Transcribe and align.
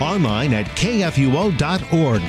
online 0.00 0.54
at 0.54 0.66
kfuo.org. 0.66 2.22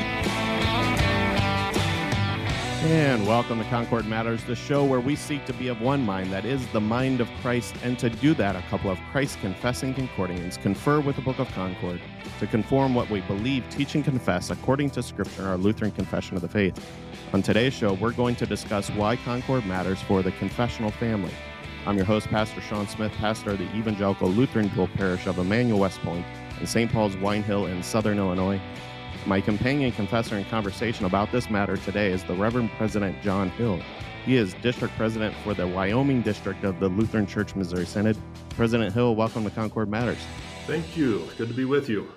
And 2.83 3.27
welcome 3.27 3.59
to 3.59 3.65
Concord 3.69 4.07
Matters, 4.07 4.43
the 4.43 4.55
show 4.55 4.83
where 4.83 4.99
we 4.99 5.15
seek 5.15 5.45
to 5.45 5.53
be 5.53 5.67
of 5.67 5.81
one 5.81 6.03
mind, 6.03 6.33
that 6.33 6.45
is 6.45 6.65
the 6.69 6.81
mind 6.81 7.21
of 7.21 7.29
Christ. 7.39 7.75
And 7.83 7.97
to 7.99 8.09
do 8.09 8.33
that, 8.33 8.55
a 8.55 8.61
couple 8.63 8.89
of 8.89 8.97
Christ 9.11 9.39
confessing 9.39 9.93
Concordians 9.93 10.57
confer 10.57 10.99
with 10.99 11.15
the 11.15 11.21
Book 11.21 11.37
of 11.37 11.47
Concord 11.51 12.01
to 12.39 12.47
conform 12.47 12.95
what 12.95 13.07
we 13.11 13.21
believe, 13.21 13.63
teach, 13.69 13.93
and 13.93 14.03
confess 14.03 14.49
according 14.49 14.89
to 14.91 15.03
Scripture, 15.03 15.47
our 15.47 15.57
Lutheran 15.57 15.91
Confession 15.91 16.35
of 16.35 16.41
the 16.41 16.49
Faith. 16.49 16.83
On 17.33 17.43
today's 17.43 17.73
show, 17.73 17.93
we're 17.93 18.13
going 18.13 18.35
to 18.37 18.47
discuss 18.47 18.89
why 18.89 19.15
Concord 19.15 19.63
matters 19.67 20.01
for 20.01 20.23
the 20.23 20.31
confessional 20.33 20.89
family. 20.89 21.33
I'm 21.85 21.97
your 21.97 22.05
host, 22.05 22.29
Pastor 22.29 22.61
Sean 22.61 22.87
Smith, 22.87 23.11
pastor 23.13 23.51
of 23.51 23.59
the 23.59 23.75
Evangelical 23.75 24.27
Lutheran 24.27 24.69
Dual 24.69 24.87
Parish 24.87 25.27
of 25.27 25.37
Emmanuel 25.37 25.79
West 25.79 25.99
Point 25.99 26.25
in 26.61 26.67
St. 26.67 26.91
Paul's 26.91 27.17
Wine 27.17 27.41
Hill 27.41 27.65
in 27.65 27.81
southern 27.81 28.19
Illinois. 28.19 28.61
My 29.25 29.41
companion 29.41 29.91
confessor 29.91 30.37
in 30.37 30.45
conversation 30.45 31.05
about 31.05 31.31
this 31.31 31.49
matter 31.49 31.75
today 31.75 32.11
is 32.11 32.23
the 32.23 32.35
Reverend 32.35 32.69
President 32.77 33.19
John 33.23 33.49
Hill. 33.49 33.79
He 34.25 34.35
is 34.35 34.53
district 34.61 34.95
president 34.95 35.35
for 35.43 35.55
the 35.55 35.67
Wyoming 35.67 36.21
district 36.21 36.63
of 36.63 36.79
the 36.79 36.87
Lutheran 36.87 37.25
Church 37.25 37.55
Missouri 37.55 37.87
Synod. 37.87 38.15
President 38.49 38.93
Hill, 38.93 39.15
welcome 39.15 39.43
to 39.43 39.49
Concord 39.49 39.89
Matters. 39.89 40.19
Thank 40.67 40.95
you. 40.95 41.27
Good 41.35 41.47
to 41.47 41.53
be 41.55 41.65
with 41.65 41.89
you. 41.89 42.11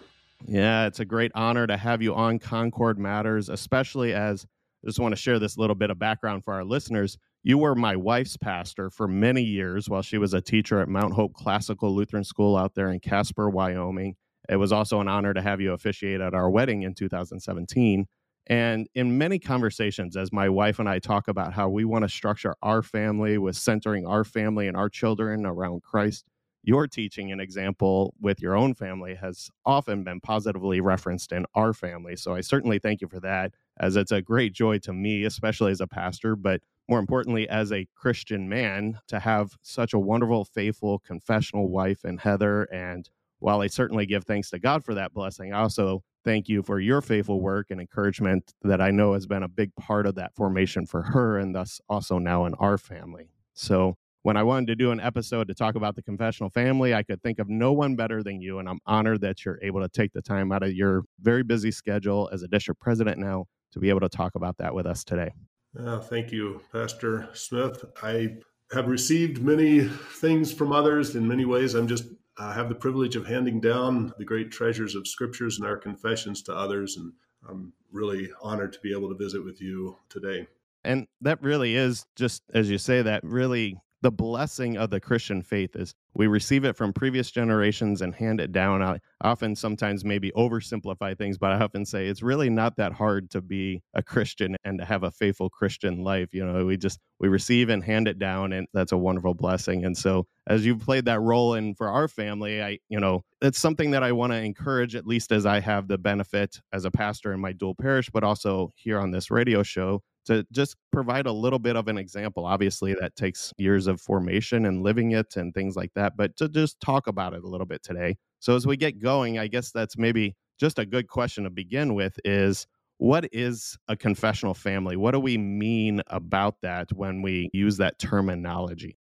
Yeah, 0.47 0.87
it's 0.87 1.01
a 1.01 1.07
great 1.07 1.33
honor 1.35 1.67
to 1.67 1.79
have 1.79 2.03
you 2.03 2.15
on 2.15 2.39
Concord 2.39 2.99
Matters, 2.99 3.49
especially 3.49 4.13
as 4.13 4.47
I 4.83 4.89
just 4.89 4.99
want 4.99 5.13
to 5.13 5.21
share 5.21 5.39
this 5.39 5.57
little 5.57 5.75
bit 5.75 5.89
of 5.89 5.99
background 5.99 6.45
for 6.45 6.53
our 6.53 6.65
listeners. 6.65 7.17
You 7.43 7.57
were 7.57 7.75
my 7.75 7.97
wife's 7.97 8.37
pastor 8.37 8.91
for 8.91 9.09
many 9.09 9.43
years 9.43 9.89
while 9.89 10.03
she 10.03 10.19
was 10.19 10.35
a 10.35 10.43
teacher 10.43 10.81
at 10.81 10.89
Mount 10.89 11.15
Hope 11.15 11.33
Classical 11.33 11.95
Lutheran 11.95 12.25
School 12.25 12.59
out 12.59 12.75
there 12.75 12.91
in 12.91 13.01
Casper, 13.01 13.49
Wyoming. 13.49 14.17
It 14.49 14.57
was 14.57 14.73
also 14.73 15.01
an 15.01 15.09
honor 15.09 15.35
to 15.35 15.43
have 15.43 15.61
you 15.61 15.73
officiate 15.73 16.21
at 16.21 16.35
our 16.35 16.51
wedding 16.51 16.83
in 16.83 16.95
2017. 16.95 18.07
And 18.47 18.89
in 18.95 19.17
many 19.17 19.39
conversations, 19.39 20.17
as 20.17 20.33
my 20.33 20.49
wife 20.49 20.79
and 20.79 20.89
I 20.89 20.99
talk 20.99 21.29
about 21.29 21.55
how 21.55 21.69
we 21.71 21.85
want 21.85 22.03
to 22.03 22.09
structure 22.11 22.55
our 22.63 22.83
family 22.83 23.39
with 23.39 23.57
centering 23.57 24.07
our 24.07 24.25
family 24.25 24.69
and 24.69 24.77
our 24.77 24.91
children 24.91 25.47
around 25.47 25.83
Christ, 25.83 26.27
your 26.63 26.87
teaching 26.87 27.31
and 27.31 27.41
example 27.41 28.15
with 28.21 28.41
your 28.41 28.57
own 28.57 28.75
family 28.75 29.15
has 29.15 29.51
often 29.65 30.03
been 30.03 30.21
positively 30.21 30.81
referenced 30.81 31.33
in 31.33 31.45
our 31.55 31.73
family. 31.73 32.17
So 32.17 32.35
I 32.35 32.41
certainly 32.41 32.79
thank 32.79 33.01
you 33.01 33.09
for 33.09 33.21
that, 33.21 33.53
as 33.79 33.97
it's 33.97 34.13
a 34.13 34.23
great 34.23 34.53
joy 34.53 34.79
to 34.81 34.93
me, 34.93 35.25
especially 35.25 35.73
as 35.73 35.81
a 35.81 35.87
pastor, 35.87 36.37
but 36.37 36.63
more 36.89 36.99
importantly, 36.99 37.49
as 37.49 37.73
a 37.73 37.87
Christian 37.95 38.49
man, 38.49 38.99
to 39.09 39.21
have 39.21 39.57
such 39.63 39.93
a 39.95 39.99
wonderful, 39.99 40.45
faithful, 40.45 40.99
confessional 40.99 41.69
wife 41.69 42.05
and 42.05 42.21
Heather 42.21 42.65
and 42.65 43.09
while 43.45 43.61
I 43.61 43.67
certainly 43.67 44.07
give 44.07 44.25
thanks 44.25 44.49
to 44.51 44.59
God 44.59 44.83
for 44.83 44.95
that 44.95 45.13
blessing, 45.13 45.53
I 45.53 45.61
also 45.61 46.03
thank 46.25 46.49
you 46.49 46.63
for 46.63 46.81
your 46.81 47.03
faithful 47.03 47.43
work 47.43 47.67
and 47.69 47.79
encouragement 47.79 48.55
that 48.63 48.81
I 48.81 48.91
know 48.91 49.13
has 49.13 49.27
been 49.27 49.43
a 49.43 49.49
big 49.49 49.71
part 49.77 50.07
of 50.07 50.15
that 50.15 50.35
formation 50.35 50.87
for 50.87 51.03
her 51.03 51.37
and 51.37 51.55
thus 51.55 51.79
also 51.87 52.17
now 52.17 52.47
in 52.47 52.55
our 52.55 52.79
family. 52.79 53.29
So, 53.53 53.99
when 54.23 54.39
I 54.39 54.43
wanted 54.43 54.69
to 54.69 54.77
do 54.77 54.93
an 54.93 55.01
episode 55.01 55.49
to 55.49 55.55
talk 55.55 55.75
about 55.75 55.95
the 55.95 56.03
confessional 56.03 56.49
family, 56.49 56.95
I 56.95 57.03
could 57.03 57.23
think 57.23 57.39
of 57.39 57.51
no 57.51 57.75
one 57.75 57.97
better 57.97 58.23
than 58.23 58.41
you. 58.41 58.61
And 58.61 58.67
I'm 58.67 58.79
honored 58.87 59.21
that 59.21 59.45
you're 59.45 59.59
able 59.63 59.83
to 59.83 59.91
take 59.91 60.15
the 60.15 60.23
time 60.23 60.51
out 60.51 60.63
of 60.63 60.73
your 60.73 61.03
very 61.21 61.43
busy 61.43 61.71
schedule 61.71 62.31
as 62.33 62.43
a 62.43 62.49
district 62.49 62.81
president 62.81 63.19
now 63.19 63.45
to 63.73 63.79
be 63.79 63.91
able 63.91 64.01
to 64.01 64.09
talk 64.09 64.37
about 64.37 64.57
that 64.57 64.75
with 64.75 64.87
us 64.87 65.05
today. 65.05 65.31
Uh, 65.79 66.01
thank 66.01 66.33
you, 66.33 66.63
Pastor 66.73 67.29
Smith. 67.35 67.85
I 68.03 68.39
have 68.73 68.89
received 68.89 69.43
many 69.43 69.83
things 69.83 70.51
from 70.51 70.73
others 70.73 71.15
in 71.15 71.29
many 71.29 71.45
ways. 71.45 71.75
I'm 71.75 71.87
just 71.87 72.05
I 72.37 72.53
have 72.53 72.69
the 72.69 72.75
privilege 72.75 73.17
of 73.17 73.27
handing 73.27 73.61
down 73.61 74.13
the 74.19 74.25
great 74.25 74.51
treasures 74.51 74.95
of 74.95 75.07
scriptures 75.07 75.59
and 75.59 75.67
our 75.67 75.77
confessions 75.77 76.43
to 76.43 76.55
others. 76.55 76.97
And 76.97 77.13
I'm 77.49 77.73
really 77.93 78.31
honored 78.43 78.73
to 78.73 78.81
be 78.81 78.93
able 78.93 79.09
to 79.09 79.15
visit 79.15 79.45
with 79.45 79.61
you 79.61 79.97
today. 80.09 80.49
And 80.83 81.07
that 81.21 81.43
really 81.43 81.77
is 81.77 82.07
just 82.17 82.43
as 82.53 82.69
you 82.69 82.79
say, 82.79 83.03
that 83.03 83.23
really 83.25 83.79
the 84.05 84.13
blessing 84.13 84.77
of 84.77 84.91
the 84.91 85.01
Christian 85.01 85.41
faith 85.41 85.75
is 85.75 85.95
we 86.13 86.27
receive 86.27 86.67
it 86.67 86.77
from 86.77 86.93
previous 86.93 87.31
generations 87.31 88.03
and 88.03 88.15
hand 88.15 88.39
it 88.39 88.53
down. 88.53 88.83
I 88.83 88.99
often 89.23 89.57
sometimes 89.57 90.05
maybe 90.05 90.31
oversimplify 90.37 91.17
things, 91.17 91.39
but 91.39 91.53
I 91.53 91.65
often 91.65 91.87
say 91.87 92.07
it's 92.07 92.23
really 92.23 92.51
not 92.51 92.77
that 92.77 92.93
hard 92.93 93.31
to 93.31 93.41
be 93.41 93.83
a 93.95 94.03
Christian 94.03 94.57
and 94.63 94.79
to 94.79 94.85
have 94.85 95.05
a 95.05 95.11
faithful 95.11 95.49
Christian 95.49 96.05
life. 96.05 96.29
You 96.35 96.45
know, 96.45 96.67
we 96.67 96.77
just 96.77 96.99
we 97.19 97.29
receive 97.29 97.71
and 97.71 97.83
hand 97.83 98.07
it 98.07 98.19
down 98.19 98.53
and 98.53 98.67
that's 98.75 98.93
a 98.93 98.99
wonderful 98.99 99.33
blessing. 99.33 99.87
And 99.87 99.97
so 99.97 100.27
as 100.47 100.67
you've 100.67 100.81
played 100.81 101.07
that 101.07 101.21
role 101.21 101.55
in 101.55 101.75
for 101.75 101.89
our 101.89 102.07
family, 102.07 102.63
I, 102.63 102.81
you 102.91 103.01
know, 103.01 103.25
it's 103.41 103.59
something 103.59 103.93
that 103.93 104.03
I 104.03 104.13
want 104.13 104.35
to 104.35 104.39
encourage 104.39 104.95
at 104.95 105.07
least 105.07 105.33
as 105.33 105.47
I 105.47 105.61
have 105.61 105.89
the 105.89 105.97
benefit 105.97 106.61
as 106.75 106.85
a 106.85 106.91
pastor 106.91 107.33
in 107.33 107.41
my 107.41 107.53
dual 107.53 107.75
parish, 107.75 108.11
but 108.11 108.23
also 108.23 108.71
here 108.77 109.01
on 109.01 109.13
this 109.13 109.31
radio 109.31 109.63
show 109.63 110.03
to 110.27 110.47
just 110.53 110.77
provide 110.93 111.27
a 111.27 111.33
little 111.33 111.59
bit 111.59 111.77
of 111.77 111.89
an 111.89 111.99
example. 111.99 112.45
Obviously, 112.47 112.95
that 113.01 113.17
takes 113.17 113.53
years 113.59 113.87
of 113.87 114.01
formation 114.01 114.67
and 114.67 114.83
living 114.83 115.13
it 115.13 115.37
and 115.37 115.55
things 115.55 115.77
like 115.77 115.93
that, 115.95 116.17
but 116.17 116.37
to 116.37 116.49
just 116.49 116.81
talk 116.81 117.07
about 117.07 117.35
it 117.35 117.45
a 117.45 117.49
little 117.49 117.67
bit 117.67 117.83
today. 117.83 118.17
So, 118.41 118.57
as 118.57 118.67
we 118.67 118.77
get 118.77 119.01
going, 119.01 119.39
I 119.39 119.47
guess 119.47 119.71
that's 119.71 119.97
maybe 119.97 120.35
just 120.59 120.79
a 120.79 120.87
good 120.87 121.09
question 121.09 121.45
to 121.45 121.51
begin 121.51 121.95
with 121.95 122.19
is 122.25 122.67
what 122.99 123.29
is 123.33 123.77
a 123.89 123.97
confessional 123.97 124.55
family? 124.55 124.97
What 124.97 125.13
do 125.13 125.21
we 125.21 125.37
mean 125.37 126.01
about 126.07 126.61
that 126.63 126.93
when 126.93 127.23
we 127.23 127.51
use 127.53 127.77
that 127.79 127.99
terminology? 127.99 128.97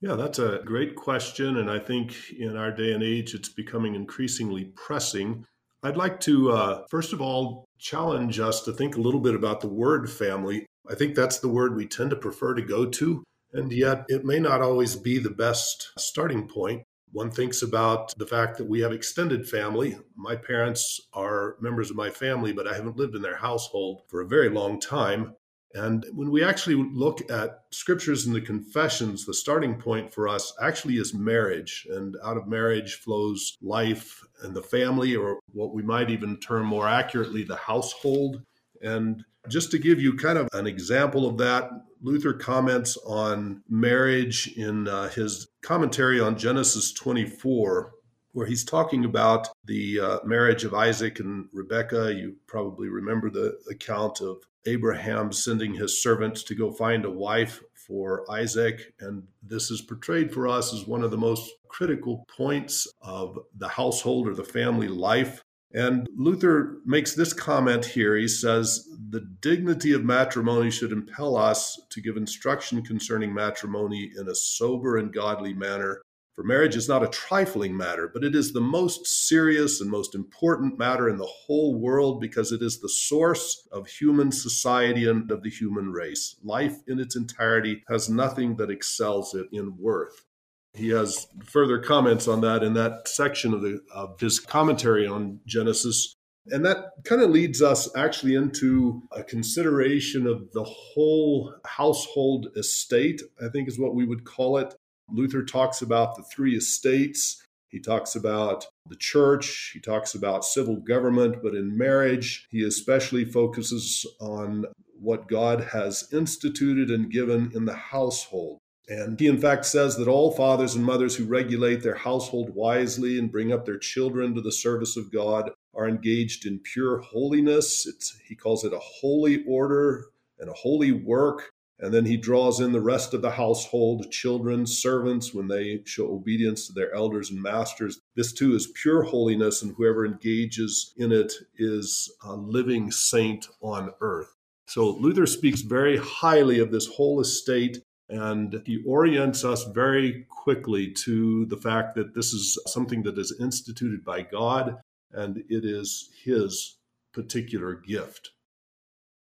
Yeah, 0.00 0.14
that's 0.14 0.38
a 0.38 0.60
great 0.64 0.96
question. 0.96 1.56
And 1.56 1.70
I 1.70 1.78
think 1.78 2.14
in 2.38 2.56
our 2.56 2.70
day 2.70 2.92
and 2.92 3.02
age, 3.02 3.34
it's 3.34 3.48
becoming 3.48 3.94
increasingly 3.94 4.66
pressing 4.76 5.44
I'd 5.82 5.96
like 5.96 6.18
to, 6.20 6.50
uh, 6.50 6.84
first 6.90 7.12
of 7.12 7.20
all, 7.20 7.67
challenge 7.78 8.40
us 8.40 8.62
to 8.62 8.72
think 8.72 8.96
a 8.96 9.00
little 9.00 9.20
bit 9.20 9.34
about 9.34 9.60
the 9.60 9.68
word 9.68 10.10
family. 10.10 10.66
I 10.88 10.94
think 10.94 11.14
that's 11.14 11.38
the 11.38 11.48
word 11.48 11.76
we 11.76 11.86
tend 11.86 12.10
to 12.10 12.16
prefer 12.16 12.54
to 12.54 12.62
go 12.62 12.86
to, 12.86 13.24
and 13.52 13.72
yet 13.72 14.04
it 14.08 14.24
may 14.24 14.38
not 14.38 14.62
always 14.62 14.96
be 14.96 15.18
the 15.18 15.30
best 15.30 15.92
starting 15.98 16.48
point. 16.48 16.82
One 17.12 17.30
thinks 17.30 17.62
about 17.62 18.12
the 18.18 18.26
fact 18.26 18.58
that 18.58 18.68
we 18.68 18.80
have 18.80 18.92
extended 18.92 19.48
family. 19.48 19.96
My 20.14 20.36
parents 20.36 21.00
are 21.14 21.56
members 21.60 21.90
of 21.90 21.96
my 21.96 22.10
family, 22.10 22.52
but 22.52 22.68
I 22.68 22.74
haven't 22.74 22.96
lived 22.96 23.14
in 23.14 23.22
their 23.22 23.36
household 23.36 24.02
for 24.08 24.20
a 24.20 24.28
very 24.28 24.50
long 24.50 24.78
time. 24.78 25.34
And 25.74 26.06
when 26.14 26.30
we 26.30 26.42
actually 26.42 26.76
look 26.76 27.30
at 27.30 27.64
scriptures 27.70 28.26
and 28.26 28.34
the 28.34 28.40
confessions, 28.40 29.26
the 29.26 29.34
starting 29.34 29.78
point 29.78 30.12
for 30.12 30.26
us 30.26 30.52
actually 30.62 30.94
is 30.94 31.12
marriage. 31.12 31.86
And 31.90 32.16
out 32.24 32.36
of 32.36 32.48
marriage 32.48 32.94
flows 32.94 33.56
life 33.60 34.24
and 34.42 34.54
the 34.54 34.62
family, 34.62 35.14
or 35.14 35.40
what 35.52 35.74
we 35.74 35.82
might 35.82 36.10
even 36.10 36.40
term 36.40 36.66
more 36.66 36.88
accurately, 36.88 37.42
the 37.42 37.56
household. 37.56 38.42
And 38.82 39.24
just 39.48 39.70
to 39.72 39.78
give 39.78 40.00
you 40.00 40.16
kind 40.16 40.38
of 40.38 40.48
an 40.52 40.66
example 40.66 41.26
of 41.26 41.36
that, 41.38 41.70
Luther 42.00 42.32
comments 42.32 42.96
on 43.06 43.62
marriage 43.68 44.52
in 44.56 44.88
uh, 44.88 45.08
his 45.08 45.48
commentary 45.62 46.20
on 46.20 46.38
Genesis 46.38 46.92
24 46.92 47.92
where 48.32 48.46
he's 48.46 48.64
talking 48.64 49.04
about 49.04 49.48
the 49.64 49.98
uh, 49.98 50.18
marriage 50.24 50.62
of 50.62 50.74
Isaac 50.74 51.18
and 51.18 51.48
Rebekah. 51.52 52.14
You 52.14 52.36
probably 52.46 52.88
remember 52.88 53.30
the 53.30 53.58
account 53.68 54.20
of 54.20 54.36
Abraham 54.68 55.32
sending 55.32 55.74
his 55.74 56.02
servants 56.02 56.42
to 56.44 56.54
go 56.54 56.70
find 56.70 57.04
a 57.04 57.10
wife 57.10 57.62
for 57.74 58.30
Isaac. 58.30 58.92
And 59.00 59.22
this 59.42 59.70
is 59.70 59.80
portrayed 59.80 60.32
for 60.32 60.46
us 60.46 60.74
as 60.74 60.86
one 60.86 61.02
of 61.02 61.10
the 61.10 61.16
most 61.16 61.50
critical 61.68 62.24
points 62.36 62.86
of 63.02 63.38
the 63.56 63.68
household 63.68 64.28
or 64.28 64.34
the 64.34 64.44
family 64.44 64.88
life. 64.88 65.42
And 65.72 66.06
Luther 66.16 66.78
makes 66.86 67.14
this 67.14 67.32
comment 67.32 67.84
here. 67.84 68.16
He 68.16 68.28
says, 68.28 68.88
The 69.10 69.20
dignity 69.40 69.92
of 69.92 70.04
matrimony 70.04 70.70
should 70.70 70.92
impel 70.92 71.36
us 71.36 71.78
to 71.90 72.00
give 72.00 72.16
instruction 72.16 72.82
concerning 72.82 73.34
matrimony 73.34 74.10
in 74.18 74.28
a 74.28 74.34
sober 74.34 74.96
and 74.96 75.12
godly 75.12 75.52
manner, 75.52 76.00
for 76.38 76.44
marriage 76.44 76.76
is 76.76 76.88
not 76.88 77.02
a 77.02 77.08
trifling 77.08 77.76
matter, 77.76 78.08
but 78.14 78.22
it 78.22 78.32
is 78.32 78.52
the 78.52 78.60
most 78.60 79.04
serious 79.26 79.80
and 79.80 79.90
most 79.90 80.14
important 80.14 80.78
matter 80.78 81.08
in 81.08 81.16
the 81.16 81.26
whole 81.26 81.74
world 81.74 82.20
because 82.20 82.52
it 82.52 82.62
is 82.62 82.78
the 82.78 82.88
source 82.88 83.66
of 83.72 83.88
human 83.88 84.30
society 84.30 85.08
and 85.08 85.32
of 85.32 85.42
the 85.42 85.50
human 85.50 85.90
race. 85.90 86.36
Life 86.44 86.76
in 86.86 87.00
its 87.00 87.16
entirety 87.16 87.82
has 87.88 88.08
nothing 88.08 88.54
that 88.54 88.70
excels 88.70 89.34
it 89.34 89.48
in 89.50 89.76
worth. 89.78 90.26
He 90.74 90.90
has 90.90 91.26
further 91.44 91.80
comments 91.80 92.28
on 92.28 92.40
that 92.42 92.62
in 92.62 92.74
that 92.74 93.08
section 93.08 93.52
of, 93.52 93.62
the, 93.62 93.80
of 93.92 94.20
his 94.20 94.38
commentary 94.38 95.08
on 95.08 95.40
Genesis. 95.44 96.14
And 96.46 96.64
that 96.64 96.92
kind 97.02 97.20
of 97.20 97.30
leads 97.30 97.62
us 97.62 97.90
actually 97.96 98.36
into 98.36 99.02
a 99.10 99.24
consideration 99.24 100.28
of 100.28 100.52
the 100.52 100.62
whole 100.62 101.52
household 101.66 102.46
estate, 102.56 103.22
I 103.44 103.48
think 103.48 103.66
is 103.66 103.76
what 103.76 103.96
we 103.96 104.04
would 104.04 104.24
call 104.24 104.58
it. 104.58 104.72
Luther 105.10 105.44
talks 105.44 105.82
about 105.82 106.16
the 106.16 106.22
three 106.22 106.56
estates. 106.56 107.42
He 107.68 107.80
talks 107.80 108.14
about 108.14 108.66
the 108.88 108.96
church. 108.96 109.72
He 109.74 109.80
talks 109.80 110.14
about 110.14 110.44
civil 110.44 110.76
government. 110.76 111.42
But 111.42 111.54
in 111.54 111.76
marriage, 111.76 112.46
he 112.50 112.62
especially 112.62 113.24
focuses 113.24 114.06
on 114.20 114.64
what 114.98 115.28
God 115.28 115.60
has 115.72 116.08
instituted 116.12 116.90
and 116.90 117.10
given 117.10 117.52
in 117.54 117.64
the 117.66 117.74
household. 117.74 118.58
And 118.88 119.20
he, 119.20 119.26
in 119.26 119.38
fact, 119.38 119.66
says 119.66 119.96
that 119.96 120.08
all 120.08 120.32
fathers 120.32 120.74
and 120.74 120.84
mothers 120.84 121.14
who 121.14 121.26
regulate 121.26 121.82
their 121.82 121.94
household 121.94 122.54
wisely 122.54 123.18
and 123.18 123.30
bring 123.30 123.52
up 123.52 123.66
their 123.66 123.78
children 123.78 124.34
to 124.34 124.40
the 124.40 124.50
service 124.50 124.96
of 124.96 125.12
God 125.12 125.50
are 125.74 125.88
engaged 125.88 126.46
in 126.46 126.58
pure 126.60 126.98
holiness. 126.98 127.86
It's, 127.86 128.18
he 128.26 128.34
calls 128.34 128.64
it 128.64 128.72
a 128.72 128.78
holy 128.78 129.44
order 129.46 130.06
and 130.38 130.48
a 130.48 130.54
holy 130.54 130.92
work. 130.92 131.50
And 131.80 131.94
then 131.94 132.06
he 132.06 132.16
draws 132.16 132.58
in 132.60 132.72
the 132.72 132.80
rest 132.80 133.14
of 133.14 133.22
the 133.22 133.30
household, 133.30 134.10
children, 134.10 134.66
servants, 134.66 135.32
when 135.32 135.46
they 135.46 135.82
show 135.84 136.08
obedience 136.10 136.66
to 136.66 136.72
their 136.72 136.92
elders 136.92 137.30
and 137.30 137.40
masters. 137.40 138.00
This 138.16 138.32
too 138.32 138.54
is 138.54 138.72
pure 138.74 139.04
holiness, 139.04 139.62
and 139.62 139.74
whoever 139.76 140.04
engages 140.04 140.92
in 140.96 141.12
it 141.12 141.32
is 141.56 142.12
a 142.24 142.34
living 142.34 142.90
saint 142.90 143.46
on 143.60 143.92
earth. 144.00 144.34
So 144.66 144.90
Luther 144.90 145.26
speaks 145.26 145.62
very 145.62 145.96
highly 145.96 146.58
of 146.58 146.72
this 146.72 146.88
whole 146.88 147.20
estate, 147.20 147.78
and 148.08 148.60
he 148.66 148.82
orients 148.84 149.44
us 149.44 149.64
very 149.64 150.26
quickly 150.28 150.90
to 151.04 151.46
the 151.46 151.56
fact 151.56 151.94
that 151.94 152.14
this 152.14 152.32
is 152.32 152.58
something 152.66 153.02
that 153.04 153.18
is 153.18 153.36
instituted 153.40 154.04
by 154.04 154.22
God 154.22 154.78
and 155.12 155.38
it 155.48 155.64
is 155.64 156.10
his 156.24 156.76
particular 157.12 157.74
gift. 157.74 158.30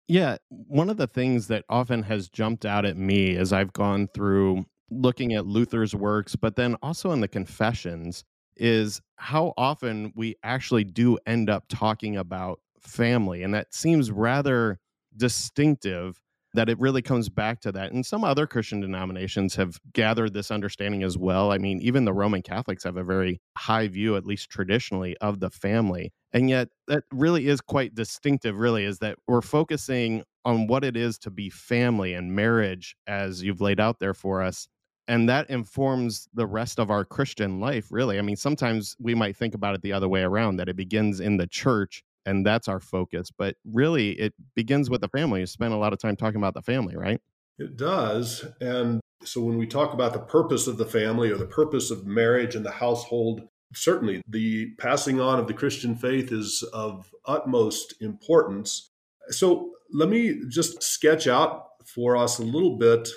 Yeah, 0.08 0.38
one 0.50 0.90
of 0.90 0.98
the 0.98 1.08
things 1.08 1.48
that 1.48 1.66
often 1.70 2.04
has 2.04 2.30
jumped 2.30 2.66
out 2.66 2.86
at 2.86 2.96
me 2.98 3.36
as 3.36 3.52
I've 3.52 3.74
gone 3.74 4.08
through 4.14 4.66
looking 4.90 5.34
at 5.34 5.46
Luther's 5.46 5.94
works, 5.94 6.36
but 6.36 6.56
then 6.56 6.76
also 6.82 7.12
in 7.12 7.20
the 7.20 7.28
confessions, 7.28 8.24
is 8.56 9.02
how 9.18 9.54
often 9.58 10.12
we 10.16 10.36
actually 10.44 10.84
do 10.86 11.18
end 11.28 11.50
up 11.50 11.66
talking 11.68 12.16
about 12.18 12.60
family. 12.80 13.44
And 13.44 13.54
that 13.54 13.74
seems 13.74 14.10
rather 14.10 14.80
distinctive 15.16 16.22
that 16.54 16.70
it 16.70 16.80
really 16.80 17.02
comes 17.02 17.30
back 17.30 17.60
to 17.62 17.72
that. 17.72 17.92
And 17.92 18.06
some 18.06 18.24
other 18.24 18.48
Christian 18.48 18.80
denominations 18.80 19.56
have 19.56 19.78
gathered 19.94 20.34
this 20.34 20.50
understanding 20.50 21.04
as 21.04 21.18
well. 21.18 21.52
I 21.52 21.58
mean, 21.58 21.80
even 21.82 22.06
the 22.06 22.14
Roman 22.14 22.42
Catholics 22.42 22.84
have 22.84 22.98
a 22.98 23.04
very 23.04 23.42
high 23.58 23.88
view, 23.88 24.16
at 24.16 24.26
least 24.26 24.50
traditionally, 24.50 25.16
of 25.18 25.40
the 25.40 25.50
family. 25.50 26.12
And 26.32 26.50
yet, 26.50 26.70
that 26.88 27.04
really 27.12 27.48
is 27.48 27.62
quite 27.62 27.96
distinctive, 27.96 28.56
really, 28.58 28.86
is 28.86 29.00
that 29.00 29.18
we're 29.28 29.42
focusing 29.42 30.24
on 30.46 30.68
what 30.68 30.84
it 30.84 30.96
is 30.96 31.18
to 31.20 31.30
be 31.30 31.50
family 31.50 32.14
and 32.14 32.34
marriage, 32.34 32.96
as 33.08 33.44
you've 33.44 33.62
laid 33.62 33.80
out 33.80 34.00
there 34.00 34.14
for 34.14 34.42
us. 34.42 34.68
And 35.10 35.30
that 35.30 35.50
informs 35.50 36.28
the 36.34 36.46
rest 36.46 36.80
of 36.80 36.92
our 36.92 37.06
Christian 37.06 37.62
life, 37.62 37.88
really. 37.92 38.20
I 38.20 38.22
mean, 38.22 38.36
sometimes 38.36 38.96
we 39.00 39.16
might 39.16 39.38
think 39.38 39.54
about 39.54 39.74
it 39.74 39.82
the 39.82 39.94
other 39.94 40.10
way 40.10 40.22
around, 40.22 40.58
that 40.58 40.68
it 40.68 40.76
begins 40.76 41.20
in 41.20 41.38
the 41.38 41.48
church 41.48 42.04
and 42.28 42.46
that's 42.46 42.68
our 42.68 42.80
focus. 42.80 43.32
But 43.36 43.56
really, 43.66 44.12
it 44.12 44.34
begins 44.54 44.90
with 44.90 45.02
the 45.02 45.08
family. 45.08 45.40
You 45.40 45.46
spend 45.48 45.74
a 45.74 45.78
lot 45.78 45.94
of 45.94 46.00
time 46.00 46.16
talking 46.16 46.38
about 46.38 46.54
the 46.54 46.62
family, 46.62 46.96
right? 46.96 47.22
It 47.58 47.78
does. 47.78 48.46
And 48.62 49.00
so 49.24 49.42
when 49.42 49.58
we 49.58 49.66
talk 49.66 49.94
about 49.94 50.14
the 50.14 50.20
purpose 50.20 50.68
of 50.68 50.78
the 50.78 50.86
family 50.86 51.32
or 51.32 51.38
the 51.38 51.46
purpose 51.46 51.90
of 51.90 52.06
marriage 52.06 52.54
and 52.54 52.66
the 52.66 52.72
household, 52.72 53.48
certainly 53.74 54.22
the 54.28 54.74
passing 54.78 55.20
on 55.20 55.40
of 55.40 55.48
the 55.48 55.54
Christian 55.54 55.96
faith 55.96 56.32
is 56.32 56.64
of 56.74 57.10
utmost 57.26 57.96
importance. 58.02 58.92
So 59.30 59.72
let 59.92 60.10
me 60.10 60.42
just 60.50 60.84
sketch 60.84 61.28
out 61.28 61.64
for 61.86 62.18
us 62.18 62.40
a 62.40 62.44
little 62.44 62.78
bit 62.78 63.08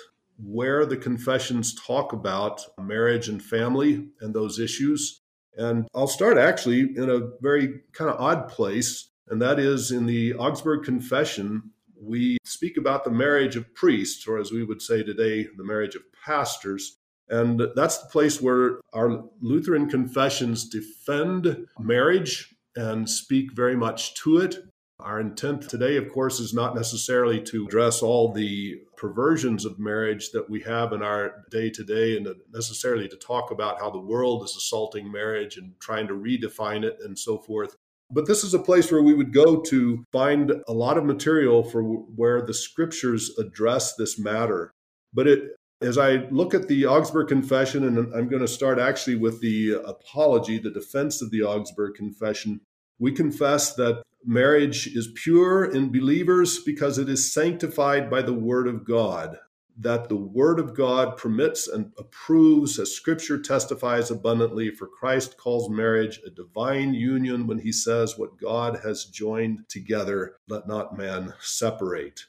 where 0.43 0.85
the 0.85 0.97
confessions 0.97 1.75
talk 1.75 2.13
about 2.13 2.61
marriage 2.79 3.27
and 3.27 3.43
family 3.43 4.07
and 4.21 4.33
those 4.33 4.57
issues. 4.57 5.20
And 5.57 5.87
I'll 5.93 6.07
start 6.07 6.37
actually 6.37 6.81
in 6.95 7.09
a 7.09 7.29
very 7.41 7.81
kind 7.93 8.09
of 8.09 8.19
odd 8.19 8.47
place, 8.47 9.09
and 9.27 9.41
that 9.41 9.59
is 9.59 9.91
in 9.91 10.05
the 10.05 10.33
Augsburg 10.35 10.83
Confession. 10.83 11.71
We 11.99 12.37
speak 12.43 12.77
about 12.77 13.03
the 13.03 13.11
marriage 13.11 13.55
of 13.55 13.73
priests, 13.75 14.27
or 14.27 14.37
as 14.37 14.51
we 14.51 14.63
would 14.63 14.81
say 14.81 15.03
today, 15.03 15.47
the 15.55 15.63
marriage 15.63 15.95
of 15.95 16.03
pastors. 16.25 16.97
And 17.29 17.61
that's 17.75 17.99
the 17.99 18.09
place 18.09 18.41
where 18.41 18.79
our 18.93 19.23
Lutheran 19.41 19.89
confessions 19.89 20.67
defend 20.67 21.67
marriage 21.79 22.55
and 22.75 23.09
speak 23.09 23.53
very 23.53 23.75
much 23.75 24.15
to 24.15 24.37
it 24.37 24.55
our 25.03 25.19
intent 25.19 25.67
today, 25.67 25.97
of 25.97 26.09
course, 26.09 26.39
is 26.39 26.53
not 26.53 26.75
necessarily 26.75 27.41
to 27.41 27.65
address 27.65 28.01
all 28.01 28.31
the 28.31 28.81
perversions 29.01 29.65
of 29.65 29.79
marriage 29.79 30.29
that 30.29 30.47
we 30.47 30.61
have 30.61 30.93
in 30.93 31.01
our 31.01 31.43
day 31.49 31.71
to 31.71 31.83
day 31.83 32.15
and 32.15 32.27
necessarily 32.53 33.07
to 33.07 33.15
talk 33.15 33.49
about 33.49 33.79
how 33.79 33.89
the 33.89 33.99
world 33.99 34.43
is 34.43 34.55
assaulting 34.55 35.11
marriage 35.11 35.57
and 35.57 35.73
trying 35.79 36.07
to 36.07 36.13
redefine 36.13 36.83
it 36.83 36.99
and 37.03 37.17
so 37.17 37.39
forth. 37.39 37.75
But 38.11 38.27
this 38.27 38.43
is 38.43 38.53
a 38.53 38.59
place 38.59 38.91
where 38.91 39.01
we 39.01 39.15
would 39.15 39.33
go 39.33 39.59
to 39.59 40.03
find 40.11 40.53
a 40.67 40.73
lot 40.73 40.99
of 40.99 41.05
material 41.05 41.63
for 41.63 41.81
where 41.81 42.45
the 42.45 42.53
scriptures 42.53 43.31
address 43.39 43.95
this 43.95 44.19
matter. 44.19 44.71
But 45.11 45.27
it, 45.27 45.55
as 45.81 45.97
I 45.97 46.27
look 46.29 46.53
at 46.53 46.67
the 46.67 46.85
Augsburg 46.85 47.27
Confession, 47.27 47.83
and 47.85 48.13
I'm 48.13 48.29
going 48.29 48.43
to 48.43 48.47
start 48.47 48.77
actually 48.77 49.15
with 49.15 49.41
the 49.41 49.81
apology, 49.83 50.59
the 50.59 50.69
defense 50.69 51.23
of 51.23 51.31
the 51.31 51.41
Augsburg 51.41 51.95
Confession, 51.95 52.61
we 52.99 53.11
confess 53.11 53.73
that 53.75 54.03
marriage 54.25 54.87
is 54.87 55.11
pure 55.15 55.65
in 55.65 55.91
believers 55.91 56.59
because 56.59 56.97
it 56.97 57.09
is 57.09 57.33
sanctified 57.33 58.09
by 58.09 58.21
the 58.21 58.33
Word 58.33 58.67
of 58.67 58.85
God, 58.85 59.37
that 59.77 60.09
the 60.09 60.17
Word 60.17 60.59
of 60.59 60.75
God 60.75 61.17
permits 61.17 61.67
and 61.67 61.91
approves, 61.97 62.79
as 62.79 62.93
Scripture 62.93 63.39
testifies 63.39 64.11
abundantly, 64.11 64.69
for 64.71 64.87
Christ 64.87 65.37
calls 65.37 65.69
marriage 65.69 66.19
a 66.25 66.29
divine 66.29 66.93
union 66.93 67.47
when 67.47 67.59
he 67.59 67.71
says, 67.71 68.17
What 68.17 68.39
God 68.39 68.79
has 68.83 69.05
joined 69.05 69.69
together, 69.69 70.35
let 70.47 70.67
not 70.67 70.97
man 70.97 71.33
separate. 71.39 72.25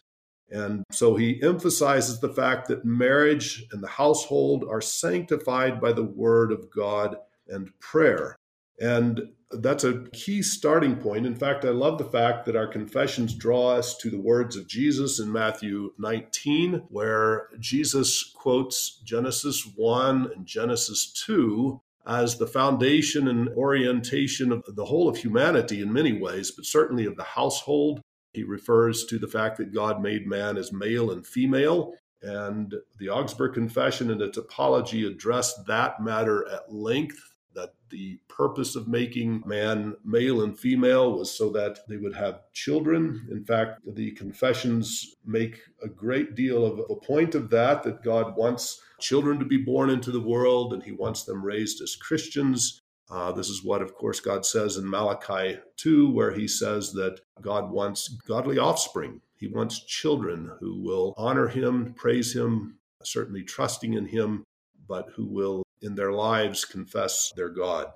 And 0.51 0.85
so 0.93 1.17
he 1.17 1.43
emphasizes 1.43 2.21
the 2.21 2.33
fact 2.33 2.69
that 2.69 2.85
marriage 2.85 3.65
and 3.73 3.83
the 3.83 3.89
household 3.89 4.65
are 4.69 4.83
sanctified 4.83 5.81
by 5.81 5.93
the 5.93 6.05
Word 6.05 6.53
of 6.53 6.71
God 6.71 7.17
and 7.49 7.71
prayer. 7.81 8.37
And 8.83 9.29
that's 9.53 9.85
a 9.85 10.03
key 10.13 10.43
starting 10.43 10.97
point. 10.97 11.25
In 11.25 11.37
fact, 11.37 11.65
I 11.65 11.69
love 11.69 11.99
the 11.99 12.05
fact 12.05 12.47
that 12.47 12.57
our 12.57 12.67
confessions 12.67 13.33
draw 13.33 13.69
us 13.69 13.97
to 13.99 14.11
the 14.11 14.21
words 14.21 14.57
of 14.57 14.67
Jesus 14.67 15.21
in 15.21 15.31
Matthew 15.31 15.93
19, 15.99 16.87
where 16.89 17.49
Jesus 17.61 18.33
quotes 18.35 19.01
Genesis 19.05 19.71
1 19.77 20.33
and 20.35 20.45
Genesis 20.45 21.13
2 21.27 21.81
as 22.09 22.39
the 22.39 22.47
foundation 22.49 23.29
and 23.29 23.51
orientation 23.51 24.51
of 24.51 24.65
the 24.75 24.87
whole 24.87 25.09
of 25.09 25.19
humanity 25.19 25.81
in 25.81 25.93
many 25.93 26.13
ways, 26.13 26.51
but 26.51 26.67
certainly 26.67 27.07
of 27.07 27.17
the 27.17 27.23
household. 27.23 28.01
He 28.33 28.43
refers 28.43 29.05
to 29.05 29.19
the 29.19 29.29
fact 29.29 29.59
that 29.59 29.73
God 29.73 30.03
made 30.03 30.27
man 30.27 30.57
as 30.57 30.73
male 30.73 31.13
and 31.13 31.25
female. 31.25 31.95
And 32.21 32.75
the 32.99 33.11
Augsburg 33.11 33.55
Confession 33.55 34.11
and 34.11 34.21
its 34.21 34.39
apology 34.39 35.07
addressed 35.07 35.67
that 35.67 36.03
matter 36.03 36.49
at 36.49 36.73
length 36.73 37.32
that 37.55 37.75
the 37.91 38.19
purpose 38.29 38.77
of 38.77 38.89
making 38.89 39.43
man 39.47 39.97
male 40.05 40.43
and 40.43 40.59
female 40.59 41.13
was 41.13 41.37
so 41.37 41.51
that 41.51 41.79
they 41.89 41.97
would 41.97 42.15
have 42.15 42.41
children. 42.53 43.29
In 43.31 43.45
fact, 43.45 43.81
the 43.87 44.13
confessions 44.13 45.15
make 45.25 45.61
a 45.83 45.89
great 45.89 46.35
deal 46.35 46.65
of 46.65 46.81
a 46.91 46.97
point 46.97 47.35
of 47.35 47.51
that, 47.51 47.83
that 47.83 48.03
God 48.03 48.37
wants 48.37 48.81
children 49.01 49.39
to 49.39 49.45
be 49.45 49.59
born 49.59 49.91
into 49.91 50.11
the 50.11 50.21
world 50.21 50.73
and 50.73 50.83
he 50.83 50.93
wants 50.93 51.25
them 51.25 51.45
raised 51.45 51.83
as 51.83 51.97
Christians. 51.97 52.81
Uh, 53.11 53.31
this 53.31 53.49
is 53.49 53.63
what, 53.63 53.83
of 53.83 53.95
course, 53.95 54.21
God 54.21 54.47
says 54.47 54.79
in 54.79 54.89
Malachi 54.89 55.59
2, 55.77 56.11
where 56.11 56.33
he 56.33 56.49
says 56.49 56.93
that 56.93 57.21
God 57.43 57.71
wants 57.71 58.09
godly 58.09 58.59
offspring. 58.59 59.21
He 59.37 59.49
wants 59.49 59.85
children 59.85 60.51
who 60.61 60.81
will 60.81 61.13
honor 61.19 61.49
him, 61.49 61.93
praise 61.95 62.35
him, 62.35 62.79
certainly 63.03 63.43
trusting 63.43 63.93
in 63.93 64.07
him, 64.07 64.45
but 64.89 65.11
who 65.15 65.27
will 65.27 65.62
in 65.83 65.95
their 65.95 66.13
lives 66.13 66.65
confess 66.65 67.33
their 67.37 67.49
God. 67.49 67.87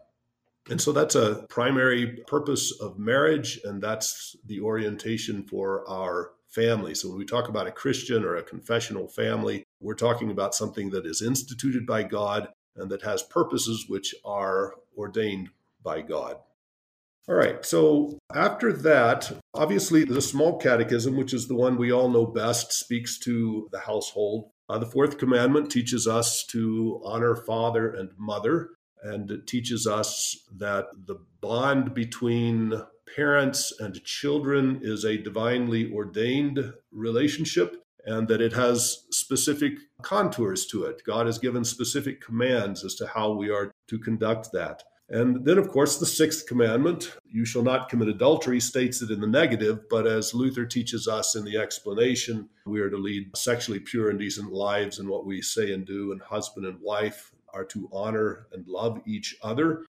And 0.68 0.80
so 0.80 0.92
that's 0.92 1.14
a 1.14 1.46
primary 1.48 2.24
purpose 2.26 2.72
of 2.80 2.98
marriage, 2.98 3.60
and 3.64 3.80
that's 3.80 4.34
the 4.44 4.60
orientation 4.60 5.44
for 5.44 5.88
our 5.88 6.32
family. 6.48 6.94
So 6.94 7.08
when 7.08 7.18
we 7.18 7.24
talk 7.24 7.48
about 7.48 7.68
a 7.68 7.72
Christian 7.72 8.24
or 8.24 8.36
a 8.36 8.42
confessional 8.42 9.06
family, 9.06 9.62
we're 9.80 9.94
talking 9.94 10.30
about 10.30 10.54
something 10.54 10.90
that 10.90 11.06
is 11.06 11.22
instituted 11.22 11.86
by 11.86 12.02
God 12.02 12.48
and 12.74 12.90
that 12.90 13.02
has 13.02 13.22
purposes 13.22 13.86
which 13.88 14.14
are 14.24 14.74
ordained 14.96 15.50
by 15.82 16.00
God. 16.00 16.36
All 17.28 17.34
right, 17.34 17.64
so 17.64 18.18
after 18.32 18.72
that, 18.72 19.32
obviously 19.52 20.04
the 20.04 20.20
small 20.20 20.58
catechism, 20.58 21.16
which 21.16 21.34
is 21.34 21.48
the 21.48 21.56
one 21.56 21.76
we 21.76 21.92
all 21.92 22.08
know 22.08 22.24
best, 22.24 22.72
speaks 22.72 23.18
to 23.20 23.68
the 23.72 23.80
household. 23.80 24.50
Uh, 24.68 24.78
the 24.78 24.86
fourth 24.86 25.18
commandment 25.18 25.70
teaches 25.70 26.06
us 26.06 26.44
to 26.44 27.00
honor 27.04 27.36
father 27.36 27.90
and 27.90 28.10
mother, 28.18 28.70
and 29.02 29.30
it 29.30 29.46
teaches 29.46 29.86
us 29.86 30.36
that 30.56 30.86
the 31.06 31.16
bond 31.40 31.94
between 31.94 32.72
parents 33.14 33.72
and 33.78 34.02
children 34.04 34.80
is 34.82 35.04
a 35.04 35.16
divinely 35.16 35.92
ordained 35.92 36.72
relationship 36.90 37.76
and 38.04 38.28
that 38.28 38.40
it 38.40 38.52
has 38.52 39.04
specific 39.10 39.74
contours 40.02 40.66
to 40.66 40.84
it. 40.84 41.02
God 41.04 41.26
has 41.26 41.38
given 41.38 41.64
specific 41.64 42.20
commands 42.20 42.84
as 42.84 42.94
to 42.96 43.06
how 43.06 43.32
we 43.32 43.50
are 43.50 43.72
to 43.88 43.98
conduct 43.98 44.52
that. 44.52 44.82
And 45.08 45.44
then, 45.44 45.56
of 45.56 45.68
course, 45.68 45.98
the 45.98 46.06
sixth 46.06 46.46
commandment, 46.46 47.16
you 47.30 47.44
shall 47.44 47.62
not 47.62 47.88
commit 47.88 48.08
adultery, 48.08 48.58
states 48.58 49.02
it 49.02 49.10
in 49.10 49.20
the 49.20 49.26
negative, 49.26 49.88
but 49.88 50.06
as 50.06 50.34
Luther 50.34 50.66
teaches 50.66 51.06
us 51.06 51.36
in 51.36 51.44
the 51.44 51.56
explanation, 51.58 52.48
we 52.66 52.80
are 52.80 52.90
to 52.90 52.96
lead 52.96 53.36
sexually 53.36 53.78
pure 53.78 54.10
and 54.10 54.18
decent 54.18 54.52
lives 54.52 54.98
in 54.98 55.08
what 55.08 55.24
we 55.24 55.40
say 55.42 55.72
and 55.72 55.86
do, 55.86 56.10
and 56.10 56.20
husband 56.20 56.66
and 56.66 56.78
wife 56.80 57.32
are 57.54 57.64
to 57.66 57.88
honor 57.92 58.48
and 58.52 58.66
love 58.66 59.00
each 59.06 59.36
other. 59.42 59.84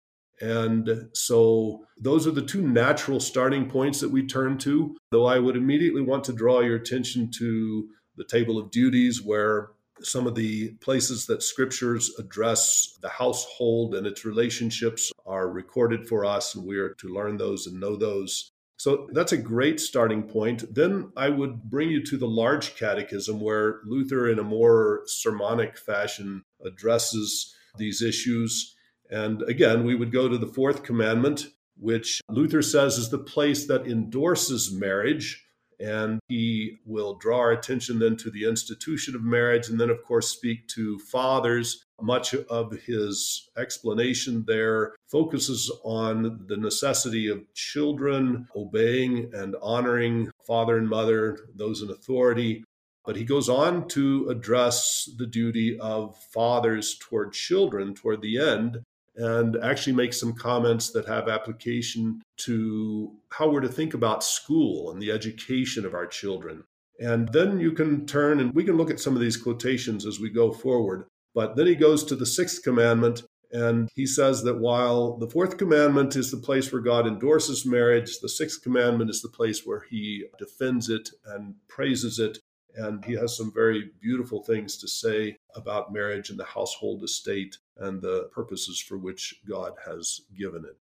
And 0.40 1.08
so 1.12 1.84
those 1.98 2.26
are 2.26 2.32
the 2.32 2.42
two 2.42 2.66
natural 2.66 3.20
starting 3.20 3.68
points 3.68 4.00
that 4.00 4.10
we 4.10 4.26
turn 4.26 4.56
to, 4.58 4.96
though 5.10 5.26
I 5.26 5.38
would 5.38 5.56
immediately 5.56 6.02
want 6.02 6.24
to 6.24 6.32
draw 6.32 6.60
your 6.60 6.76
attention 6.76 7.30
to 7.38 7.88
the 8.16 8.24
table 8.24 8.58
of 8.58 8.70
duties 8.70 9.22
where 9.22 9.70
some 10.06 10.26
of 10.26 10.34
the 10.34 10.70
places 10.80 11.26
that 11.26 11.42
scriptures 11.42 12.12
address 12.18 12.98
the 13.00 13.08
household 13.08 13.94
and 13.94 14.06
its 14.06 14.24
relationships 14.24 15.12
are 15.26 15.48
recorded 15.48 16.08
for 16.08 16.24
us, 16.24 16.54
and 16.54 16.66
we 16.66 16.78
are 16.78 16.94
to 16.94 17.08
learn 17.08 17.36
those 17.36 17.66
and 17.66 17.80
know 17.80 17.96
those. 17.96 18.50
So 18.76 19.08
that's 19.12 19.32
a 19.32 19.36
great 19.36 19.78
starting 19.78 20.24
point. 20.24 20.74
Then 20.74 21.12
I 21.16 21.28
would 21.28 21.62
bring 21.70 21.90
you 21.90 22.02
to 22.04 22.16
the 22.16 22.26
large 22.26 22.74
catechism, 22.74 23.40
where 23.40 23.80
Luther, 23.84 24.28
in 24.28 24.40
a 24.40 24.44
more 24.44 25.02
sermonic 25.06 25.78
fashion, 25.78 26.42
addresses 26.64 27.54
these 27.78 28.02
issues. 28.02 28.74
And 29.10 29.42
again, 29.42 29.84
we 29.84 29.94
would 29.94 30.10
go 30.10 30.28
to 30.28 30.36
the 30.36 30.48
fourth 30.48 30.82
commandment, 30.82 31.46
which 31.78 32.20
Luther 32.28 32.62
says 32.62 32.98
is 32.98 33.10
the 33.10 33.18
place 33.18 33.66
that 33.66 33.86
endorses 33.86 34.72
marriage 34.72 35.46
and 35.82 36.20
he 36.28 36.78
will 36.86 37.14
draw 37.14 37.38
our 37.38 37.52
attention 37.52 37.98
then 37.98 38.16
to 38.16 38.30
the 38.30 38.44
institution 38.44 39.14
of 39.14 39.22
marriage, 39.22 39.68
and 39.68 39.80
then, 39.80 39.90
of 39.90 40.02
course, 40.04 40.28
speak 40.28 40.68
to 40.68 40.98
fathers. 41.00 41.84
Much 42.00 42.34
of 42.34 42.72
his 42.82 43.48
explanation 43.56 44.44
there 44.46 44.94
focuses 45.08 45.70
on 45.84 46.46
the 46.46 46.56
necessity 46.56 47.28
of 47.28 47.52
children 47.54 48.46
obeying 48.56 49.30
and 49.34 49.56
honoring 49.62 50.30
father 50.46 50.78
and 50.78 50.88
mother, 50.88 51.38
those 51.54 51.82
in 51.82 51.90
authority. 51.90 52.64
But 53.04 53.16
he 53.16 53.24
goes 53.24 53.48
on 53.48 53.88
to 53.88 54.28
address 54.28 55.08
the 55.16 55.26
duty 55.26 55.78
of 55.78 56.16
fathers 56.32 56.96
toward 57.00 57.32
children 57.32 57.94
toward 57.94 58.22
the 58.22 58.38
end 58.38 58.82
and 59.16 59.56
actually 59.62 59.92
make 59.92 60.12
some 60.12 60.32
comments 60.32 60.90
that 60.90 61.06
have 61.06 61.28
application 61.28 62.22
to 62.38 63.12
how 63.30 63.48
we're 63.48 63.60
to 63.60 63.68
think 63.68 63.94
about 63.94 64.24
school 64.24 64.90
and 64.90 65.00
the 65.00 65.10
education 65.10 65.84
of 65.84 65.94
our 65.94 66.06
children. 66.06 66.64
And 66.98 67.28
then 67.32 67.58
you 67.58 67.72
can 67.72 68.06
turn 68.06 68.40
and 68.40 68.54
we 68.54 68.64
can 68.64 68.76
look 68.76 68.90
at 68.90 69.00
some 69.00 69.14
of 69.14 69.20
these 69.20 69.36
quotations 69.36 70.06
as 70.06 70.20
we 70.20 70.30
go 70.30 70.52
forward. 70.52 71.06
But 71.34 71.56
then 71.56 71.66
he 71.66 71.74
goes 71.74 72.04
to 72.04 72.16
the 72.16 72.26
sixth 72.26 72.62
commandment 72.62 73.22
and 73.52 73.88
he 73.94 74.06
says 74.06 74.42
that 74.44 74.58
while 74.58 75.18
the 75.18 75.28
fourth 75.28 75.58
commandment 75.58 76.16
is 76.16 76.30
the 76.30 76.38
place 76.38 76.72
where 76.72 76.80
God 76.80 77.06
endorses 77.06 77.66
marriage, 77.66 78.18
the 78.20 78.28
sixth 78.28 78.62
commandment 78.62 79.10
is 79.10 79.20
the 79.20 79.28
place 79.28 79.66
where 79.66 79.84
he 79.90 80.24
defends 80.38 80.88
it 80.88 81.10
and 81.26 81.54
praises 81.68 82.18
it 82.18 82.38
and 82.76 83.04
he 83.04 83.14
has 83.14 83.36
some 83.36 83.52
very 83.52 83.90
beautiful 84.00 84.42
things 84.42 84.76
to 84.78 84.88
say 84.88 85.36
about 85.54 85.92
marriage 85.92 86.30
and 86.30 86.38
the 86.38 86.44
household 86.44 87.02
estate 87.02 87.56
and 87.78 88.00
the 88.00 88.28
purposes 88.32 88.80
for 88.80 88.98
which 88.98 89.34
God 89.48 89.72
has 89.86 90.20
given 90.36 90.64
it. 90.64 90.76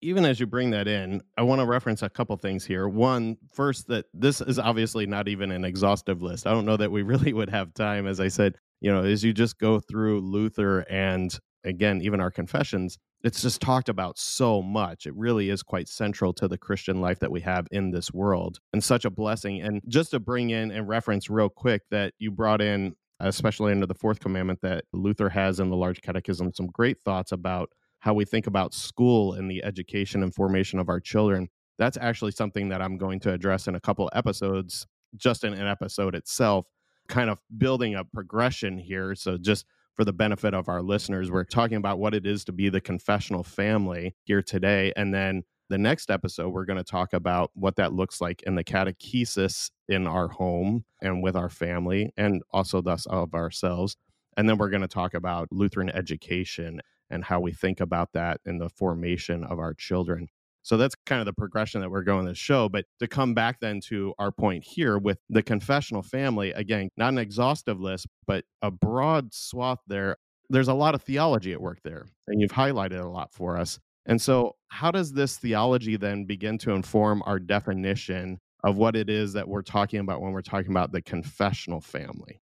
Even 0.00 0.24
as 0.24 0.38
you 0.38 0.46
bring 0.46 0.70
that 0.70 0.86
in, 0.86 1.22
I 1.36 1.42
want 1.42 1.60
to 1.60 1.66
reference 1.66 2.02
a 2.02 2.08
couple 2.08 2.36
things 2.36 2.64
here. 2.64 2.88
One, 2.88 3.36
first, 3.52 3.88
that 3.88 4.06
this 4.14 4.40
is 4.40 4.58
obviously 4.58 5.06
not 5.06 5.26
even 5.26 5.50
an 5.50 5.64
exhaustive 5.64 6.22
list. 6.22 6.46
I 6.46 6.52
don't 6.52 6.66
know 6.66 6.76
that 6.76 6.92
we 6.92 7.02
really 7.02 7.32
would 7.32 7.50
have 7.50 7.74
time, 7.74 8.06
as 8.06 8.20
I 8.20 8.28
said, 8.28 8.56
you 8.80 8.92
know, 8.92 9.02
as 9.02 9.24
you 9.24 9.32
just 9.32 9.58
go 9.58 9.80
through 9.80 10.20
Luther 10.20 10.80
and 10.80 11.36
again, 11.64 12.00
even 12.02 12.20
our 12.20 12.30
confessions, 12.30 12.98
it's 13.24 13.42
just 13.42 13.60
talked 13.60 13.88
about 13.88 14.18
so 14.18 14.62
much. 14.62 15.06
It 15.06 15.14
really 15.16 15.50
is 15.50 15.62
quite 15.62 15.88
central 15.88 16.32
to 16.34 16.46
the 16.46 16.58
Christian 16.58 17.00
life 17.00 17.18
that 17.18 17.32
we 17.32 17.40
have 17.40 17.66
in 17.72 17.90
this 17.90 18.12
world 18.12 18.60
and 18.72 18.82
such 18.82 19.04
a 19.04 19.10
blessing. 19.10 19.60
And 19.60 19.82
just 19.88 20.12
to 20.12 20.20
bring 20.20 20.50
in 20.50 20.70
and 20.70 20.88
reference 20.88 21.28
real 21.28 21.48
quick 21.48 21.82
that 21.90 22.14
you 22.18 22.30
brought 22.30 22.60
in, 22.60 22.94
especially 23.20 23.72
under 23.72 23.86
the 23.86 23.94
fourth 23.94 24.20
commandment 24.20 24.60
that 24.62 24.84
Luther 24.92 25.28
has 25.28 25.58
in 25.58 25.70
the 25.70 25.76
Large 25.76 26.00
Catechism, 26.02 26.52
some 26.54 26.68
great 26.68 27.00
thoughts 27.00 27.32
about 27.32 27.70
how 27.98 28.14
we 28.14 28.24
think 28.24 28.46
about 28.46 28.72
school 28.72 29.32
and 29.32 29.50
the 29.50 29.64
education 29.64 30.22
and 30.22 30.32
formation 30.32 30.78
of 30.78 30.88
our 30.88 31.00
children. 31.00 31.48
That's 31.78 31.98
actually 32.00 32.32
something 32.32 32.68
that 32.68 32.80
I'm 32.80 32.96
going 32.96 33.18
to 33.20 33.32
address 33.32 33.66
in 33.66 33.74
a 33.74 33.80
couple 33.80 34.08
episodes, 34.12 34.86
just 35.16 35.42
in 35.42 35.52
an 35.52 35.66
episode 35.66 36.14
itself, 36.14 36.66
kind 37.08 37.30
of 37.30 37.40
building 37.56 37.96
a 37.96 38.04
progression 38.04 38.78
here. 38.78 39.16
So 39.16 39.36
just 39.36 39.64
for 39.98 40.04
the 40.04 40.12
benefit 40.12 40.54
of 40.54 40.68
our 40.68 40.80
listeners, 40.80 41.28
we're 41.28 41.42
talking 41.42 41.76
about 41.76 41.98
what 41.98 42.14
it 42.14 42.24
is 42.24 42.44
to 42.44 42.52
be 42.52 42.68
the 42.68 42.80
confessional 42.80 43.42
family 43.42 44.14
here 44.22 44.40
today. 44.40 44.92
And 44.94 45.12
then 45.12 45.42
the 45.70 45.76
next 45.76 46.08
episode, 46.08 46.50
we're 46.50 46.66
going 46.66 46.78
to 46.78 46.84
talk 46.84 47.12
about 47.12 47.50
what 47.54 47.74
that 47.76 47.92
looks 47.92 48.20
like 48.20 48.40
in 48.44 48.54
the 48.54 48.62
catechesis 48.62 49.72
in 49.88 50.06
our 50.06 50.28
home 50.28 50.84
and 51.02 51.20
with 51.20 51.34
our 51.34 51.48
family, 51.50 52.12
and 52.16 52.42
also 52.52 52.80
thus 52.80 53.06
of 53.06 53.34
ourselves. 53.34 53.96
And 54.36 54.48
then 54.48 54.56
we're 54.56 54.70
going 54.70 54.82
to 54.82 54.88
talk 54.88 55.14
about 55.14 55.48
Lutheran 55.50 55.90
education 55.90 56.80
and 57.10 57.24
how 57.24 57.40
we 57.40 57.50
think 57.50 57.80
about 57.80 58.12
that 58.12 58.40
in 58.46 58.58
the 58.58 58.68
formation 58.68 59.42
of 59.42 59.58
our 59.58 59.74
children. 59.74 60.28
So 60.68 60.76
that's 60.76 60.94
kind 61.06 61.18
of 61.18 61.24
the 61.24 61.32
progression 61.32 61.80
that 61.80 61.90
we're 61.90 62.02
going 62.02 62.26
this 62.26 62.36
show. 62.36 62.68
But 62.68 62.84
to 63.00 63.08
come 63.08 63.32
back 63.32 63.58
then 63.58 63.80
to 63.86 64.12
our 64.18 64.30
point 64.30 64.62
here 64.62 64.98
with 64.98 65.16
the 65.30 65.42
confessional 65.42 66.02
family, 66.02 66.52
again, 66.52 66.90
not 66.98 67.08
an 67.08 67.16
exhaustive 67.16 67.80
list, 67.80 68.06
but 68.26 68.44
a 68.60 68.70
broad 68.70 69.32
swath 69.32 69.78
there. 69.86 70.18
There's 70.50 70.68
a 70.68 70.74
lot 70.74 70.94
of 70.94 71.00
theology 71.00 71.54
at 71.54 71.62
work 71.62 71.78
there, 71.84 72.04
and 72.26 72.38
you've 72.38 72.52
highlighted 72.52 73.02
a 73.02 73.08
lot 73.08 73.32
for 73.32 73.56
us. 73.56 73.78
And 74.04 74.20
so, 74.20 74.56
how 74.68 74.90
does 74.90 75.14
this 75.14 75.38
theology 75.38 75.96
then 75.96 76.26
begin 76.26 76.58
to 76.58 76.72
inform 76.72 77.22
our 77.24 77.38
definition 77.38 78.38
of 78.62 78.76
what 78.76 78.94
it 78.94 79.08
is 79.08 79.32
that 79.32 79.48
we're 79.48 79.62
talking 79.62 80.00
about 80.00 80.20
when 80.20 80.32
we're 80.32 80.42
talking 80.42 80.70
about 80.70 80.92
the 80.92 81.00
confessional 81.00 81.80
family? 81.80 82.42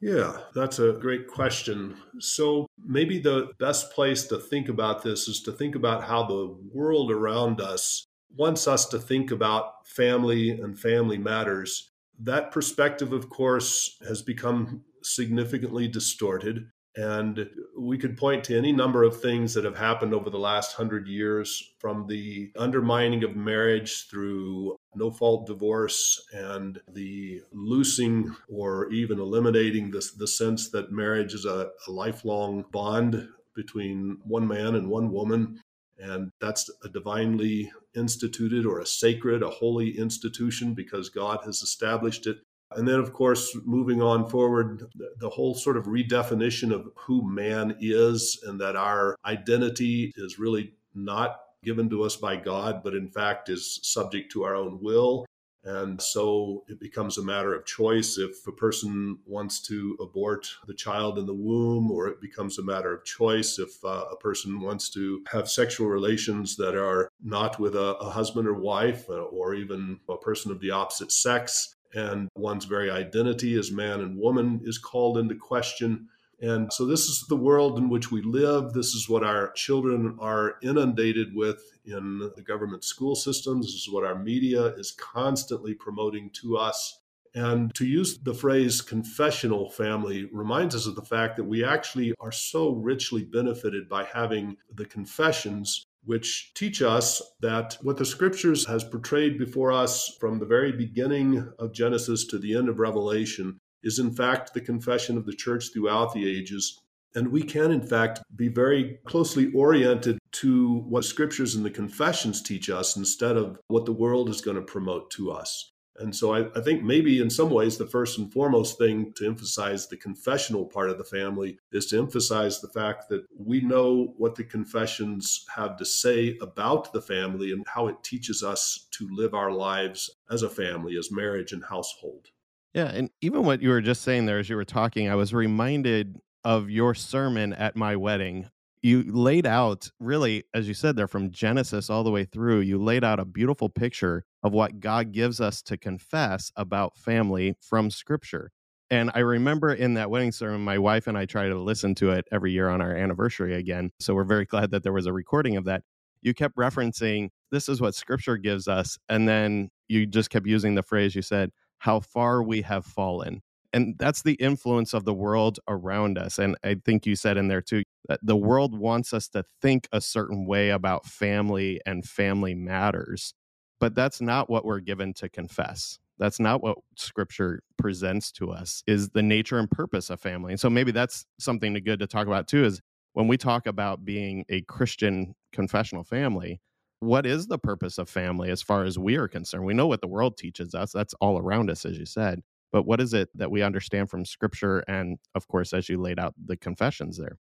Yeah, 0.00 0.38
that's 0.54 0.78
a 0.78 0.92
great 0.92 1.26
question. 1.26 1.96
So, 2.20 2.66
maybe 2.84 3.18
the 3.18 3.48
best 3.58 3.92
place 3.92 4.26
to 4.26 4.38
think 4.38 4.68
about 4.68 5.02
this 5.02 5.26
is 5.26 5.40
to 5.42 5.52
think 5.52 5.74
about 5.74 6.04
how 6.04 6.24
the 6.24 6.56
world 6.72 7.10
around 7.10 7.60
us 7.60 8.06
wants 8.36 8.68
us 8.68 8.86
to 8.86 8.98
think 8.98 9.30
about 9.30 9.86
family 9.86 10.50
and 10.50 10.78
family 10.78 11.16
matters. 11.16 11.90
That 12.18 12.50
perspective, 12.52 13.12
of 13.12 13.30
course, 13.30 13.96
has 14.06 14.20
become 14.22 14.82
significantly 15.02 15.88
distorted. 15.88 16.68
And 16.96 17.48
we 17.78 17.98
could 17.98 18.16
point 18.16 18.44
to 18.44 18.56
any 18.56 18.72
number 18.72 19.02
of 19.02 19.20
things 19.20 19.52
that 19.54 19.64
have 19.64 19.76
happened 19.76 20.14
over 20.14 20.30
the 20.30 20.38
last 20.38 20.74
hundred 20.74 21.08
years 21.08 21.74
from 21.78 22.06
the 22.06 22.50
undermining 22.56 23.22
of 23.22 23.36
marriage 23.36 24.08
through 24.10 24.75
no 24.96 25.10
fault 25.10 25.46
divorce 25.46 26.26
and 26.32 26.80
the 26.92 27.42
loosing 27.52 28.34
or 28.48 28.90
even 28.90 29.18
eliminating 29.18 29.90
the, 29.90 30.04
the 30.16 30.26
sense 30.26 30.70
that 30.70 30.92
marriage 30.92 31.34
is 31.34 31.44
a, 31.44 31.70
a 31.86 31.90
lifelong 31.90 32.64
bond 32.72 33.28
between 33.54 34.18
one 34.24 34.46
man 34.46 34.74
and 34.74 34.88
one 34.88 35.10
woman. 35.10 35.60
And 35.98 36.30
that's 36.40 36.70
a 36.84 36.88
divinely 36.88 37.72
instituted 37.94 38.66
or 38.66 38.80
a 38.80 38.86
sacred, 38.86 39.42
a 39.42 39.48
holy 39.48 39.96
institution 39.98 40.74
because 40.74 41.08
God 41.08 41.40
has 41.44 41.62
established 41.62 42.26
it 42.26 42.38
and 42.72 42.86
then, 42.86 42.98
of 42.98 43.12
course, 43.12 43.56
moving 43.64 44.02
on 44.02 44.28
forward, 44.28 44.82
the 45.18 45.30
whole 45.30 45.54
sort 45.54 45.76
of 45.76 45.84
redefinition 45.84 46.72
of 46.72 46.88
who 46.96 47.22
man 47.28 47.76
is 47.80 48.40
and 48.44 48.60
that 48.60 48.76
our 48.76 49.16
identity 49.24 50.12
is 50.16 50.38
really 50.38 50.74
not 50.94 51.38
given 51.66 51.90
to 51.90 52.04
us 52.04 52.16
by 52.16 52.36
God, 52.36 52.82
but 52.82 52.94
in 52.94 53.08
fact 53.08 53.50
is 53.50 53.80
subject 53.82 54.32
to 54.32 54.44
our 54.44 54.54
own 54.54 54.78
will. 54.80 55.26
And 55.64 56.00
so 56.00 56.62
it 56.68 56.78
becomes 56.78 57.18
a 57.18 57.24
matter 57.24 57.52
of 57.52 57.66
choice 57.66 58.18
if 58.18 58.46
a 58.46 58.52
person 58.52 59.18
wants 59.26 59.60
to 59.62 59.96
abort 60.00 60.48
the 60.68 60.74
child 60.74 61.18
in 61.18 61.26
the 61.26 61.34
womb, 61.34 61.90
or 61.90 62.06
it 62.06 62.20
becomes 62.20 62.56
a 62.56 62.62
matter 62.62 62.94
of 62.94 63.04
choice 63.04 63.58
if 63.58 63.84
uh, 63.84 64.04
a 64.12 64.16
person 64.16 64.60
wants 64.60 64.88
to 64.90 65.24
have 65.32 65.50
sexual 65.50 65.88
relations 65.88 66.54
that 66.56 66.76
are 66.76 67.10
not 67.20 67.58
with 67.58 67.74
a, 67.74 67.96
a 67.96 68.10
husband 68.10 68.46
or 68.46 68.54
wife, 68.54 69.10
uh, 69.10 69.14
or 69.14 69.54
even 69.54 69.98
a 70.08 70.16
person 70.16 70.52
of 70.52 70.60
the 70.60 70.70
opposite 70.70 71.10
sex 71.10 71.74
and 71.94 72.28
one's 72.36 72.66
very 72.66 72.90
identity 72.90 73.58
as 73.58 73.72
man 73.72 74.00
and 74.00 74.18
woman 74.18 74.60
is 74.64 74.78
called 74.78 75.18
into 75.18 75.34
question. 75.34 76.08
And 76.40 76.70
so, 76.70 76.84
this 76.84 77.06
is 77.06 77.24
the 77.28 77.36
world 77.36 77.78
in 77.78 77.88
which 77.88 78.10
we 78.10 78.20
live. 78.20 78.72
This 78.72 78.94
is 78.94 79.08
what 79.08 79.24
our 79.24 79.52
children 79.52 80.16
are 80.20 80.56
inundated 80.62 81.34
with 81.34 81.62
in 81.86 82.30
the 82.36 82.42
government 82.42 82.84
school 82.84 83.14
systems. 83.14 83.66
This 83.66 83.86
is 83.86 83.90
what 83.90 84.04
our 84.04 84.18
media 84.18 84.66
is 84.74 84.92
constantly 84.92 85.72
promoting 85.74 86.30
to 86.42 86.58
us. 86.58 87.00
And 87.34 87.74
to 87.74 87.86
use 87.86 88.18
the 88.18 88.34
phrase 88.34 88.80
confessional 88.80 89.70
family 89.70 90.28
reminds 90.32 90.74
us 90.74 90.86
of 90.86 90.94
the 90.94 91.02
fact 91.02 91.36
that 91.36 91.44
we 91.44 91.64
actually 91.64 92.14
are 92.18 92.32
so 92.32 92.70
richly 92.70 93.24
benefited 93.24 93.88
by 93.88 94.04
having 94.04 94.56
the 94.74 94.86
confessions 94.86 95.84
which 96.06 96.52
teach 96.54 96.80
us 96.80 97.20
that 97.40 97.76
what 97.82 97.96
the 97.96 98.04
scriptures 98.04 98.66
has 98.66 98.84
portrayed 98.84 99.38
before 99.38 99.72
us 99.72 100.16
from 100.18 100.38
the 100.38 100.46
very 100.46 100.72
beginning 100.72 101.52
of 101.58 101.72
Genesis 101.72 102.24
to 102.26 102.38
the 102.38 102.56
end 102.56 102.68
of 102.68 102.78
Revelation 102.78 103.60
is 103.86 104.00
in 104.00 104.10
fact 104.10 104.52
the 104.52 104.60
confession 104.60 105.16
of 105.16 105.24
the 105.24 105.32
church 105.32 105.72
throughout 105.72 106.12
the 106.12 106.28
ages. 106.28 106.82
And 107.14 107.28
we 107.28 107.42
can, 107.42 107.70
in 107.70 107.86
fact, 107.86 108.20
be 108.34 108.48
very 108.48 108.98
closely 109.06 109.50
oriented 109.54 110.18
to 110.32 110.80
what 110.80 111.04
scriptures 111.04 111.54
and 111.54 111.64
the 111.64 111.70
confessions 111.70 112.42
teach 112.42 112.68
us 112.68 112.96
instead 112.96 113.36
of 113.36 113.58
what 113.68 113.86
the 113.86 113.92
world 113.92 114.28
is 114.28 114.42
going 114.42 114.56
to 114.56 114.62
promote 114.62 115.10
to 115.12 115.30
us. 115.30 115.72
And 115.98 116.14
so 116.14 116.34
I, 116.34 116.46
I, 116.54 116.60
think 116.60 116.82
maybe 116.82 117.20
in 117.20 117.30
some 117.30 117.48
ways, 117.48 117.78
the 117.78 117.86
first 117.86 118.18
and 118.18 118.30
foremost 118.30 118.76
thing 118.76 119.14
to 119.16 119.26
emphasize 119.26 119.86
the 119.86 119.96
confessional 119.96 120.66
part 120.66 120.90
of 120.90 120.98
the 120.98 121.04
family 121.04 121.58
is 121.72 121.86
to 121.86 121.98
emphasize 121.98 122.60
the 122.60 122.68
fact 122.68 123.08
that 123.08 123.24
we 123.34 123.62
know 123.62 124.14
what 124.18 124.34
the 124.34 124.44
confessions 124.44 125.46
have 125.54 125.78
to 125.78 125.86
say 125.86 126.36
about 126.42 126.92
the 126.92 127.00
family 127.00 127.52
and 127.52 127.64
how 127.66 127.86
it 127.86 128.02
teaches 128.02 128.42
us 128.42 128.88
to 128.90 129.08
live 129.10 129.32
our 129.32 129.52
lives 129.52 130.10
as 130.30 130.42
a 130.42 130.50
family, 130.50 130.98
as 130.98 131.10
marriage 131.10 131.52
and 131.52 131.64
household. 131.64 132.28
Yeah. 132.76 132.92
And 132.92 133.10
even 133.22 133.44
what 133.44 133.62
you 133.62 133.70
were 133.70 133.80
just 133.80 134.02
saying 134.02 134.26
there 134.26 134.38
as 134.38 134.50
you 134.50 134.56
were 134.56 134.64
talking, 134.64 135.08
I 135.08 135.14
was 135.14 135.32
reminded 135.32 136.20
of 136.44 136.70
your 136.70 136.94
sermon 136.94 137.54
at 137.54 137.74
my 137.74 137.96
wedding 137.96 138.50
you 138.86 139.02
laid 139.12 139.46
out 139.46 139.90
really 139.98 140.44
as 140.54 140.68
you 140.68 140.74
said 140.74 140.94
there 140.94 141.08
from 141.08 141.32
genesis 141.32 141.90
all 141.90 142.04
the 142.04 142.10
way 142.10 142.24
through 142.24 142.60
you 142.60 142.80
laid 142.80 143.02
out 143.02 143.18
a 143.18 143.24
beautiful 143.24 143.68
picture 143.68 144.24
of 144.44 144.52
what 144.52 144.78
god 144.78 145.10
gives 145.10 145.40
us 145.40 145.60
to 145.60 145.76
confess 145.76 146.52
about 146.54 146.96
family 146.96 147.56
from 147.60 147.90
scripture 147.90 148.52
and 148.90 149.10
i 149.14 149.18
remember 149.18 149.72
in 149.72 149.94
that 149.94 150.08
wedding 150.08 150.30
sermon 150.30 150.62
my 150.62 150.78
wife 150.78 151.08
and 151.08 151.18
i 151.18 151.26
try 151.26 151.48
to 151.48 151.58
listen 151.58 151.96
to 151.96 152.10
it 152.10 152.24
every 152.30 152.52
year 152.52 152.68
on 152.68 152.80
our 152.80 152.94
anniversary 152.94 153.56
again 153.56 153.90
so 153.98 154.14
we're 154.14 154.22
very 154.22 154.44
glad 154.44 154.70
that 154.70 154.84
there 154.84 154.92
was 154.92 155.06
a 155.06 155.12
recording 155.12 155.56
of 155.56 155.64
that 155.64 155.82
you 156.22 156.32
kept 156.32 156.56
referencing 156.56 157.28
this 157.50 157.68
is 157.68 157.80
what 157.80 157.94
scripture 157.94 158.36
gives 158.36 158.68
us 158.68 158.98
and 159.08 159.28
then 159.28 159.68
you 159.88 160.06
just 160.06 160.30
kept 160.30 160.46
using 160.46 160.76
the 160.76 160.82
phrase 160.82 161.16
you 161.16 161.22
said 161.22 161.50
how 161.78 162.00
far 162.00 162.42
we 162.42 162.62
have 162.62 162.84
fallen 162.84 163.40
and 163.72 163.96
that's 163.98 164.22
the 164.22 164.34
influence 164.34 164.94
of 164.94 165.04
the 165.04 165.14
world 165.14 165.58
around 165.68 166.18
us 166.18 166.38
and 166.38 166.56
i 166.64 166.74
think 166.84 167.06
you 167.06 167.16
said 167.16 167.36
in 167.36 167.48
there 167.48 167.62
too 167.62 167.82
that 168.08 168.20
the 168.22 168.36
world 168.36 168.78
wants 168.78 169.12
us 169.12 169.28
to 169.28 169.44
think 169.60 169.88
a 169.92 170.00
certain 170.00 170.46
way 170.46 170.70
about 170.70 171.06
family 171.06 171.80
and 171.86 172.04
family 172.04 172.54
matters 172.54 173.34
but 173.80 173.94
that's 173.94 174.20
not 174.20 174.48
what 174.48 174.64
we're 174.64 174.80
given 174.80 175.12
to 175.14 175.28
confess. 175.28 175.98
That's 176.18 176.40
not 176.40 176.62
what 176.62 176.78
scripture 176.96 177.60
presents 177.76 178.32
to 178.32 178.50
us 178.50 178.82
is 178.86 179.10
the 179.10 179.22
nature 179.22 179.58
and 179.58 179.70
purpose 179.70 180.08
of 180.08 180.18
family 180.18 180.52
and 180.52 180.60
so 180.60 180.70
maybe 180.70 180.90
that's 180.90 181.26
something 181.38 181.74
good 181.84 181.98
to 181.98 182.06
talk 182.06 182.26
about 182.26 182.48
too 182.48 182.64
is 182.64 182.80
when 183.12 183.28
we 183.28 183.36
talk 183.36 183.66
about 183.66 184.02
being 184.02 184.42
a 184.48 184.62
christian 184.62 185.34
confessional 185.52 186.02
family 186.02 186.58
what 187.00 187.26
is 187.26 187.46
the 187.46 187.58
purpose 187.58 187.98
of 187.98 188.08
family 188.08 188.50
as 188.50 188.62
far 188.62 188.84
as 188.84 188.98
we 188.98 189.16
are 189.16 189.28
concerned? 189.28 189.64
We 189.64 189.74
know 189.74 189.86
what 189.86 190.00
the 190.00 190.08
world 190.08 190.36
teaches 190.36 190.74
us 190.74 190.92
that's 190.92 191.14
all 191.20 191.38
around 191.38 191.70
us 191.70 191.84
as 191.84 191.98
you 191.98 192.06
said 192.06 192.42
but 192.72 192.86
what 192.86 193.00
is 193.00 193.14
it 193.14 193.30
that 193.34 193.50
we 193.50 193.62
understand 193.62 194.10
from 194.10 194.24
scripture 194.24 194.80
and 194.88 195.18
of 195.34 195.48
course 195.48 195.72
as 195.72 195.88
you 195.88 196.00
laid 196.00 196.18
out 196.18 196.34
the 196.44 196.56
confessions 196.56 197.18
there? 197.18 197.38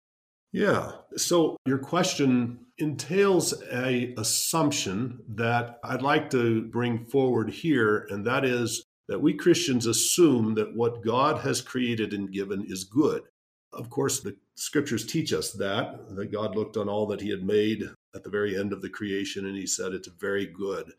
Yeah 0.52 0.92
so 1.16 1.56
your 1.66 1.78
question 1.78 2.66
entails 2.78 3.54
a 3.73 4.14
assumption 4.18 5.21
that 5.28 5.78
i'd 5.85 6.02
like 6.02 6.30
to 6.30 6.62
bring 6.64 7.04
forward 7.06 7.50
here 7.50 8.06
and 8.11 8.26
that 8.26 8.44
is 8.44 8.85
that 9.09 9.21
we 9.21 9.35
christians 9.35 9.87
assume 9.87 10.54
that 10.54 10.75
what 10.75 11.02
god 11.02 11.38
has 11.38 11.61
created 11.62 12.12
and 12.12 12.32
given 12.32 12.64
is 12.68 12.85
good. 12.85 13.23
Of 13.73 13.88
course 13.88 14.21
the 14.21 14.37
scriptures 14.54 15.06
teach 15.06 15.32
us 15.32 15.52
that 15.52 16.14
that 16.14 16.32
god 16.32 16.54
looked 16.56 16.76
on 16.76 16.88
all 16.88 17.06
that 17.06 17.23
he 17.23 17.30
had 17.30 17.42
made 17.42 17.85
at 18.14 18.22
the 18.22 18.31
very 18.31 18.59
end 18.59 18.72
of 18.72 18.83
the 18.83 18.90
creation 18.90 19.46
and 19.46 19.57
he 19.57 19.66
said 19.66 19.92
it's 19.92 20.09
very 20.09 20.46
good. 20.46 20.92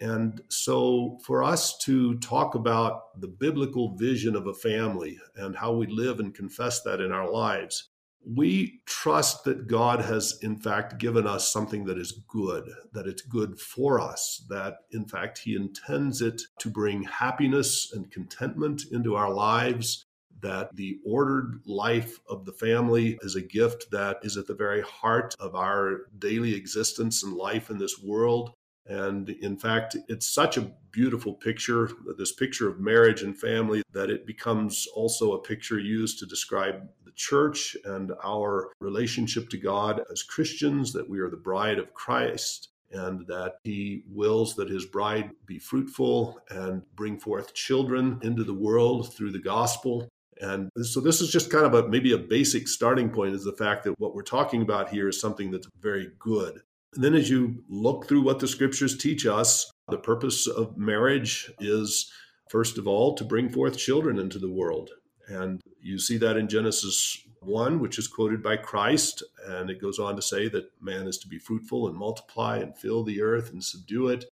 And 0.00 0.40
so, 0.48 1.18
for 1.24 1.44
us 1.44 1.78
to 1.78 2.18
talk 2.18 2.56
about 2.56 3.20
the 3.20 3.28
biblical 3.28 3.94
vision 3.96 4.34
of 4.34 4.48
a 4.48 4.54
family 4.54 5.18
and 5.36 5.54
how 5.54 5.72
we 5.72 5.86
live 5.86 6.18
and 6.18 6.34
confess 6.34 6.82
that 6.82 7.00
in 7.00 7.12
our 7.12 7.30
lives, 7.30 7.90
we 8.26 8.80
trust 8.86 9.44
that 9.44 9.66
God 9.66 10.00
has, 10.00 10.38
in 10.42 10.56
fact, 10.56 10.98
given 10.98 11.26
us 11.26 11.52
something 11.52 11.84
that 11.84 11.98
is 11.98 12.24
good, 12.28 12.68
that 12.92 13.06
it's 13.06 13.22
good 13.22 13.60
for 13.60 14.00
us, 14.00 14.44
that, 14.48 14.78
in 14.92 15.04
fact, 15.04 15.38
He 15.38 15.54
intends 15.54 16.22
it 16.22 16.42
to 16.58 16.70
bring 16.70 17.02
happiness 17.04 17.92
and 17.92 18.10
contentment 18.10 18.82
into 18.92 19.14
our 19.14 19.32
lives, 19.32 20.03
that 20.44 20.68
the 20.76 20.98
ordered 21.06 21.62
life 21.64 22.20
of 22.28 22.44
the 22.44 22.52
family 22.52 23.18
is 23.22 23.34
a 23.34 23.40
gift 23.40 23.90
that 23.90 24.18
is 24.22 24.36
at 24.36 24.46
the 24.46 24.54
very 24.54 24.82
heart 24.82 25.34
of 25.40 25.54
our 25.54 26.02
daily 26.18 26.54
existence 26.54 27.22
and 27.24 27.32
life 27.32 27.70
in 27.70 27.78
this 27.78 27.98
world. 27.98 28.52
And 28.86 29.30
in 29.30 29.56
fact, 29.56 29.96
it's 30.08 30.28
such 30.28 30.58
a 30.58 30.70
beautiful 30.90 31.32
picture, 31.32 31.90
this 32.18 32.32
picture 32.32 32.68
of 32.68 32.78
marriage 32.78 33.22
and 33.22 33.34
family, 33.34 33.82
that 33.92 34.10
it 34.10 34.26
becomes 34.26 34.86
also 34.94 35.32
a 35.32 35.42
picture 35.42 35.78
used 35.78 36.18
to 36.18 36.26
describe 36.26 36.86
the 37.06 37.12
church 37.12 37.74
and 37.86 38.12
our 38.22 38.70
relationship 38.80 39.48
to 39.48 39.56
God 39.56 40.02
as 40.12 40.22
Christians, 40.22 40.92
that 40.92 41.08
we 41.08 41.20
are 41.20 41.30
the 41.30 41.36
bride 41.38 41.78
of 41.78 41.94
Christ, 41.94 42.68
and 42.92 43.26
that 43.26 43.54
he 43.64 44.02
wills 44.06 44.54
that 44.56 44.68
his 44.68 44.84
bride 44.84 45.30
be 45.46 45.58
fruitful 45.58 46.38
and 46.50 46.82
bring 46.94 47.18
forth 47.18 47.54
children 47.54 48.18
into 48.22 48.44
the 48.44 48.52
world 48.52 49.14
through 49.14 49.32
the 49.32 49.38
gospel. 49.38 50.06
And 50.40 50.70
so 50.82 51.00
this 51.00 51.20
is 51.20 51.30
just 51.30 51.50
kind 51.50 51.64
of 51.64 51.74
a 51.74 51.88
maybe 51.88 52.12
a 52.12 52.18
basic 52.18 52.68
starting 52.68 53.10
point 53.10 53.34
is 53.34 53.44
the 53.44 53.52
fact 53.52 53.84
that 53.84 53.98
what 53.98 54.14
we're 54.14 54.22
talking 54.22 54.62
about 54.62 54.90
here 54.90 55.08
is 55.08 55.20
something 55.20 55.50
that's 55.50 55.68
very 55.80 56.10
good. 56.18 56.60
And 56.94 57.02
then 57.02 57.14
as 57.14 57.28
you 57.28 57.62
look 57.68 58.06
through 58.06 58.22
what 58.22 58.38
the 58.38 58.48
scriptures 58.48 58.96
teach 58.96 59.26
us, 59.26 59.70
the 59.88 59.98
purpose 59.98 60.46
of 60.46 60.76
marriage 60.76 61.52
is, 61.60 62.10
first 62.50 62.78
of 62.78 62.86
all, 62.86 63.14
to 63.14 63.24
bring 63.24 63.48
forth 63.48 63.76
children 63.76 64.18
into 64.18 64.38
the 64.38 64.50
world. 64.50 64.90
And 65.28 65.60
you 65.80 65.98
see 65.98 66.18
that 66.18 66.36
in 66.36 66.48
Genesis 66.48 67.18
1, 67.40 67.80
which 67.80 67.98
is 67.98 68.08
quoted 68.08 68.42
by 68.42 68.56
Christ. 68.56 69.22
And 69.46 69.70
it 69.70 69.80
goes 69.80 69.98
on 69.98 70.16
to 70.16 70.22
say 70.22 70.48
that 70.48 70.70
man 70.80 71.06
is 71.06 71.18
to 71.18 71.28
be 71.28 71.38
fruitful 71.38 71.88
and 71.88 71.96
multiply 71.96 72.58
and 72.58 72.76
fill 72.76 73.02
the 73.04 73.22
earth 73.22 73.50
and 73.52 73.62
subdue 73.62 74.08
it. 74.08 74.26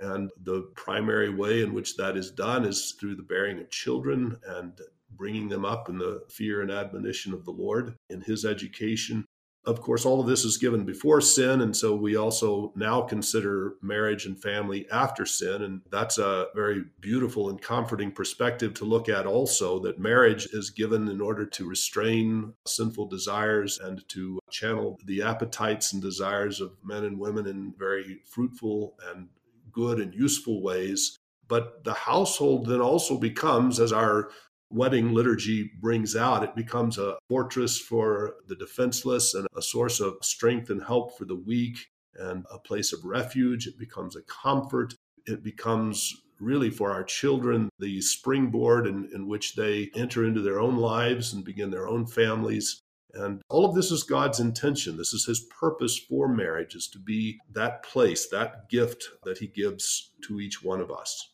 And 0.00 0.30
the 0.42 0.70
primary 0.74 1.30
way 1.30 1.62
in 1.62 1.72
which 1.72 1.96
that 1.96 2.16
is 2.16 2.30
done 2.30 2.64
is 2.64 2.96
through 2.98 3.14
the 3.16 3.22
bearing 3.22 3.60
of 3.60 3.70
children 3.70 4.36
and 4.46 4.72
bringing 5.16 5.48
them 5.48 5.64
up 5.64 5.88
in 5.88 5.98
the 5.98 6.22
fear 6.28 6.60
and 6.62 6.70
admonition 6.70 7.32
of 7.32 7.44
the 7.44 7.50
Lord 7.50 7.96
in 8.10 8.20
his 8.20 8.44
education. 8.44 9.24
Of 9.66 9.80
course, 9.80 10.04
all 10.04 10.20
of 10.20 10.26
this 10.26 10.44
is 10.44 10.58
given 10.58 10.84
before 10.84 11.22
sin. 11.22 11.62
And 11.62 11.74
so 11.74 11.94
we 11.94 12.16
also 12.16 12.72
now 12.76 13.00
consider 13.00 13.76
marriage 13.80 14.26
and 14.26 14.38
family 14.40 14.86
after 14.90 15.24
sin. 15.24 15.62
And 15.62 15.80
that's 15.90 16.18
a 16.18 16.48
very 16.54 16.84
beautiful 17.00 17.48
and 17.48 17.60
comforting 17.60 18.12
perspective 18.12 18.74
to 18.74 18.84
look 18.84 19.08
at 19.08 19.24
also 19.24 19.78
that 19.80 19.98
marriage 19.98 20.48
is 20.52 20.68
given 20.68 21.08
in 21.08 21.20
order 21.22 21.46
to 21.46 21.66
restrain 21.66 22.52
sinful 22.66 23.06
desires 23.06 23.78
and 23.78 24.06
to 24.10 24.38
channel 24.50 24.98
the 25.06 25.22
appetites 25.22 25.94
and 25.94 26.02
desires 26.02 26.60
of 26.60 26.72
men 26.84 27.04
and 27.04 27.18
women 27.18 27.46
in 27.46 27.72
very 27.78 28.20
fruitful 28.26 28.98
and 29.10 29.28
good 29.72 29.98
and 29.98 30.14
useful 30.14 30.62
ways. 30.62 31.16
But 31.48 31.84
the 31.84 31.94
household 31.94 32.66
then 32.66 32.80
also 32.80 33.18
becomes, 33.18 33.80
as 33.80 33.92
our 33.92 34.30
wedding 34.74 35.12
liturgy 35.12 35.70
brings 35.80 36.16
out. 36.16 36.42
It 36.42 36.56
becomes 36.56 36.98
a 36.98 37.16
fortress 37.28 37.78
for 37.78 38.34
the 38.48 38.56
defenseless 38.56 39.34
and 39.34 39.46
a 39.56 39.62
source 39.62 40.00
of 40.00 40.16
strength 40.22 40.70
and 40.70 40.82
help 40.82 41.16
for 41.16 41.24
the 41.24 41.36
weak 41.36 41.78
and 42.16 42.44
a 42.52 42.58
place 42.58 42.92
of 42.92 43.04
refuge. 43.04 43.66
It 43.66 43.78
becomes 43.78 44.16
a 44.16 44.22
comfort. 44.22 44.94
It 45.26 45.42
becomes 45.42 46.14
really 46.40 46.70
for 46.70 46.90
our 46.90 47.04
children 47.04 47.68
the 47.78 48.00
springboard 48.00 48.86
in, 48.86 49.08
in 49.14 49.28
which 49.28 49.54
they 49.54 49.90
enter 49.94 50.24
into 50.24 50.42
their 50.42 50.60
own 50.60 50.76
lives 50.76 51.32
and 51.32 51.44
begin 51.44 51.70
their 51.70 51.88
own 51.88 52.06
families. 52.06 52.80
And 53.14 53.42
all 53.48 53.64
of 53.64 53.76
this 53.76 53.92
is 53.92 54.02
God's 54.02 54.40
intention. 54.40 54.96
This 54.96 55.14
is 55.14 55.24
his 55.24 55.40
purpose 55.40 55.96
for 55.96 56.26
marriage 56.28 56.74
is 56.74 56.88
to 56.88 56.98
be 56.98 57.38
that 57.52 57.84
place, 57.84 58.28
that 58.30 58.68
gift 58.68 59.08
that 59.22 59.38
he 59.38 59.46
gives 59.46 60.10
to 60.26 60.40
each 60.40 60.62
one 60.64 60.80
of 60.80 60.90
us. 60.90 61.30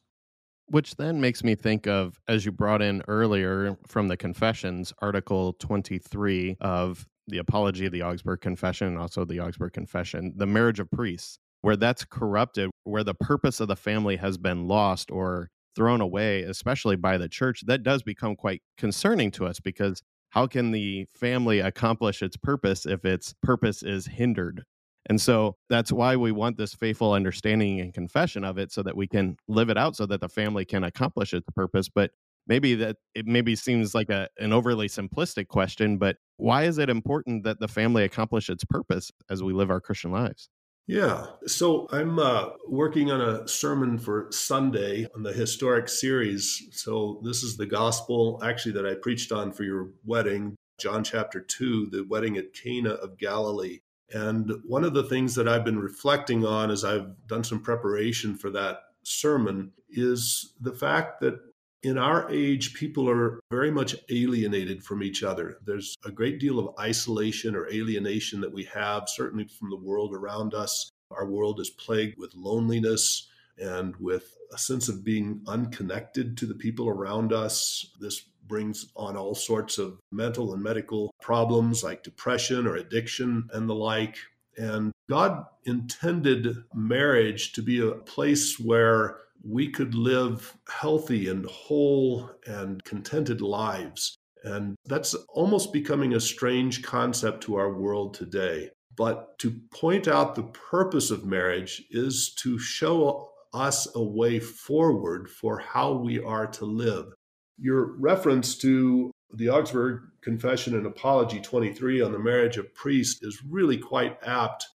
Which 0.71 0.95
then 0.95 1.21
makes 1.21 1.43
me 1.43 1.57
think 1.57 1.89
of, 1.89 2.21
as 2.29 2.47
you 2.47 2.53
brought 2.53 2.81
in 2.81 3.03
earlier 3.09 3.77
from 3.89 4.07
the 4.07 4.17
Confessions, 4.17 4.93
Article 5.01 5.55
23 5.55 6.59
of 6.61 7.09
the 7.27 7.39
Apology 7.39 7.87
of 7.87 7.93
the 7.93 8.05
Augsburg 8.05 8.41
Confession 8.41 8.87
and 8.87 8.99
also 8.99 9.25
the 9.25 9.41
Augsburg 9.41 9.73
Confession, 9.73 10.33
the 10.37 10.47
marriage 10.47 10.79
of 10.79 10.89
priests, 10.93 11.41
where 11.63 11.75
that's 11.75 12.05
corrupted, 12.05 12.71
where 12.85 13.03
the 13.03 13.15
purpose 13.15 13.59
of 13.59 13.67
the 13.67 13.75
family 13.75 14.17
has 14.17 14.39
been 14.39 14.69
lost 14.69 15.11
or 15.11 15.51
thrown 15.75 16.01
away, 16.01 16.43
especially 16.43 16.95
by 16.95 17.19
the 17.19 17.29
church, 17.29 17.63
that 17.67 17.83
does 17.83 18.05
become 18.05 18.37
quite 18.37 18.63
concerning 18.79 19.33
to 19.33 19.47
us 19.47 19.59
because 19.59 20.01
how 20.31 20.47
can 20.47 20.71
the 20.71 21.05
family 21.13 21.59
accomplish 21.59 22.23
its 22.23 22.37
purpose 22.37 22.87
if 22.87 23.05
its 23.05 23.35
purpose 23.43 23.83
is 23.83 24.07
hindered? 24.07 24.63
And 25.09 25.21
so 25.21 25.57
that's 25.69 25.91
why 25.91 26.17
we 26.17 26.31
want 26.31 26.57
this 26.57 26.75
faithful 26.75 27.13
understanding 27.13 27.81
and 27.81 27.93
confession 27.93 28.45
of 28.45 28.59
it 28.59 28.71
so 28.71 28.83
that 28.83 28.97
we 28.97 29.09
can 29.09 29.37
live 29.49 29.71
it 29.71 29.79
out 29.79 29.97
so 29.97 30.07
that 30.07 30.21
the 30.21 30.29
family 30.29 30.65
can 30.65 30.85
accomplish 30.85 31.33
its 31.33 31.49
purpose. 31.55 31.89
But 31.89 32.11
maybe 32.47 32.75
that 32.75 32.97
it 33.15 33.27
maybe 33.27 33.57
seems 33.57 33.95
like 33.95 34.11
a, 34.11 34.29
an 34.39 34.53
overly 34.53 34.89
simplistic 34.89 35.49
question, 35.49 35.99
but 35.99 36.17
why 36.37 36.65
is 36.65 36.79
it 36.79 36.91
important 36.91 37.45
that 37.45 37.61
the 37.61 37.69
family 37.69 38.05
accomplish 38.05 38.49
its 38.51 38.65
purpose 38.65 39.11
as 39.31 39.43
we 39.43 39.53
live 39.53 39.71
our 39.71 39.81
Christian 39.81 40.11
lives? 40.11 40.49
Yeah. 40.87 41.27
So 41.47 41.87
I'm 41.93 42.19
uh, 42.19 42.49
working 42.67 43.13
on 43.13 43.21
a 43.21 43.47
sermon 43.47 43.97
for 43.97 44.27
Sunday 44.33 45.07
on 45.15 45.23
the 45.23 45.33
historic 45.33 45.89
series. 45.89 46.69
So 46.73 47.21
this 47.23 47.45
is 47.45 47.57
the 47.57 47.67
gospel 47.67 48.41
actually 48.43 48.73
that 48.73 48.87
I 48.87 48.95
preached 48.95 49.31
on 49.31 49.53
for 49.53 49.63
your 49.63 49.91
wedding, 50.05 50.57
John 50.81 51.05
chapter 51.05 51.41
2, 51.41 51.91
the 51.93 52.05
wedding 52.09 52.37
at 52.39 52.53
Cana 52.55 52.91
of 52.91 53.19
Galilee. 53.19 53.79
And 54.13 54.53
one 54.67 54.85
of 54.85 54.95
the 54.95 55.05
things 55.05 55.35
that 55.37 55.49
I've 55.49 55.65
been 55.65 55.79
reflecting 55.79 56.45
on 56.45 56.71
as 56.71 56.85
I've 56.85 57.09
done 57.27 57.45
some 57.45 57.61
preparation 57.61 58.37
for 58.37 58.51
that 58.51 58.81
sermon 59.03 59.73
is 59.89 60.55
the 60.61 60.73
fact 60.73 61.21
that 61.21 61.39
in 61.83 61.97
our 61.97 62.31
age, 62.31 62.75
people 62.75 63.09
are 63.09 63.41
very 63.51 63.71
much 63.71 63.97
alienated 64.11 64.85
from 64.85 65.03
each 65.03 65.23
other. 65.23 65.59
There's 65.65 65.97
a 66.05 66.11
great 66.11 66.39
deal 66.39 66.59
of 66.59 66.79
isolation 66.79 67.57
or 67.57 67.73
alienation 67.73 68.41
that 68.43 68.53
we 68.53 68.65
have, 68.65 69.09
certainly 69.09 69.47
from 69.47 69.71
the 69.71 69.77
world 69.77 70.15
around 70.15 70.53
us. 70.53 70.91
Our 71.11 71.27
world 71.27 71.59
is 71.59 71.71
plagued 71.71 72.19
with 72.19 72.35
loneliness 72.35 73.29
and 73.57 73.97
with 73.97 74.37
a 74.53 74.59
sense 74.59 74.89
of 74.89 75.05
being 75.05 75.43
unconnected 75.47 76.37
to 76.39 76.47
the 76.47 76.55
people 76.55 76.89
around 76.89 77.33
us. 77.33 77.93
This 77.99 78.23
brings 78.51 78.93
on 78.97 79.17
all 79.17 79.35
sorts 79.35 79.79
of 79.79 79.99
mental 80.11 80.53
and 80.53 80.63
medical 80.63 81.15
problems 81.23 81.85
like 81.85 82.03
depression 82.03 82.67
or 82.67 82.77
addiction 82.77 83.49
and 83.55 83.71
the 83.71 83.75
like. 83.75 84.17
And 84.59 84.93
God 85.09 85.47
intended 85.65 86.57
marriage 86.75 87.53
to 87.53 87.63
be 87.63 87.81
a 87.81 87.93
place 87.93 88.59
where 88.59 89.19
we 89.43 89.71
could 89.71 89.95
live 89.95 90.55
healthy 90.69 91.29
and 91.29 91.47
whole 91.47 92.31
and 92.45 92.83
contented 92.85 93.41
lives. 93.41 94.17
And 94.43 94.77
that's 94.85 95.15
almost 95.29 95.73
becoming 95.73 96.15
a 96.15 96.21
strange 96.21 96.83
concept 96.83 97.45
to 97.45 97.55
our 97.55 97.73
world 97.73 98.15
today. 98.15 98.71
But 98.97 99.39
to 99.39 99.55
point 99.73 100.09
out 100.09 100.35
the 100.35 100.43
purpose 100.43 101.11
of 101.11 101.25
marriage 101.25 101.83
is 101.91 102.35
to 102.43 102.59
show 102.59 103.31
us 103.55 103.89
a 103.95 104.03
way 104.03 104.41
forward 104.41 105.29
for 105.31 105.59
how 105.59 105.93
we 105.93 106.21
are 106.21 106.47
to 106.49 106.65
live. 106.65 107.13
Your 107.61 107.93
reference 107.99 108.57
to 108.59 109.11
the 109.33 109.51
Augsburg 109.51 110.03
Confession 110.23 110.75
and 110.75 110.87
Apology 110.87 111.41
23 111.41 112.01
on 112.01 112.13
the 112.13 112.19
marriage 112.19 112.57
of 112.57 112.75
priests 112.75 113.23
is 113.23 113.43
really 113.49 113.77
quite 113.77 114.19
apt 114.25 114.67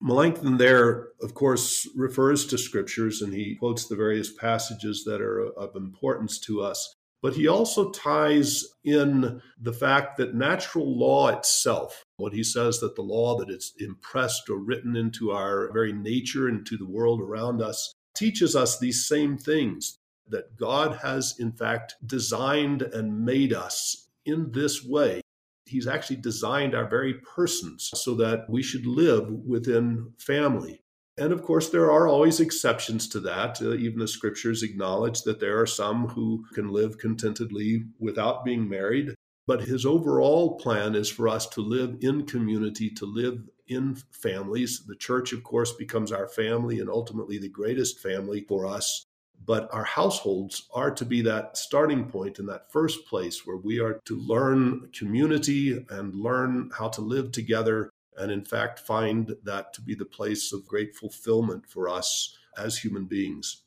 Melanchthon 0.00 0.58
there, 0.58 1.08
of 1.22 1.34
course, 1.34 1.88
refers 1.96 2.46
to 2.46 2.58
scriptures 2.58 3.22
and 3.22 3.32
he 3.32 3.56
quotes 3.56 3.86
the 3.86 3.96
various 3.96 4.32
passages 4.32 5.04
that 5.04 5.22
are 5.22 5.40
of 5.40 5.74
importance 5.74 6.38
to 6.40 6.62
us. 6.62 6.94
But 7.22 7.34
he 7.34 7.48
also 7.48 7.90
ties 7.90 8.64
in 8.84 9.40
the 9.58 9.72
fact 9.72 10.18
that 10.18 10.34
natural 10.34 10.98
law 10.98 11.28
itself, 11.28 12.04
what 12.18 12.34
he 12.34 12.44
says 12.44 12.78
that 12.80 12.94
the 12.94 13.02
law 13.02 13.38
that 13.38 13.48
is 13.50 13.72
impressed 13.78 14.50
or 14.50 14.58
written 14.58 14.96
into 14.96 15.30
our 15.32 15.72
very 15.72 15.92
nature, 15.92 16.46
and 16.46 16.64
to 16.66 16.76
the 16.76 16.86
world 16.86 17.20
around 17.20 17.62
us, 17.62 17.92
teaches 18.14 18.54
us 18.54 18.78
these 18.78 19.06
same 19.08 19.38
things 19.38 19.96
that 20.28 20.56
God 20.56 20.98
has, 21.02 21.36
in 21.38 21.52
fact, 21.52 21.94
designed 22.06 22.82
and 22.82 23.24
made 23.24 23.52
us 23.52 24.08
in 24.24 24.50
this 24.52 24.84
way 24.84 25.22
He's 25.66 25.88
actually 25.88 26.16
designed 26.16 26.74
our 26.74 26.88
very 26.88 27.14
persons 27.14 27.90
so 27.92 28.14
that 28.14 28.48
we 28.48 28.62
should 28.62 28.86
live 28.86 29.28
within 29.28 30.12
family. 30.16 30.80
And 31.18 31.32
of 31.32 31.42
course, 31.42 31.70
there 31.70 31.90
are 31.90 32.06
always 32.06 32.40
exceptions 32.40 33.08
to 33.08 33.20
that. 33.20 33.60
Uh, 33.60 33.74
even 33.74 33.98
the 33.98 34.06
scriptures 34.06 34.62
acknowledge 34.62 35.22
that 35.22 35.40
there 35.40 35.60
are 35.60 35.66
some 35.66 36.08
who 36.08 36.44
can 36.54 36.68
live 36.68 36.98
contentedly 36.98 37.84
without 37.98 38.44
being 38.44 38.68
married. 38.68 39.14
But 39.46 39.62
his 39.62 39.84
overall 39.84 40.56
plan 40.58 40.94
is 40.94 41.08
for 41.08 41.28
us 41.28 41.46
to 41.48 41.60
live 41.60 41.96
in 42.00 42.26
community, 42.26 42.90
to 42.90 43.06
live 43.06 43.48
in 43.66 43.96
families. 44.12 44.84
The 44.86 44.96
church, 44.96 45.32
of 45.32 45.42
course, 45.42 45.72
becomes 45.72 46.12
our 46.12 46.28
family 46.28 46.78
and 46.78 46.90
ultimately 46.90 47.38
the 47.38 47.48
greatest 47.48 47.98
family 47.98 48.42
for 48.42 48.66
us. 48.66 49.04
But 49.46 49.72
our 49.72 49.84
households 49.84 50.66
are 50.74 50.90
to 50.90 51.04
be 51.04 51.22
that 51.22 51.56
starting 51.56 52.10
and 52.12 52.48
that 52.48 52.72
first 52.72 53.06
place 53.06 53.46
where 53.46 53.56
we 53.56 53.78
are 53.80 54.00
to 54.06 54.18
learn 54.18 54.90
community 54.92 55.84
and 55.88 56.14
learn 56.14 56.70
how 56.76 56.88
to 56.88 57.00
live 57.00 57.30
together. 57.30 57.90
And 58.16 58.32
in 58.32 58.44
fact, 58.44 58.80
find 58.80 59.36
that 59.44 59.72
to 59.74 59.82
be 59.82 59.94
the 59.94 60.04
place 60.04 60.52
of 60.52 60.66
great 60.66 60.96
fulfillment 60.96 61.66
for 61.66 61.88
us 61.88 62.36
as 62.58 62.78
human 62.78 63.04
beings. 63.04 63.62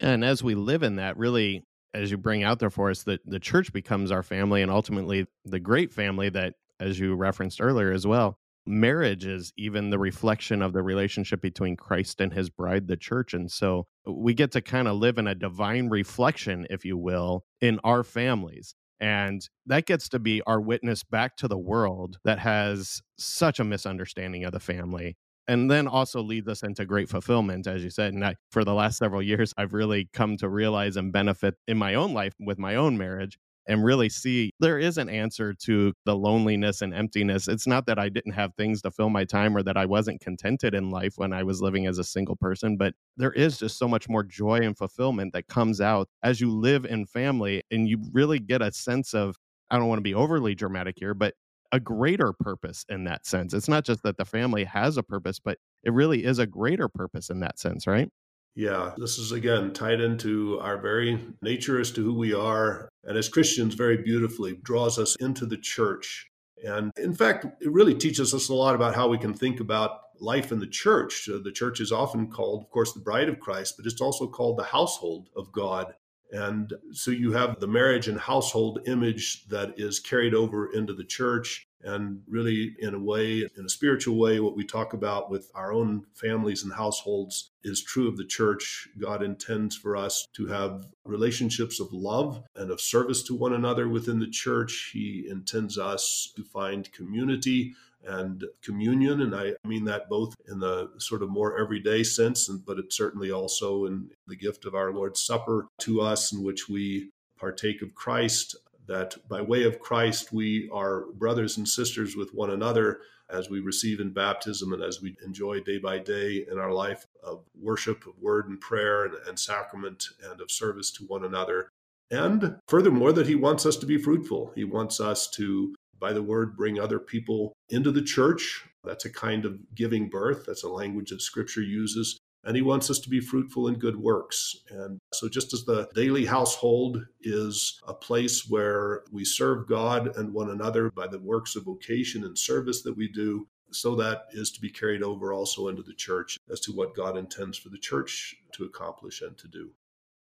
And 0.00 0.24
as 0.24 0.42
we 0.42 0.54
live 0.54 0.82
in 0.82 0.96
that, 0.96 1.18
really, 1.18 1.64
as 1.92 2.10
you 2.10 2.16
bring 2.16 2.42
out 2.42 2.58
there 2.58 2.70
for 2.70 2.90
us, 2.90 3.02
that 3.02 3.20
the 3.26 3.40
church 3.40 3.72
becomes 3.72 4.10
our 4.10 4.22
family 4.22 4.62
and 4.62 4.70
ultimately 4.70 5.26
the 5.44 5.60
great 5.60 5.92
family 5.92 6.30
that, 6.30 6.54
as 6.80 6.98
you 6.98 7.14
referenced 7.14 7.60
earlier 7.60 7.92
as 7.92 8.06
well, 8.06 8.38
marriage 8.66 9.24
is 9.24 9.52
even 9.56 9.90
the 9.90 9.98
reflection 9.98 10.62
of 10.62 10.72
the 10.72 10.82
relationship 10.82 11.40
between 11.40 11.76
Christ 11.76 12.20
and 12.20 12.32
his 12.32 12.50
bride, 12.50 12.88
the 12.88 12.96
church. 12.96 13.34
And 13.34 13.50
so 13.50 13.86
we 14.06 14.34
get 14.34 14.52
to 14.52 14.60
kind 14.60 14.88
of 14.88 14.96
live 14.96 15.18
in 15.18 15.26
a 15.26 15.34
divine 15.34 15.88
reflection, 15.88 16.66
if 16.70 16.84
you 16.84 16.96
will, 16.96 17.44
in 17.60 17.80
our 17.84 18.02
families. 18.02 18.74
And 19.00 19.46
that 19.66 19.86
gets 19.86 20.08
to 20.10 20.20
be 20.20 20.42
our 20.46 20.60
witness 20.60 21.02
back 21.02 21.36
to 21.38 21.48
the 21.48 21.58
world 21.58 22.18
that 22.24 22.38
has 22.38 23.00
such 23.18 23.58
a 23.58 23.64
misunderstanding 23.64 24.44
of 24.44 24.52
the 24.52 24.60
family. 24.60 25.16
And 25.48 25.68
then 25.68 25.88
also 25.88 26.22
leads 26.22 26.46
us 26.46 26.62
into 26.62 26.84
great 26.84 27.08
fulfillment, 27.08 27.66
as 27.66 27.82
you 27.82 27.90
said. 27.90 28.14
And 28.14 28.24
I, 28.24 28.36
for 28.52 28.64
the 28.64 28.74
last 28.74 28.98
several 28.98 29.20
years, 29.20 29.52
I've 29.58 29.72
really 29.72 30.08
come 30.12 30.36
to 30.36 30.48
realize 30.48 30.96
and 30.96 31.12
benefit 31.12 31.56
in 31.66 31.78
my 31.78 31.94
own 31.94 32.14
life 32.14 32.34
with 32.38 32.60
my 32.60 32.76
own 32.76 32.96
marriage 32.96 33.38
and 33.66 33.84
really 33.84 34.08
see 34.08 34.50
there 34.60 34.78
is 34.78 34.98
an 34.98 35.08
answer 35.08 35.54
to 35.54 35.92
the 36.04 36.16
loneliness 36.16 36.82
and 36.82 36.92
emptiness. 36.94 37.48
It's 37.48 37.66
not 37.66 37.86
that 37.86 37.98
I 37.98 38.08
didn't 38.08 38.32
have 38.32 38.54
things 38.54 38.82
to 38.82 38.90
fill 38.90 39.10
my 39.10 39.24
time 39.24 39.56
or 39.56 39.62
that 39.62 39.76
I 39.76 39.86
wasn't 39.86 40.20
contented 40.20 40.74
in 40.74 40.90
life 40.90 41.14
when 41.16 41.32
I 41.32 41.42
was 41.42 41.62
living 41.62 41.86
as 41.86 41.98
a 41.98 42.04
single 42.04 42.36
person, 42.36 42.76
but 42.76 42.94
there 43.16 43.32
is 43.32 43.58
just 43.58 43.78
so 43.78 43.86
much 43.88 44.08
more 44.08 44.22
joy 44.24 44.60
and 44.60 44.76
fulfillment 44.76 45.32
that 45.32 45.48
comes 45.48 45.80
out 45.80 46.08
as 46.22 46.40
you 46.40 46.50
live 46.50 46.84
in 46.84 47.06
family 47.06 47.62
and 47.70 47.88
you 47.88 47.98
really 48.12 48.38
get 48.38 48.62
a 48.62 48.72
sense 48.72 49.14
of, 49.14 49.36
I 49.70 49.78
don't 49.78 49.88
want 49.88 49.98
to 49.98 50.02
be 50.02 50.14
overly 50.14 50.54
dramatic 50.54 50.96
here, 50.98 51.14
but 51.14 51.34
a 51.72 51.80
greater 51.80 52.32
purpose 52.32 52.84
in 52.88 53.04
that 53.04 53.26
sense. 53.26 53.54
It's 53.54 53.68
not 53.68 53.84
just 53.84 54.02
that 54.02 54.18
the 54.18 54.24
family 54.26 54.64
has 54.64 54.96
a 54.98 55.02
purpose, 55.02 55.38
but 55.38 55.58
it 55.84 55.92
really 55.92 56.24
is 56.24 56.38
a 56.38 56.46
greater 56.46 56.88
purpose 56.88 57.30
in 57.30 57.40
that 57.40 57.58
sense, 57.58 57.86
right? 57.86 58.08
Yeah, 58.54 58.92
this 58.98 59.18
is 59.18 59.32
again 59.32 59.72
tied 59.72 60.00
into 60.00 60.60
our 60.60 60.76
very 60.76 61.18
nature 61.40 61.80
as 61.80 61.90
to 61.92 62.04
who 62.04 62.14
we 62.14 62.34
are. 62.34 62.88
And 63.04 63.16
as 63.16 63.28
Christians, 63.28 63.74
very 63.74 63.96
beautifully 63.96 64.58
draws 64.62 64.98
us 64.98 65.16
into 65.16 65.46
the 65.46 65.56
church. 65.56 66.26
And 66.64 66.92
in 66.96 67.14
fact, 67.14 67.46
it 67.60 67.72
really 67.72 67.94
teaches 67.94 68.34
us 68.34 68.48
a 68.48 68.54
lot 68.54 68.74
about 68.74 68.94
how 68.94 69.08
we 69.08 69.18
can 69.18 69.34
think 69.34 69.60
about 69.60 70.00
life 70.20 70.52
in 70.52 70.60
the 70.60 70.66
church. 70.66 71.28
Uh, 71.28 71.38
the 71.42 71.50
church 71.50 71.80
is 71.80 71.92
often 71.92 72.28
called, 72.28 72.62
of 72.62 72.70
course, 72.70 72.92
the 72.92 73.00
bride 73.00 73.28
of 73.28 73.40
Christ, 73.40 73.74
but 73.76 73.86
it's 73.86 74.00
also 74.00 74.28
called 74.28 74.58
the 74.58 74.64
household 74.64 75.28
of 75.34 75.50
God. 75.50 75.94
And 76.30 76.72
so 76.92 77.10
you 77.10 77.32
have 77.32 77.58
the 77.58 77.66
marriage 77.66 78.08
and 78.08 78.18
household 78.18 78.80
image 78.86 79.46
that 79.48 79.74
is 79.76 80.00
carried 80.00 80.34
over 80.34 80.72
into 80.72 80.94
the 80.94 81.04
church. 81.04 81.66
And 81.84 82.22
really, 82.28 82.76
in 82.78 82.94
a 82.94 82.98
way, 82.98 83.48
in 83.56 83.64
a 83.64 83.68
spiritual 83.68 84.16
way, 84.16 84.40
what 84.40 84.56
we 84.56 84.64
talk 84.64 84.92
about 84.92 85.30
with 85.30 85.50
our 85.54 85.72
own 85.72 86.04
families 86.14 86.62
and 86.62 86.72
households 86.72 87.50
is 87.64 87.82
true 87.82 88.08
of 88.08 88.16
the 88.16 88.24
church. 88.24 88.88
God 88.98 89.22
intends 89.22 89.76
for 89.76 89.96
us 89.96 90.26
to 90.34 90.46
have 90.46 90.86
relationships 91.04 91.80
of 91.80 91.92
love 91.92 92.42
and 92.56 92.70
of 92.70 92.80
service 92.80 93.22
to 93.24 93.34
one 93.34 93.52
another 93.52 93.88
within 93.88 94.20
the 94.20 94.30
church. 94.30 94.90
He 94.92 95.26
intends 95.28 95.78
us 95.78 96.32
to 96.36 96.44
find 96.44 96.92
community 96.92 97.74
and 98.04 98.44
communion. 98.62 99.20
And 99.20 99.34
I 99.34 99.54
mean 99.64 99.84
that 99.84 100.08
both 100.08 100.34
in 100.48 100.58
the 100.58 100.90
sort 100.98 101.22
of 101.22 101.30
more 101.30 101.58
everyday 101.58 102.02
sense, 102.02 102.48
but 102.48 102.78
it's 102.78 102.96
certainly 102.96 103.30
also 103.30 103.86
in 103.86 104.10
the 104.26 104.36
gift 104.36 104.64
of 104.64 104.74
our 104.74 104.92
Lord's 104.92 105.20
Supper 105.20 105.68
to 105.80 106.00
us, 106.00 106.32
in 106.32 106.42
which 106.42 106.68
we 106.68 107.10
partake 107.38 107.82
of 107.82 107.94
Christ, 107.94 108.56
that 108.86 109.16
by 109.28 109.40
way 109.40 109.64
of 109.64 109.80
Christ, 109.80 110.32
we 110.32 110.68
are 110.72 111.06
brothers 111.12 111.56
and 111.56 111.68
sisters 111.68 112.16
with 112.16 112.34
one 112.34 112.50
another 112.50 113.00
as 113.30 113.48
we 113.48 113.60
receive 113.60 114.00
in 114.00 114.12
baptism 114.12 114.72
and 114.72 114.82
as 114.82 115.00
we 115.00 115.16
enjoy 115.24 115.60
day 115.60 115.78
by 115.78 115.98
day 115.98 116.44
in 116.50 116.58
our 116.58 116.72
life 116.72 117.06
of 117.22 117.44
worship, 117.58 118.06
of 118.06 118.18
word 118.20 118.48
and 118.48 118.60
prayer 118.60 119.04
and, 119.04 119.14
and 119.26 119.38
sacrament 119.38 120.04
and 120.30 120.40
of 120.40 120.50
service 120.50 120.90
to 120.90 121.04
one 121.04 121.24
another. 121.24 121.68
And 122.10 122.56
furthermore, 122.68 123.12
that 123.12 123.26
he 123.26 123.34
wants 123.34 123.64
us 123.64 123.76
to 123.76 123.86
be 123.86 123.96
fruitful. 123.96 124.52
He 124.54 124.64
wants 124.64 125.00
us 125.00 125.30
to 125.30 125.74
by 126.02 126.12
the 126.12 126.22
word, 126.22 126.56
bring 126.56 126.80
other 126.80 126.98
people 126.98 127.52
into 127.70 127.92
the 127.92 128.02
church. 128.02 128.66
That's 128.84 129.04
a 129.04 129.10
kind 129.10 129.44
of 129.44 129.60
giving 129.74 130.10
birth. 130.10 130.44
That's 130.44 130.64
a 130.64 130.68
language 130.68 131.10
that 131.10 131.22
scripture 131.22 131.62
uses. 131.62 132.18
And 132.44 132.56
he 132.56 132.62
wants 132.62 132.90
us 132.90 132.98
to 133.00 133.08
be 133.08 133.20
fruitful 133.20 133.68
in 133.68 133.74
good 133.74 133.96
works. 133.96 134.56
And 134.70 134.98
so, 135.12 135.28
just 135.28 135.52
as 135.54 135.64
the 135.64 135.88
daily 135.94 136.24
household 136.26 137.04
is 137.20 137.80
a 137.86 137.94
place 137.94 138.48
where 138.48 139.02
we 139.12 139.24
serve 139.24 139.68
God 139.68 140.16
and 140.16 140.34
one 140.34 140.50
another 140.50 140.90
by 140.90 141.06
the 141.06 141.20
works 141.20 141.54
of 141.54 141.64
vocation 141.64 142.24
and 142.24 142.36
service 142.36 142.82
that 142.82 142.96
we 142.96 143.08
do, 143.08 143.46
So 143.70 143.94
that 143.96 144.26
is 144.32 144.50
to 144.52 144.60
be 144.60 144.70
carried 144.70 145.02
over 145.02 145.32
also 145.32 145.68
into 145.68 145.82
the 145.82 145.94
church 145.94 146.38
as 146.50 146.60
to 146.60 146.72
what 146.72 146.94
God 146.94 147.16
intends 147.16 147.56
for 147.56 147.70
the 147.70 147.78
church 147.78 148.36
to 148.52 148.64
accomplish 148.64 149.22
and 149.22 149.36
to 149.38 149.48
do. 149.48 149.70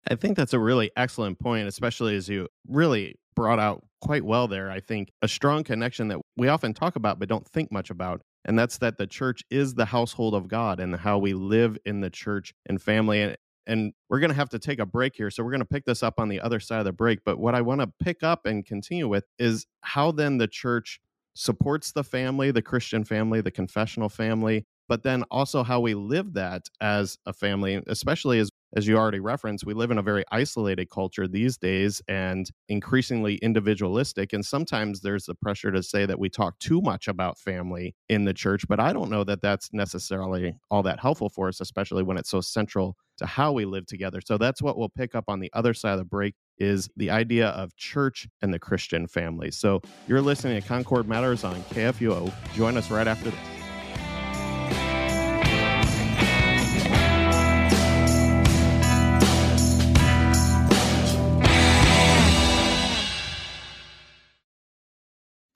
I 0.10 0.16
think 0.16 0.38
that's 0.38 0.54
a 0.54 0.60
really 0.60 0.92
excellent 0.96 1.40
point, 1.40 1.68
especially 1.68 2.16
as 2.16 2.28
you 2.28 2.48
really 2.68 3.16
brought 3.36 3.60
out 3.60 3.84
quite 4.02 4.24
well 4.24 4.48
there. 4.48 4.72
I 4.72 4.80
think 4.80 5.10
a 5.22 5.28
strong 5.28 5.64
connection 5.64 6.08
that 6.10 6.20
we 6.36 6.48
often 6.48 6.74
talk 6.74 6.96
about 6.96 7.20
but 7.20 7.30
don't 7.30 7.48
think 7.48 7.72
much 7.72 7.90
about. 7.90 8.22
And 8.46 8.58
that's 8.58 8.78
that 8.80 8.98
the 8.98 9.08
church 9.08 9.44
is 9.50 9.74
the 9.76 9.86
household 9.86 10.34
of 10.34 10.48
God 10.48 10.80
and 10.80 10.96
how 10.96 11.18
we 11.18 11.34
live 11.34 11.78
in 11.86 12.02
the 12.02 12.10
church 12.10 12.54
and 12.68 12.82
family. 12.82 13.22
And, 13.22 13.38
and 13.68 13.94
we're 14.10 14.20
going 14.20 14.32
to 14.32 14.36
have 14.36 14.50
to 14.50 14.60
take 14.60 14.80
a 14.80 14.86
break 14.86 15.16
here. 15.16 15.30
So 15.30 15.44
we're 15.44 15.52
going 15.52 15.60
to 15.60 15.66
pick 15.66 15.86
this 15.86 16.02
up 16.02 16.20
on 16.20 16.30
the 16.30 16.42
other 16.42 16.60
side 16.60 16.80
of 16.80 16.86
the 16.86 16.92
break. 16.92 17.20
But 17.24 17.40
what 17.40 17.56
I 17.56 17.62
want 17.62 17.82
to 17.82 17.92
pick 18.02 18.24
up 18.24 18.46
and 18.46 18.66
continue 18.66 19.08
with 19.08 19.26
is 19.38 19.66
how 19.82 20.12
then 20.12 20.38
the 20.38 20.48
church 20.48 21.00
supports 21.34 21.92
the 21.92 22.04
family, 22.04 22.52
the 22.52 22.62
Christian 22.62 23.04
family, 23.04 23.42
the 23.42 23.52
confessional 23.52 24.10
family, 24.10 24.66
but 24.90 25.04
then 25.04 25.24
also 25.32 25.64
how 25.64 25.80
we 25.80 25.94
live 25.94 26.34
that 26.34 26.64
as 26.82 27.18
a 27.26 27.34
family, 27.34 27.82
especially 27.88 28.40
as 28.40 28.50
as 28.76 28.88
you 28.88 28.98
already 28.98 29.20
referenced, 29.20 29.66
we 29.66 29.74
live 29.74 29.92
in 29.92 29.98
a 29.98 30.02
very 30.04 30.24
isolated 30.32 30.90
culture 30.90 31.28
these 31.28 31.58
days 31.58 32.02
and 32.08 32.50
increasingly 32.70 33.36
individualistic. 33.36 34.34
And 34.34 34.46
sometimes 34.46 35.02
there's 35.02 35.26
the 35.26 35.36
pressure 35.36 35.72
to 35.72 35.84
say 35.84 36.06
that 36.06 36.20
we 36.20 36.30
talk 36.30 36.58
too 36.60 36.82
much 36.82 37.08
about 37.08 37.38
family 37.38 37.96
in 38.10 38.26
the 38.26 38.34
church, 38.34 38.68
but 38.68 38.80
I 38.80 38.94
don't 38.94 39.10
know 39.10 39.24
that 39.24 39.42
that's 39.42 39.74
necessarily 39.74 40.56
all 40.70 40.84
that 40.84 41.00
helpful 41.00 41.30
for 41.30 41.48
us, 41.48 41.60
especially 41.60 42.04
when 42.04 42.18
it's 42.18 42.30
so 42.30 42.42
central 42.42 42.96
to 43.18 43.26
how 43.26 43.52
we 43.52 43.66
live 43.66 43.86
together. 43.86 44.22
So 44.24 44.38
that's 44.38 44.62
what 44.62 44.78
we'll 44.78 44.90
pick 44.90 45.16
up 45.16 45.26
on 45.28 45.40
the 45.40 45.52
other 45.54 45.74
side 45.74 45.94
of 45.94 46.00
the 46.00 46.06
break 46.06 46.36
is 46.58 46.90
the 46.96 47.10
idea 47.10 47.50
of 47.50 47.76
church 47.76 48.28
and 48.42 48.54
the 48.54 48.60
Christian 48.60 49.08
family. 49.08 49.52
So 49.52 49.82
you're 50.08 50.22
listening 50.22 50.62
to 50.62 50.68
Concord 50.68 51.08
Matters 51.08 51.44
on 51.44 51.62
KFUO. 51.64 52.32
Join 52.56 52.78
us 52.78 52.90
right 52.90 53.08
after 53.08 53.32
this. 53.32 53.61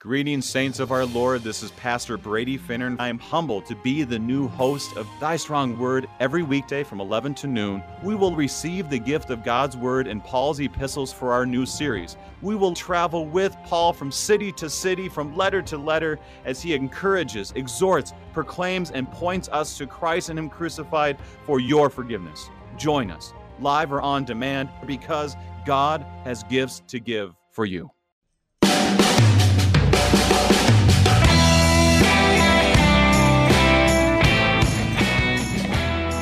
Greetings, 0.06 0.48
saints 0.48 0.78
of 0.78 0.92
our 0.92 1.04
Lord. 1.04 1.42
This 1.42 1.64
is 1.64 1.72
Pastor 1.72 2.16
Brady 2.16 2.56
Finnern. 2.56 2.94
I 3.00 3.08
am 3.08 3.18
humbled 3.18 3.66
to 3.66 3.74
be 3.74 4.04
the 4.04 4.20
new 4.20 4.46
host 4.46 4.96
of 4.96 5.08
Thy 5.18 5.34
Strong 5.34 5.80
Word 5.80 6.06
every 6.20 6.44
weekday 6.44 6.84
from 6.84 7.00
11 7.00 7.34
to 7.34 7.48
noon. 7.48 7.82
We 8.04 8.14
will 8.14 8.36
receive 8.36 8.88
the 8.88 9.00
gift 9.00 9.30
of 9.30 9.42
God's 9.42 9.76
Word 9.76 10.06
and 10.06 10.22
Paul's 10.22 10.60
epistles 10.60 11.12
for 11.12 11.32
our 11.32 11.44
new 11.44 11.66
series. 11.66 12.16
We 12.40 12.54
will 12.54 12.72
travel 12.72 13.26
with 13.26 13.56
Paul 13.64 13.92
from 13.92 14.12
city 14.12 14.52
to 14.52 14.70
city, 14.70 15.08
from 15.08 15.36
letter 15.36 15.60
to 15.62 15.76
letter, 15.76 16.20
as 16.44 16.62
he 16.62 16.72
encourages, 16.72 17.50
exhorts, 17.56 18.12
proclaims, 18.32 18.92
and 18.92 19.10
points 19.10 19.48
us 19.48 19.76
to 19.78 19.88
Christ 19.88 20.28
and 20.28 20.38
Him 20.38 20.48
crucified 20.48 21.18
for 21.42 21.58
your 21.58 21.90
forgiveness. 21.90 22.48
Join 22.76 23.10
us, 23.10 23.32
live 23.58 23.92
or 23.92 24.00
on 24.00 24.24
demand, 24.24 24.68
because 24.86 25.34
God 25.64 26.06
has 26.22 26.44
gifts 26.44 26.84
to 26.86 27.00
give 27.00 27.34
for 27.50 27.64
you. 27.64 27.90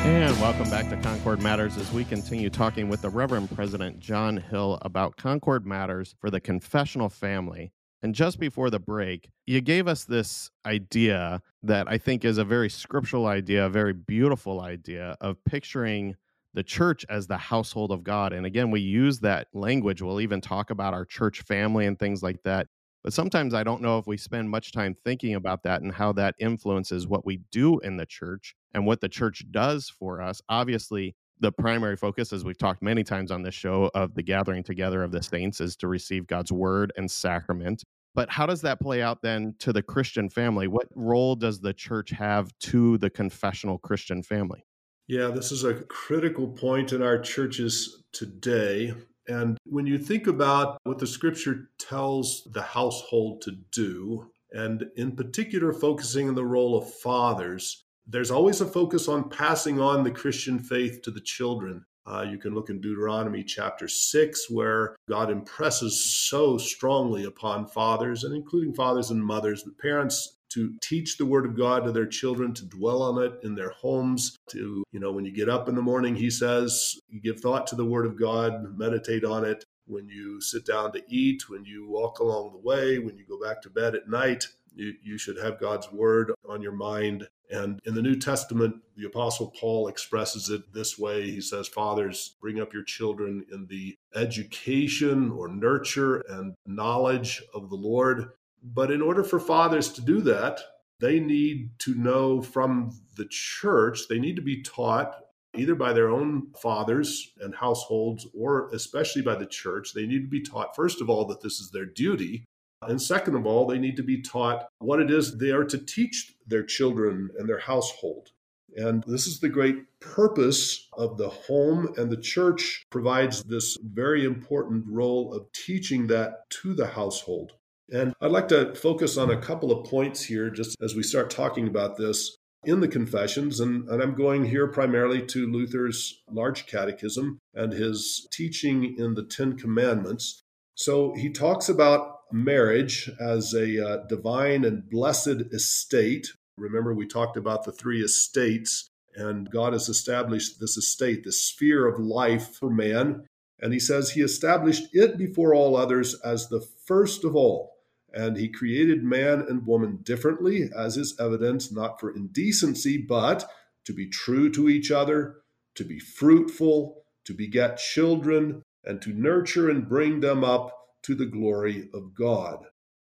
And 0.05 0.39
welcome 0.39 0.69
back 0.69 0.87
to 0.89 0.97
Concord 0.97 1.41
Matters 1.41 1.77
as 1.77 1.91
we 1.91 2.05
continue 2.05 2.51
talking 2.51 2.89
with 2.89 3.01
the 3.01 3.09
Reverend 3.09 3.49
President 3.55 3.99
John 3.99 4.37
Hill 4.37 4.77
about 4.83 5.17
Concord 5.17 5.65
Matters 5.65 6.13
for 6.19 6.29
the 6.29 6.39
confessional 6.39 7.09
family. 7.09 7.71
And 8.03 8.13
just 8.13 8.39
before 8.39 8.69
the 8.69 8.79
break, 8.79 9.31
you 9.47 9.61
gave 9.61 9.87
us 9.87 10.03
this 10.03 10.51
idea 10.63 11.41
that 11.63 11.87
I 11.89 11.97
think 11.97 12.23
is 12.23 12.37
a 12.37 12.45
very 12.45 12.69
scriptural 12.69 13.25
idea, 13.25 13.65
a 13.65 13.69
very 13.69 13.93
beautiful 13.93 14.61
idea 14.61 15.17
of 15.21 15.43
picturing 15.43 16.15
the 16.53 16.61
church 16.61 17.03
as 17.09 17.25
the 17.25 17.37
household 17.37 17.91
of 17.91 18.03
God. 18.03 18.31
And 18.31 18.45
again, 18.45 18.69
we 18.69 18.81
use 18.81 19.19
that 19.21 19.47
language. 19.53 20.03
We'll 20.03 20.21
even 20.21 20.39
talk 20.39 20.69
about 20.69 20.93
our 20.93 21.05
church 21.05 21.41
family 21.41 21.87
and 21.87 21.97
things 21.97 22.21
like 22.21 22.43
that. 22.43 22.67
But 23.03 23.13
sometimes 23.13 23.55
I 23.55 23.63
don't 23.63 23.81
know 23.81 23.97
if 23.97 24.05
we 24.05 24.17
spend 24.17 24.51
much 24.51 24.71
time 24.71 24.95
thinking 25.03 25.33
about 25.33 25.63
that 25.63 25.81
and 25.81 25.91
how 25.91 26.11
that 26.13 26.35
influences 26.39 27.07
what 27.07 27.25
we 27.25 27.37
do 27.51 27.79
in 27.79 27.97
the 27.97 28.05
church 28.05 28.55
and 28.75 28.85
what 28.85 29.01
the 29.01 29.09
church 29.09 29.43
does 29.49 29.89
for 29.89 30.21
us. 30.21 30.41
Obviously, 30.49 31.15
the 31.39 31.51
primary 31.51 31.97
focus, 31.97 32.31
as 32.31 32.45
we've 32.45 32.57
talked 32.57 32.83
many 32.83 33.03
times 33.03 33.31
on 33.31 33.41
this 33.41 33.55
show, 33.55 33.89
of 33.95 34.13
the 34.13 34.21
gathering 34.21 34.63
together 34.63 35.01
of 35.01 35.11
the 35.11 35.23
saints 35.23 35.59
is 35.59 35.75
to 35.77 35.87
receive 35.87 36.27
God's 36.27 36.51
word 36.51 36.93
and 36.97 37.09
sacrament. 37.09 37.83
But 38.13 38.29
how 38.29 38.45
does 38.45 38.61
that 38.61 38.79
play 38.79 39.01
out 39.01 39.21
then 39.21 39.55
to 39.59 39.73
the 39.73 39.81
Christian 39.81 40.29
family? 40.29 40.67
What 40.67 40.87
role 40.95 41.35
does 41.35 41.59
the 41.59 41.73
church 41.73 42.11
have 42.11 42.51
to 42.59 42.97
the 42.99 43.09
confessional 43.09 43.77
Christian 43.77 44.23
family? 44.23 44.63
Yeah, 45.07 45.27
this 45.27 45.51
is 45.51 45.63
a 45.63 45.73
critical 45.73 46.47
point 46.47 46.93
in 46.93 47.01
our 47.01 47.19
churches 47.19 48.03
today. 48.13 48.93
And 49.27 49.57
when 49.65 49.85
you 49.85 49.97
think 49.97 50.27
about 50.27 50.79
what 50.83 50.99
the 50.99 51.07
scripture 51.07 51.69
tells 51.79 52.47
the 52.53 52.61
household 52.61 53.41
to 53.43 53.51
do, 53.71 54.31
and 54.51 54.85
in 54.95 55.15
particular 55.15 55.73
focusing 55.73 56.29
on 56.29 56.35
the 56.35 56.45
role 56.45 56.77
of 56.77 56.93
fathers, 56.93 57.84
there's 58.07 58.31
always 58.31 58.61
a 58.61 58.65
focus 58.65 59.07
on 59.07 59.29
passing 59.29 59.79
on 59.79 60.03
the 60.03 60.11
Christian 60.11 60.59
faith 60.59 61.01
to 61.03 61.11
the 61.11 61.21
children. 61.21 61.85
Uh, 62.07 62.25
you 62.29 62.37
can 62.37 62.53
look 62.53 62.69
in 62.69 62.79
Deuteronomy 62.79 63.43
chapter 63.43 63.87
6, 63.87 64.49
where 64.51 64.95
God 65.09 65.31
impresses 65.31 66.05
so 66.05 66.57
strongly 66.57 67.23
upon 67.23 67.65
fathers, 67.65 68.23
and 68.23 68.35
including 68.35 68.75
fathers 68.75 69.09
and 69.09 69.25
mothers, 69.25 69.63
that 69.63 69.79
parents 69.79 70.37
to 70.49 70.73
teach 70.81 71.17
the 71.17 71.25
word 71.25 71.45
of 71.45 71.57
God 71.57 71.83
to 71.83 71.91
their 71.91 72.05
children, 72.05 72.53
to 72.53 72.65
dwell 72.65 73.01
on 73.01 73.23
it 73.23 73.33
in 73.43 73.55
their 73.55 73.71
homes, 73.71 74.37
to, 74.51 74.83
you 74.91 74.99
know, 74.99 75.11
when 75.11 75.25
you 75.25 75.33
get 75.33 75.49
up 75.49 75.67
in 75.67 75.75
the 75.75 75.81
morning, 75.81 76.15
he 76.15 76.29
says, 76.29 76.95
give 77.23 77.39
thought 77.39 77.65
to 77.67 77.75
the 77.75 77.85
word 77.85 78.05
of 78.05 78.17
God, 78.19 78.77
meditate 78.77 79.25
on 79.25 79.43
it. 79.43 79.65
When 79.87 80.07
you 80.07 80.39
sit 80.41 80.65
down 80.65 80.93
to 80.93 81.01
eat, 81.07 81.49
when 81.49 81.65
you 81.65 81.89
walk 81.89 82.19
along 82.19 82.53
the 82.53 82.67
way, 82.67 82.99
when 82.99 83.17
you 83.17 83.25
go 83.27 83.39
back 83.39 83.61
to 83.63 83.69
bed 83.69 83.95
at 83.95 84.07
night, 84.07 84.45
you, 84.75 84.93
you 85.03 85.17
should 85.17 85.37
have 85.37 85.59
God's 85.59 85.91
word 85.91 86.31
on 86.47 86.61
your 86.61 86.73
mind. 86.73 87.27
And 87.49 87.79
in 87.85 87.93
the 87.93 88.01
New 88.01 88.15
Testament, 88.15 88.75
the 88.97 89.05
Apostle 89.05 89.53
Paul 89.59 89.87
expresses 89.87 90.49
it 90.49 90.73
this 90.73 90.97
way. 90.97 91.29
He 91.29 91.41
says, 91.41 91.67
Fathers, 91.67 92.35
bring 92.41 92.59
up 92.59 92.73
your 92.73 92.83
children 92.83 93.45
in 93.51 93.67
the 93.67 93.95
education 94.15 95.31
or 95.31 95.47
nurture 95.47 96.23
and 96.29 96.55
knowledge 96.65 97.43
of 97.53 97.69
the 97.69 97.75
Lord. 97.75 98.29
But 98.63 98.91
in 98.91 99.01
order 99.01 99.23
for 99.23 99.39
fathers 99.39 99.91
to 99.93 100.01
do 100.01 100.21
that, 100.21 100.59
they 100.99 101.19
need 101.19 101.77
to 101.79 101.93
know 101.95 102.41
from 102.41 102.97
the 103.15 103.27
church, 103.29 104.07
they 104.09 104.19
need 104.19 104.35
to 104.37 104.41
be 104.41 104.63
taught 104.63 105.15
either 105.55 105.75
by 105.75 105.93
their 105.93 106.09
own 106.09 106.47
fathers 106.61 107.33
and 107.39 107.55
households 107.55 108.27
or 108.33 108.69
especially 108.73 109.21
by 109.21 109.35
the 109.35 109.45
church. 109.45 109.93
They 109.93 110.05
need 110.05 110.21
to 110.23 110.29
be 110.29 110.41
taught, 110.41 110.75
first 110.75 111.01
of 111.01 111.09
all, 111.09 111.25
that 111.25 111.41
this 111.41 111.59
is 111.59 111.71
their 111.71 111.85
duty. 111.85 112.45
And 112.89 113.01
second 113.01 113.35
of 113.35 113.45
all, 113.45 113.65
they 113.65 113.79
need 113.79 113.97
to 113.97 114.03
be 114.03 114.21
taught 114.21 114.67
what 114.79 114.99
it 114.99 115.11
is 115.11 115.37
they 115.37 115.51
are 115.51 115.65
to 115.65 115.77
teach 115.77 116.33
their 116.47 116.63
children 116.63 117.29
and 117.37 117.47
their 117.47 117.59
household. 117.59 118.31
And 118.77 119.03
this 119.07 119.25
is 119.25 119.39
the 119.39 119.49
great 119.49 119.99
purpose 119.99 120.87
of 120.93 121.17
the 121.17 121.29
home, 121.29 121.93
and 121.97 122.11
the 122.11 122.17
church 122.17 122.85
provides 122.89 123.43
this 123.43 123.77
very 123.81 124.25
important 124.25 124.85
role 124.87 125.33
of 125.33 125.51
teaching 125.53 126.07
that 126.07 126.49
to 126.61 126.73
the 126.73 126.87
household. 126.87 127.53
And 127.91 128.13
I'd 128.19 128.31
like 128.31 128.47
to 128.49 128.75
focus 128.75 129.17
on 129.17 129.29
a 129.29 129.39
couple 129.39 129.71
of 129.71 129.89
points 129.89 130.23
here 130.23 130.49
just 130.49 130.75
as 130.81 130.95
we 130.95 131.03
start 131.03 131.29
talking 131.29 131.67
about 131.67 131.97
this 131.97 132.35
in 132.65 132.79
the 132.79 132.87
Confessions. 132.87 133.59
And, 133.59 133.87
and, 133.89 134.01
I'm 134.01 134.15
going 134.15 134.45
here 134.45 134.67
primarily 134.67 135.23
to 135.27 135.51
Luther's 135.51 136.23
Large 136.29 136.65
Catechism 136.65 137.37
and 137.53 137.71
his 137.71 138.27
teaching 138.31 138.95
in 138.97 139.13
the 139.13 139.23
Ten 139.23 139.55
Commandments. 139.57 140.41
So 140.73 141.13
he 141.13 141.29
talks 141.29 141.69
about 141.69 142.14
marriage 142.31 143.09
as 143.19 143.53
a 143.53 143.85
uh, 143.85 143.97
divine 144.07 144.65
and 144.65 144.89
blessed 144.89 145.41
estate. 145.51 146.27
Remember, 146.57 146.93
we 146.93 147.07
talked 147.07 147.37
about 147.37 147.63
the 147.63 147.71
three 147.71 148.01
estates, 148.01 148.87
and 149.15 149.49
God 149.49 149.73
has 149.73 149.89
established 149.89 150.59
this 150.59 150.77
estate, 150.77 151.23
this 151.23 151.43
sphere 151.43 151.87
of 151.87 151.99
life 151.99 152.55
for 152.55 152.69
man. 152.69 153.25
And 153.61 153.73
he 153.73 153.79
says 153.79 154.11
he 154.11 154.21
established 154.21 154.87
it 154.93 155.17
before 155.17 155.53
all 155.53 155.77
others 155.77 156.19
as 156.21 156.47
the 156.47 156.65
first 156.85 157.23
of 157.23 157.35
all. 157.35 157.71
And 158.13 158.37
he 158.37 158.47
created 158.47 159.03
man 159.03 159.45
and 159.47 159.65
woman 159.65 159.99
differently, 160.03 160.69
as 160.75 160.95
is 160.95 161.15
evident, 161.19 161.71
not 161.71 161.99
for 161.99 162.15
indecency, 162.15 162.97
but 162.97 163.49
to 163.85 163.93
be 163.93 164.07
true 164.07 164.49
to 164.51 164.69
each 164.69 164.91
other, 164.91 165.37
to 165.75 165.83
be 165.83 165.99
fruitful, 165.99 167.03
to 167.25 167.33
beget 167.33 167.77
children, 167.77 168.61
and 168.85 169.01
to 169.01 169.09
nurture 169.09 169.69
and 169.69 169.89
bring 169.89 170.21
them 170.21 170.43
up 170.43 170.84
to 171.05 171.15
the 171.15 171.25
glory 171.25 171.89
of 171.93 172.13
God. 172.15 172.65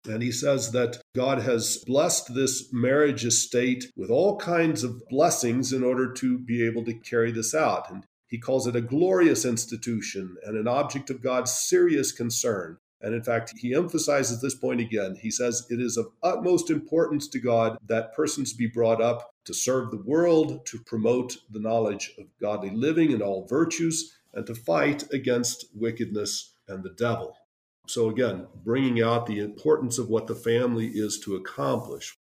And 0.09 0.23
he 0.23 0.31
says 0.31 0.71
that 0.73 1.01
God 1.15 1.41
has 1.43 1.83
blessed 1.87 2.35
this 2.35 2.73
marriage 2.73 3.25
estate 3.25 3.87
with 3.97 4.11
all 4.11 4.39
kinds 4.39 4.85
of 4.85 5.03
blessings 5.09 5.73
in 5.73 5.83
order 5.83 6.13
to 6.13 6.39
be 6.39 6.65
able 6.65 6.85
to 6.85 6.95
carry 6.95 7.33
this 7.33 7.55
out. 7.55 7.91
And 7.91 8.05
he 8.29 8.39
calls 8.39 8.67
it 8.67 8.77
a 8.77 8.81
glorious 8.81 9.45
institution 9.45 10.37
and 10.45 10.57
an 10.57 10.69
object 10.69 11.11
of 11.11 11.23
God's 11.23 11.53
serious 11.53 12.13
concern. 12.13 12.79
And 13.01 13.15
in 13.15 13.23
fact, 13.23 13.55
he 13.59 13.75
emphasizes 13.75 14.41
this 14.41 14.55
point 14.55 14.81
again. 14.81 15.17
He 15.21 15.31
says 15.31 15.67
it 15.71 15.81
is 15.81 15.97
of 15.97 16.13
utmost 16.23 16.71
importance 16.71 17.29
to 17.29 17.39
God 17.39 17.79
that 17.87 18.15
persons 18.15 18.53
be 18.53 18.67
brought 18.67 19.03
up 19.03 19.31
to 19.45 19.55
serve 19.55 19.91
the 19.91 20.03
world, 20.05 20.67
to 20.67 20.79
promote 20.87 21.37
the 21.51 21.61
knowledge 21.61 22.15
of 22.19 22.27
godly 22.41 22.71
living 22.71 23.13
and 23.13 23.23
all 23.23 23.47
virtues, 23.47 24.17
and 24.35 24.47
to 24.47 24.55
fight 24.55 25.05
against 25.13 25.67
wickedness 25.75 26.55
and 26.69 26.83
the 26.83 26.95
devil. 26.99 27.37
So, 27.87 28.09
again, 28.09 28.47
bringing 28.65 29.03
out 29.03 29.27
the 29.27 29.41
importance 29.41 29.99
of 29.99 30.09
what 30.09 30.27
the 30.27 30.35
family 30.35 30.89
is 30.89 31.19
to 31.21 31.37
accomplish. 31.37 32.17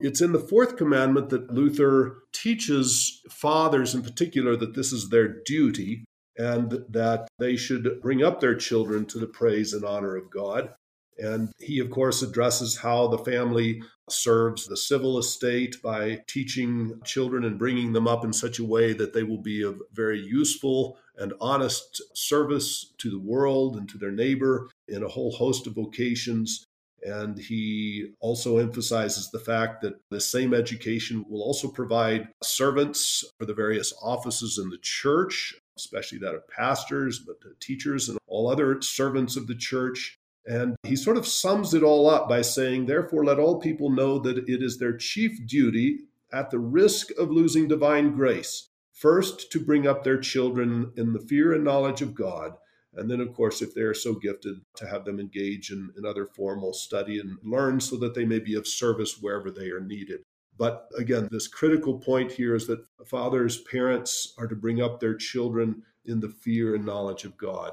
It's 0.00 0.22
in 0.22 0.32
the 0.32 0.38
fourth 0.38 0.76
commandment 0.76 1.28
that 1.28 1.52
Luther 1.52 2.22
teaches 2.32 3.20
fathers 3.28 3.94
in 3.94 4.02
particular 4.02 4.56
that 4.56 4.74
this 4.74 4.92
is 4.92 5.10
their 5.10 5.28
duty 5.44 6.04
and 6.38 6.70
that 6.88 7.28
they 7.38 7.54
should 7.56 8.00
bring 8.00 8.22
up 8.22 8.40
their 8.40 8.54
children 8.54 9.04
to 9.06 9.18
the 9.18 9.26
praise 9.26 9.74
and 9.74 9.84
honor 9.84 10.16
of 10.16 10.30
God. 10.30 10.70
And 11.18 11.52
he, 11.58 11.80
of 11.80 11.90
course, 11.90 12.22
addresses 12.22 12.78
how 12.78 13.08
the 13.08 13.18
family 13.18 13.82
serves 14.08 14.66
the 14.66 14.76
civil 14.76 15.18
estate 15.18 15.76
by 15.82 16.22
teaching 16.26 16.98
children 17.04 17.44
and 17.44 17.58
bringing 17.58 17.92
them 17.92 18.08
up 18.08 18.24
in 18.24 18.32
such 18.32 18.58
a 18.58 18.64
way 18.64 18.94
that 18.94 19.12
they 19.12 19.22
will 19.22 19.42
be 19.42 19.62
of 19.62 19.80
very 19.92 20.18
useful 20.18 20.98
and 21.16 21.34
honest 21.38 22.00
service 22.14 22.94
to 22.98 23.10
the 23.10 23.18
world 23.18 23.76
and 23.76 23.88
to 23.90 23.98
their 23.98 24.10
neighbor 24.10 24.70
in 24.90 25.02
a 25.02 25.08
whole 25.08 25.32
host 25.32 25.66
of 25.66 25.74
vocations. 25.74 26.66
And 27.02 27.38
he 27.38 28.12
also 28.20 28.58
emphasizes 28.58 29.30
the 29.30 29.38
fact 29.38 29.80
that 29.82 29.94
the 30.10 30.20
same 30.20 30.52
education 30.52 31.24
will 31.28 31.42
also 31.42 31.68
provide 31.68 32.28
servants 32.42 33.24
for 33.38 33.46
the 33.46 33.54
various 33.54 33.94
offices 34.02 34.58
in 34.58 34.68
the 34.68 34.78
church, 34.82 35.54
especially 35.78 36.18
that 36.18 36.34
of 36.34 36.46
pastors, 36.48 37.18
but 37.18 37.36
teachers 37.58 38.08
and 38.08 38.18
all 38.26 38.50
other 38.50 38.82
servants 38.82 39.36
of 39.36 39.46
the 39.46 39.54
church. 39.54 40.18
And 40.46 40.76
he 40.82 40.96
sort 40.96 41.16
of 41.16 41.26
sums 41.26 41.72
it 41.72 41.82
all 41.82 42.08
up 42.08 42.28
by 42.28 42.42
saying, 42.42 42.86
Therefore, 42.86 43.24
let 43.24 43.38
all 43.38 43.60
people 43.60 43.90
know 43.90 44.18
that 44.18 44.38
it 44.38 44.62
is 44.62 44.78
their 44.78 44.96
chief 44.96 45.46
duty, 45.46 46.00
at 46.32 46.50
the 46.50 46.58
risk 46.58 47.10
of 47.18 47.30
losing 47.30 47.66
divine 47.66 48.14
grace, 48.14 48.68
first 48.92 49.50
to 49.52 49.58
bring 49.58 49.86
up 49.86 50.04
their 50.04 50.18
children 50.18 50.92
in 50.96 51.12
the 51.12 51.18
fear 51.18 51.52
and 51.52 51.64
knowledge 51.64 52.02
of 52.02 52.14
God 52.14 52.52
and 52.94 53.10
then, 53.10 53.20
of 53.20 53.32
course, 53.32 53.62
if 53.62 53.74
they're 53.74 53.94
so 53.94 54.14
gifted, 54.14 54.60
to 54.76 54.86
have 54.86 55.04
them 55.04 55.20
engage 55.20 55.70
in, 55.70 55.90
in 55.96 56.04
other 56.04 56.26
formal 56.26 56.72
study 56.72 57.20
and 57.20 57.38
learn 57.44 57.80
so 57.80 57.96
that 57.96 58.14
they 58.14 58.24
may 58.24 58.38
be 58.38 58.54
of 58.54 58.66
service 58.66 59.18
wherever 59.20 59.50
they 59.50 59.70
are 59.70 59.80
needed. 59.80 60.20
But 60.58 60.88
again, 60.98 61.28
this 61.30 61.48
critical 61.48 61.98
point 61.98 62.32
here 62.32 62.54
is 62.54 62.66
that 62.66 62.84
fathers, 63.06 63.62
parents 63.62 64.34
are 64.38 64.46
to 64.46 64.56
bring 64.56 64.82
up 64.82 65.00
their 65.00 65.14
children 65.14 65.82
in 66.04 66.20
the 66.20 66.28
fear 66.28 66.74
and 66.74 66.84
knowledge 66.84 67.24
of 67.24 67.36
God. 67.36 67.72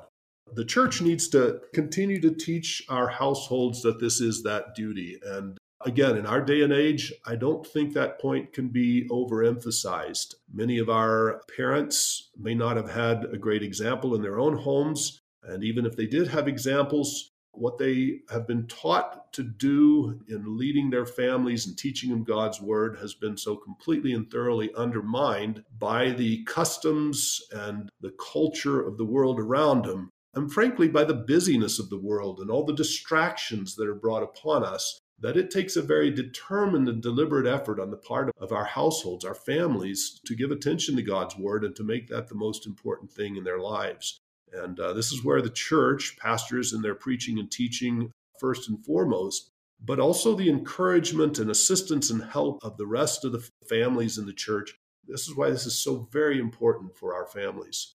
The 0.54 0.64
church 0.64 1.02
needs 1.02 1.28
to 1.30 1.62
continue 1.74 2.22
to 2.22 2.32
teach 2.32 2.82
our 2.88 3.08
households 3.10 3.82
that 3.82 4.00
this 4.00 4.22
is 4.22 4.44
that 4.44 4.76
duty. 4.76 5.20
And 5.26 5.58
again, 5.88 6.18
in 6.18 6.26
our 6.26 6.42
day 6.42 6.62
and 6.62 6.74
age, 6.74 7.14
I 7.26 7.36
don't 7.36 7.66
think 7.66 7.94
that 7.94 8.20
point 8.20 8.52
can 8.52 8.68
be 8.68 9.08
overemphasized. 9.10 10.36
Many 10.54 10.80
of 10.80 10.90
our 10.90 11.42
parents 11.56 12.30
may 12.38 12.54
not 12.54 12.76
have 12.76 12.90
had 12.90 13.26
a 13.26 13.38
great 13.38 13.64
example 13.64 14.14
in 14.14 14.22
their 14.22 14.38
own 14.38 14.58
homes. 14.58 15.22
And 15.44 15.64
even 15.64 15.86
if 15.86 15.96
they 15.96 16.06
did 16.06 16.28
have 16.28 16.48
examples, 16.48 17.32
what 17.52 17.78
they 17.78 18.20
have 18.30 18.46
been 18.46 18.68
taught 18.68 19.32
to 19.34 19.44
do 19.44 20.20
in 20.28 20.58
leading 20.58 20.90
their 20.90 21.06
families 21.06 21.66
and 21.66 21.78
teaching 21.78 22.10
them 22.10 22.24
God's 22.24 22.62
word 22.62 22.98
has 23.00 23.14
been 23.14 23.38
so 23.38 23.56
completely 23.56 24.14
and 24.14 24.30
thoroughly 24.30 24.70
undermined 24.76 25.64
by 25.80 26.12
the 26.12 26.44
customs 26.44 27.42
and 27.52 27.90
the 28.02 28.14
culture 28.32 28.86
of 28.86 28.98
the 28.98 29.06
world 29.06 29.40
around 29.40 29.86
them. 29.86 30.12
And 30.34 30.52
frankly, 30.52 30.88
by 30.90 31.06
the 31.06 31.16
busyness 31.16 31.80
of 31.80 31.90
the 31.90 31.98
world 31.98 32.42
and 32.42 32.52
all 32.52 32.66
the 32.66 32.74
distractions 32.74 33.76
that 33.76 33.88
are 33.88 33.96
brought 33.96 34.22
upon 34.22 34.64
us 34.64 35.00
that 35.20 35.38
it 35.38 35.50
takes 35.50 35.76
a 35.76 35.82
very 35.82 36.12
determined 36.12 36.88
and 36.88 37.02
deliberate 37.02 37.48
effort 37.48 37.80
on 37.80 37.90
the 37.90 37.98
part 37.98 38.32
of 38.40 38.52
our 38.52 38.66
households, 38.66 39.26
our 39.26 39.36
families, 39.36 40.20
to 40.26 40.36
give 40.36 40.52
attention 40.52 40.96
to 40.96 41.02
God's 41.02 41.36
word 41.36 41.64
and 41.64 41.76
to 41.76 41.84
make 41.84 42.08
that 42.08 42.28
the 42.28 42.36
most 42.36 42.68
important 42.68 43.12
thing 43.12 43.36
in 43.36 43.44
their 43.44 43.60
lives. 43.60 44.20
And 44.54 44.80
uh, 44.80 44.94
this 44.94 45.12
is 45.12 45.24
where 45.24 45.42
the 45.42 45.50
church, 45.50 46.18
pastors 46.18 46.74
in 46.74 46.82
their 46.82 46.96
preaching 46.96 47.40
and 47.40 47.52
teaching, 47.52 48.12
first 48.40 48.70
and 48.70 48.84
foremost, 48.86 49.52
but 49.84 50.00
also 50.00 50.36
the 50.36 50.50
encouragement 50.50 51.40
and 51.40 51.50
assistance 51.50 52.10
and 52.10 52.24
help 52.24 52.64
of 52.64 52.78
the 52.78 52.88
rest 52.88 53.26
of 53.26 53.32
the 53.32 53.48
families 53.68 54.18
in 54.18 54.26
the 54.26 54.34
church. 54.34 54.76
This 55.08 55.28
is 55.28 55.36
why 55.36 55.50
this 55.50 55.66
is 55.66 55.78
so 55.78 56.08
very 56.12 56.40
important 56.40 56.96
for 56.96 57.14
our 57.14 57.26
families. 57.26 57.96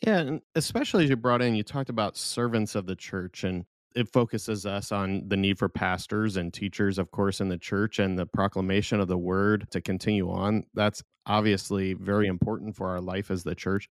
Yeah, 0.00 0.18
and 0.18 0.42
especially 0.54 1.04
as 1.04 1.10
you 1.10 1.16
brought 1.16 1.42
in, 1.42 1.54
you 1.54 1.62
talked 1.62 1.90
about 1.90 2.16
servants 2.16 2.74
of 2.74 2.86
the 2.86 2.96
church. 2.96 3.44
And 3.44 3.64
it 3.98 4.08
focuses 4.08 4.64
us 4.64 4.92
on 4.92 5.24
the 5.26 5.36
need 5.36 5.58
for 5.58 5.68
pastors 5.68 6.36
and 6.36 6.54
teachers, 6.54 6.98
of 6.98 7.10
course, 7.10 7.40
in 7.40 7.48
the 7.48 7.58
church 7.58 7.98
and 7.98 8.16
the 8.16 8.26
proclamation 8.26 9.00
of 9.00 9.08
the 9.08 9.18
word 9.18 9.66
to 9.72 9.80
continue 9.80 10.30
on. 10.30 10.62
That's 10.72 11.02
obviously 11.26 11.94
very 11.94 12.28
important 12.28 12.76
for 12.76 12.86
our 12.90 13.00
life 13.00 13.28
as 13.28 13.42
the 13.42 13.56
church. 13.56 13.88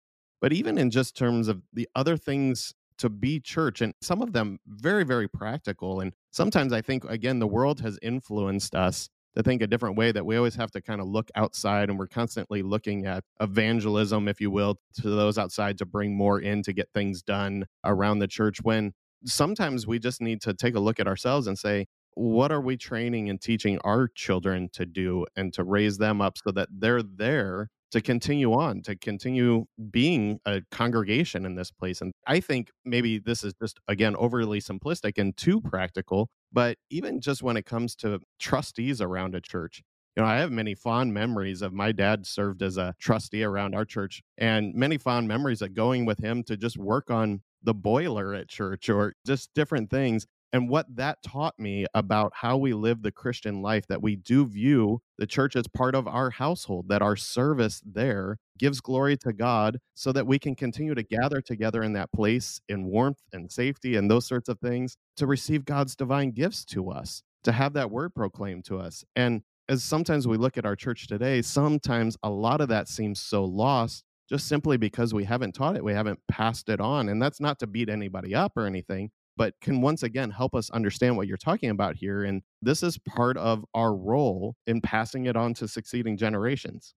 But 0.41 0.53
even 0.53 0.79
in 0.79 0.89
just 0.89 1.15
terms 1.15 1.47
of 1.47 1.61
the 1.71 1.87
other 1.95 2.17
things 2.17 2.73
to 2.97 3.09
be 3.09 3.39
church, 3.39 3.79
and 3.81 3.93
some 4.01 4.23
of 4.23 4.33
them 4.33 4.57
very, 4.65 5.03
very 5.03 5.27
practical. 5.27 5.99
And 5.99 6.13
sometimes 6.31 6.73
I 6.73 6.81
think, 6.81 7.03
again, 7.03 7.37
the 7.37 7.45
world 7.45 7.79
has 7.81 7.99
influenced 8.01 8.73
us 8.73 9.07
to 9.35 9.43
think 9.43 9.61
a 9.61 9.67
different 9.67 9.97
way 9.97 10.11
that 10.11 10.25
we 10.25 10.35
always 10.35 10.55
have 10.55 10.71
to 10.71 10.81
kind 10.81 10.99
of 10.99 11.07
look 11.07 11.29
outside 11.35 11.89
and 11.89 11.99
we're 11.99 12.07
constantly 12.07 12.63
looking 12.63 13.05
at 13.05 13.23
evangelism 13.39 14.27
if 14.27 14.41
you 14.41 14.49
will 14.49 14.79
to 14.95 15.09
those 15.09 15.37
outside 15.37 15.77
to 15.77 15.85
bring 15.85 16.17
more 16.17 16.39
in 16.39 16.63
to 16.63 16.73
get 16.73 16.89
things 16.93 17.21
done 17.21 17.65
around 17.85 18.17
the 18.17 18.27
church 18.27 18.57
when 18.63 18.93
sometimes 19.25 19.87
we 19.87 19.99
just 19.99 20.21
need 20.21 20.41
to 20.41 20.53
take 20.53 20.75
a 20.75 20.79
look 20.79 20.99
at 20.99 21.07
ourselves 21.07 21.47
and 21.47 21.57
say, 21.57 21.87
what 22.13 22.51
are 22.51 22.61
we 22.61 22.75
training 22.77 23.29
and 23.29 23.41
teaching 23.41 23.79
our 23.83 24.07
children 24.07 24.69
to 24.73 24.85
do 24.85 25.25
and 25.35 25.53
to 25.53 25.63
raise 25.63 25.97
them 25.97 26.21
up 26.21 26.37
so 26.37 26.51
that 26.51 26.67
they're 26.71 27.03
there 27.03 27.69
to 27.91 28.01
continue 28.01 28.53
on, 28.53 28.81
to 28.81 28.95
continue 28.95 29.65
being 29.91 30.39
a 30.45 30.61
congregation 30.71 31.45
in 31.45 31.55
this 31.55 31.71
place? 31.71 32.01
And 32.01 32.13
I 32.27 32.39
think 32.41 32.69
maybe 32.83 33.19
this 33.19 33.43
is 33.43 33.53
just, 33.61 33.79
again, 33.87 34.15
overly 34.17 34.59
simplistic 34.59 35.17
and 35.17 35.35
too 35.37 35.61
practical. 35.61 36.29
But 36.51 36.77
even 36.89 37.21
just 37.21 37.43
when 37.43 37.55
it 37.55 37.65
comes 37.65 37.95
to 37.97 38.19
trustees 38.39 38.99
around 38.99 39.35
a 39.35 39.41
church, 39.41 39.81
you 40.17 40.23
know, 40.23 40.27
I 40.27 40.37
have 40.39 40.51
many 40.51 40.75
fond 40.75 41.13
memories 41.13 41.61
of 41.61 41.71
my 41.71 41.93
dad 41.93 42.25
served 42.25 42.61
as 42.61 42.75
a 42.75 42.93
trustee 42.99 43.43
around 43.43 43.73
our 43.73 43.85
church 43.85 44.21
and 44.37 44.73
many 44.73 44.97
fond 44.97 45.29
memories 45.29 45.61
of 45.61 45.73
going 45.73 46.05
with 46.05 46.19
him 46.19 46.43
to 46.43 46.57
just 46.57 46.77
work 46.77 47.09
on 47.09 47.41
the 47.63 47.73
boiler 47.73 48.33
at 48.33 48.49
church 48.49 48.89
or 48.89 49.13
just 49.25 49.53
different 49.53 49.89
things. 49.89 50.25
And 50.53 50.67
what 50.67 50.85
that 50.95 51.23
taught 51.23 51.57
me 51.57 51.85
about 51.93 52.33
how 52.35 52.57
we 52.57 52.73
live 52.73 53.01
the 53.01 53.11
Christian 53.11 53.61
life, 53.61 53.87
that 53.87 54.01
we 54.01 54.17
do 54.17 54.45
view 54.45 55.01
the 55.17 55.25
church 55.25 55.55
as 55.55 55.67
part 55.67 55.95
of 55.95 56.07
our 56.07 56.29
household, 56.29 56.89
that 56.89 57.01
our 57.01 57.15
service 57.15 57.81
there 57.85 58.37
gives 58.57 58.81
glory 58.81 59.15
to 59.17 59.31
God 59.31 59.79
so 59.93 60.11
that 60.11 60.27
we 60.27 60.37
can 60.37 60.55
continue 60.55 60.93
to 60.93 61.03
gather 61.03 61.39
together 61.39 61.81
in 61.83 61.93
that 61.93 62.11
place 62.11 62.59
in 62.67 62.85
warmth 62.85 63.21
and 63.31 63.49
safety 63.49 63.95
and 63.95 64.11
those 64.11 64.27
sorts 64.27 64.49
of 64.49 64.59
things 64.59 64.97
to 65.15 65.25
receive 65.25 65.63
God's 65.63 65.95
divine 65.95 66.31
gifts 66.31 66.65
to 66.65 66.89
us, 66.89 67.23
to 67.43 67.53
have 67.53 67.71
that 67.73 67.89
word 67.89 68.13
proclaimed 68.13 68.65
to 68.65 68.77
us. 68.77 69.05
And 69.15 69.43
as 69.69 69.83
sometimes 69.83 70.27
we 70.27 70.35
look 70.35 70.57
at 70.57 70.65
our 70.65 70.75
church 70.75 71.07
today, 71.07 71.41
sometimes 71.41 72.17
a 72.23 72.29
lot 72.29 72.59
of 72.59 72.67
that 72.67 72.89
seems 72.89 73.21
so 73.21 73.45
lost 73.45 74.03
just 74.31 74.47
simply 74.47 74.77
because 74.77 75.13
we 75.13 75.25
haven't 75.25 75.51
taught 75.51 75.75
it, 75.75 75.83
we 75.83 75.91
haven't 75.91 76.19
passed 76.29 76.69
it 76.69 76.79
on. 76.79 77.09
And 77.09 77.21
that's 77.21 77.41
not 77.41 77.59
to 77.59 77.67
beat 77.67 77.89
anybody 77.89 78.33
up 78.33 78.53
or 78.55 78.65
anything, 78.65 79.11
but 79.35 79.53
can 79.59 79.81
once 79.81 80.03
again 80.03 80.31
help 80.31 80.55
us 80.55 80.69
understand 80.69 81.17
what 81.17 81.27
you're 81.27 81.35
talking 81.35 81.69
about 81.69 81.97
here. 81.97 82.23
And 82.23 82.41
this 82.61 82.81
is 82.81 82.97
part 82.97 83.35
of 83.35 83.65
our 83.73 83.93
role 83.93 84.55
in 84.65 84.79
passing 84.79 85.25
it 85.25 85.35
on 85.35 85.53
to 85.55 85.67
succeeding 85.67 86.15
generations. 86.15 86.93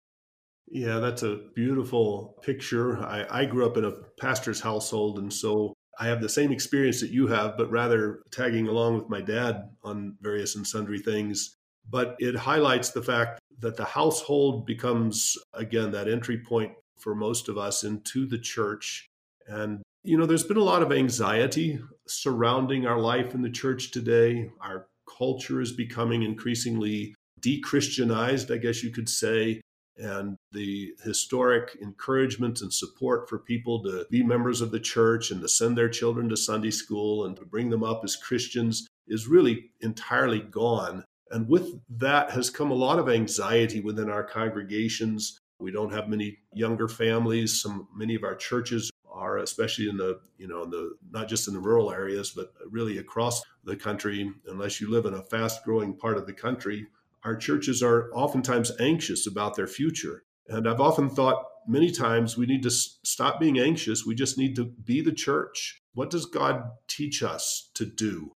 Yeah, 0.67 0.99
that's 0.99 1.23
a 1.23 1.39
beautiful 1.55 2.37
picture. 2.43 2.97
I, 2.99 3.25
I 3.29 3.45
grew 3.45 3.65
up 3.65 3.77
in 3.77 3.85
a 3.85 3.93
pastor's 4.19 4.59
household, 4.59 5.17
and 5.17 5.31
so 5.31 5.73
I 5.99 6.07
have 6.07 6.21
the 6.21 6.29
same 6.29 6.51
experience 6.51 6.99
that 6.99 7.11
you 7.11 7.27
have, 7.27 7.57
but 7.57 7.71
rather 7.71 8.23
tagging 8.31 8.67
along 8.67 8.95
with 8.95 9.09
my 9.09 9.21
dad 9.21 9.69
on 9.83 10.17
various 10.21 10.55
and 10.55 10.67
sundry 10.67 10.99
things. 10.99 11.57
But 11.89 12.15
it 12.19 12.35
highlights 12.35 12.91
the 12.91 13.01
fact 13.01 13.39
that 13.59 13.77
the 13.77 13.85
household 13.85 14.65
becomes, 14.65 15.37
again, 15.53 15.91
that 15.91 16.07
entry 16.07 16.37
point 16.37 16.71
for 17.01 17.15
most 17.15 17.49
of 17.49 17.57
us 17.57 17.83
into 17.83 18.25
the 18.25 18.37
church. 18.37 19.07
And, 19.47 19.81
you 20.03 20.17
know, 20.17 20.25
there's 20.25 20.43
been 20.43 20.57
a 20.57 20.63
lot 20.63 20.83
of 20.83 20.91
anxiety 20.91 21.79
surrounding 22.07 22.85
our 22.85 22.99
life 22.99 23.33
in 23.33 23.41
the 23.41 23.49
church 23.49 23.91
today. 23.91 24.51
Our 24.61 24.87
culture 25.17 25.61
is 25.61 25.71
becoming 25.71 26.23
increasingly 26.23 27.15
de 27.39 27.59
Christianized, 27.59 28.51
I 28.51 28.57
guess 28.57 28.83
you 28.83 28.91
could 28.91 29.09
say. 29.09 29.61
And 29.97 30.37
the 30.51 30.93
historic 31.03 31.77
encouragement 31.81 32.61
and 32.61 32.73
support 32.73 33.29
for 33.29 33.39
people 33.39 33.83
to 33.83 34.05
be 34.09 34.23
members 34.23 34.61
of 34.61 34.71
the 34.71 34.79
church 34.79 35.31
and 35.31 35.41
to 35.41 35.49
send 35.49 35.77
their 35.77 35.89
children 35.89 36.29
to 36.29 36.37
Sunday 36.37 36.71
school 36.71 37.25
and 37.25 37.35
to 37.35 37.45
bring 37.45 37.69
them 37.69 37.83
up 37.83 38.01
as 38.03 38.15
Christians 38.15 38.87
is 39.07 39.27
really 39.27 39.71
entirely 39.81 40.39
gone. 40.39 41.03
And 41.29 41.47
with 41.47 41.79
that 41.89 42.31
has 42.31 42.49
come 42.49 42.71
a 42.71 42.75
lot 42.75 42.99
of 42.99 43.09
anxiety 43.09 43.79
within 43.79 44.09
our 44.09 44.23
congregations 44.23 45.37
we 45.61 45.71
don't 45.71 45.93
have 45.93 46.09
many 46.09 46.39
younger 46.53 46.87
families. 46.87 47.61
Some 47.61 47.87
many 47.95 48.15
of 48.15 48.23
our 48.23 48.35
churches 48.35 48.91
are, 49.11 49.37
especially 49.37 49.89
in 49.89 49.97
the, 49.97 50.19
you 50.37 50.47
know, 50.47 50.65
the 50.65 50.95
not 51.11 51.27
just 51.27 51.47
in 51.47 51.53
the 51.53 51.59
rural 51.59 51.91
areas, 51.91 52.31
but 52.31 52.53
really 52.69 52.97
across 52.97 53.41
the 53.63 53.75
country, 53.75 54.31
unless 54.47 54.81
you 54.81 54.89
live 54.89 55.05
in 55.05 55.13
a 55.13 55.23
fast 55.23 55.63
growing 55.63 55.95
part 55.95 56.17
of 56.17 56.25
the 56.25 56.33
country, 56.33 56.87
our 57.23 57.35
churches 57.35 57.83
are 57.83 58.09
oftentimes 58.13 58.71
anxious 58.79 59.27
about 59.27 59.55
their 59.55 59.67
future. 59.67 60.23
And 60.47 60.67
I've 60.67 60.81
often 60.81 61.09
thought 61.09 61.45
many 61.67 61.91
times 61.91 62.37
we 62.37 62.45
need 62.45 62.63
to 62.63 62.71
stop 62.71 63.39
being 63.39 63.59
anxious. 63.59 64.05
We 64.05 64.15
just 64.15 64.37
need 64.37 64.55
to 64.55 64.65
be 64.65 65.01
the 65.01 65.11
church. 65.11 65.81
What 65.93 66.09
does 66.09 66.25
God 66.25 66.63
teach 66.87 67.21
us 67.21 67.69
to 67.75 67.85
do? 67.85 68.31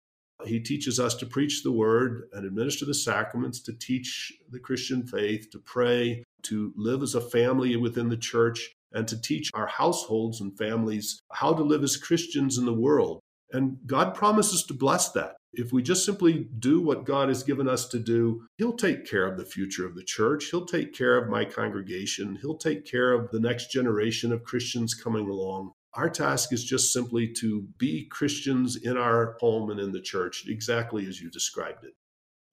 He 0.45 0.59
teaches 0.59 0.99
us 0.99 1.15
to 1.15 1.25
preach 1.25 1.63
the 1.63 1.71
word 1.71 2.29
and 2.33 2.45
administer 2.45 2.85
the 2.85 2.93
sacraments, 2.93 3.59
to 3.61 3.73
teach 3.73 4.33
the 4.49 4.59
Christian 4.59 5.05
faith, 5.05 5.49
to 5.51 5.59
pray, 5.59 6.23
to 6.43 6.73
live 6.75 7.01
as 7.01 7.15
a 7.15 7.21
family 7.21 7.75
within 7.75 8.09
the 8.09 8.17
church, 8.17 8.73
and 8.93 9.07
to 9.07 9.19
teach 9.19 9.49
our 9.53 9.67
households 9.67 10.41
and 10.41 10.57
families 10.57 11.19
how 11.31 11.53
to 11.53 11.63
live 11.63 11.83
as 11.83 11.97
Christians 11.97 12.57
in 12.57 12.65
the 12.65 12.73
world. 12.73 13.19
And 13.51 13.77
God 13.85 14.15
promises 14.15 14.63
to 14.65 14.73
bless 14.73 15.11
that. 15.11 15.35
If 15.53 15.71
we 15.71 15.83
just 15.83 16.03
simply 16.03 16.47
do 16.57 16.81
what 16.81 17.05
God 17.05 17.29
has 17.29 17.43
given 17.43 17.69
us 17.69 17.87
to 17.89 17.99
do, 17.99 18.47
He'll 18.57 18.75
take 18.75 19.07
care 19.07 19.27
of 19.27 19.37
the 19.37 19.45
future 19.45 19.85
of 19.85 19.95
the 19.95 20.03
church. 20.03 20.45
He'll 20.49 20.65
take 20.65 20.93
care 20.93 21.15
of 21.15 21.29
my 21.29 21.45
congregation. 21.45 22.39
He'll 22.41 22.57
take 22.57 22.85
care 22.85 23.13
of 23.13 23.29
the 23.29 23.39
next 23.39 23.71
generation 23.71 24.31
of 24.31 24.43
Christians 24.43 24.95
coming 24.95 25.29
along. 25.29 25.73
Our 25.95 26.09
task 26.09 26.51
is 26.53 26.63
just 26.63 26.91
simply 26.91 27.31
to 27.39 27.67
be 27.77 28.05
Christians 28.05 28.75
in 28.77 28.97
our 28.97 29.37
home 29.39 29.69
and 29.69 29.79
in 29.79 29.91
the 29.91 30.01
church, 30.01 30.45
exactly 30.47 31.07
as 31.07 31.21
you 31.21 31.29
described 31.29 31.83
it. 31.83 31.93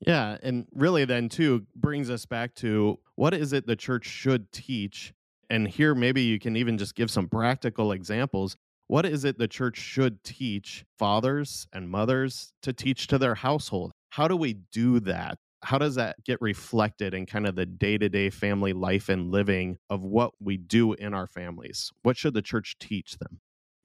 Yeah. 0.07 0.37
And 0.43 0.67
really, 0.75 1.05
then, 1.05 1.29
too, 1.29 1.67
brings 1.75 2.11
us 2.11 2.27
back 2.27 2.55
to 2.57 2.99
what 3.17 3.35
is 3.35 3.53
it 3.53 3.67
the 3.67 3.77
church 3.77 4.07
should 4.07 4.51
teach? 4.53 5.13
And 5.49 5.67
here, 5.67 5.95
maybe 5.95 6.23
you 6.23 6.39
can 6.39 6.57
even 6.57 6.79
just 6.79 6.95
give 6.95 7.11
some 7.11 7.29
practical 7.29 7.93
examples 7.93 8.57
what 8.91 9.07
is 9.07 9.25
it 9.25 9.39
the 9.39 9.47
church 9.47 9.77
should 9.77 10.25
teach 10.25 10.85
fathers 10.99 11.69
and 11.73 11.89
mothers 11.89 12.53
to 12.63 12.73
teach 12.73 13.07
to 13.07 13.19
their 13.19 13.37
household? 13.37 13.93
How 14.09 14.27
do 14.27 14.35
we 14.35 14.55
do 14.73 14.99
that? 14.99 15.39
How 15.63 15.79
does 15.79 15.97
that 15.97 16.25
get 16.25 16.41
reflected 16.41 17.15
in 17.15 17.27
kind 17.27 17.47
of 17.47 17.55
the 17.55 17.67
day 17.67 17.99
to 17.99 18.09
day 18.09 18.31
family 18.31 18.73
life 18.73 19.09
and 19.09 19.31
living 19.31 19.79
of 19.89 20.03
what 20.03 20.33
we 20.41 20.57
do 20.57 20.95
in 20.95 21.15
our 21.15 21.27
families? 21.27 21.93
What 22.03 22.17
should 22.17 22.35
the 22.35 22.43
church 22.43 22.77
teach 22.79 23.19
them? 23.19 23.41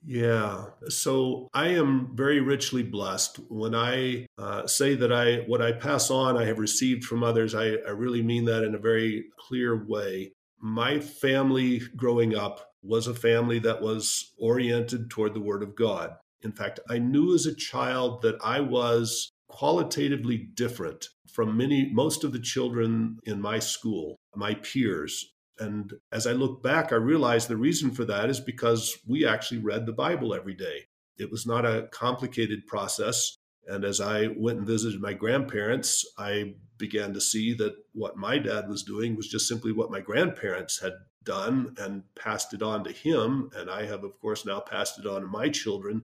Yeah. 0.07 0.65
So 0.87 1.49
I 1.53 1.69
am 1.69 2.15
very 2.15 2.39
richly 2.39 2.83
blessed. 2.83 3.39
When 3.49 3.73
I 3.73 4.27
uh, 4.37 4.67
say 4.67 4.93
that 4.95 5.11
I 5.11 5.37
what 5.47 5.61
I 5.61 5.71
pass 5.71 6.11
on, 6.11 6.37
I 6.37 6.45
have 6.45 6.59
received 6.59 7.03
from 7.03 7.23
others, 7.23 7.55
I, 7.55 7.77
I 7.87 7.91
really 7.91 8.21
mean 8.21 8.45
that 8.45 8.63
in 8.63 8.75
a 8.75 8.79
very 8.79 9.25
clear 9.39 9.83
way. 9.85 10.33
My 10.61 10.99
family 10.99 11.81
growing 11.95 12.35
up 12.35 12.71
was 12.83 13.07
a 13.07 13.15
family 13.15 13.59
that 13.59 13.81
was 13.81 14.33
oriented 14.37 15.09
toward 15.09 15.33
the 15.33 15.41
Word 15.41 15.63
of 15.63 15.75
God. 15.75 16.15
In 16.43 16.51
fact, 16.51 16.79
I 16.87 16.99
knew 16.99 17.33
as 17.33 17.47
a 17.47 17.55
child 17.55 18.21
that 18.21 18.35
I 18.43 18.59
was 18.59 19.31
qualitatively 19.55 20.37
different 20.37 21.07
from 21.31 21.55
many, 21.55 21.89
most 21.93 22.25
of 22.25 22.33
the 22.33 22.39
children 22.39 23.17
in 23.23 23.41
my 23.41 23.57
school, 23.57 24.17
my 24.35 24.53
peers. 24.55 25.33
And 25.57 25.93
as 26.11 26.27
I 26.27 26.33
look 26.33 26.61
back, 26.61 26.91
I 26.91 26.95
realize 26.95 27.47
the 27.47 27.55
reason 27.55 27.91
for 27.91 28.03
that 28.03 28.29
is 28.29 28.41
because 28.41 28.97
we 29.07 29.25
actually 29.25 29.61
read 29.61 29.85
the 29.85 29.93
Bible 29.93 30.33
every 30.33 30.55
day. 30.55 30.87
It 31.17 31.31
was 31.31 31.45
not 31.45 31.65
a 31.65 31.87
complicated 31.93 32.67
process. 32.67 33.37
And 33.65 33.85
as 33.85 34.01
I 34.01 34.27
went 34.35 34.57
and 34.57 34.67
visited 34.67 34.99
my 34.99 35.13
grandparents, 35.13 36.05
I 36.17 36.55
began 36.77 37.13
to 37.13 37.21
see 37.21 37.53
that 37.53 37.75
what 37.93 38.17
my 38.17 38.37
dad 38.37 38.67
was 38.67 38.83
doing 38.83 39.15
was 39.15 39.29
just 39.29 39.47
simply 39.47 39.71
what 39.71 39.89
my 39.89 40.01
grandparents 40.01 40.81
had 40.81 40.95
done 41.23 41.75
and 41.77 42.03
passed 42.19 42.53
it 42.53 42.61
on 42.61 42.83
to 42.83 42.91
him. 42.91 43.49
And 43.55 43.69
I 43.69 43.85
have, 43.85 44.03
of 44.03 44.19
course, 44.19 44.45
now 44.45 44.59
passed 44.59 44.99
it 44.99 45.07
on 45.07 45.21
to 45.21 45.27
my 45.27 45.47
children. 45.47 46.03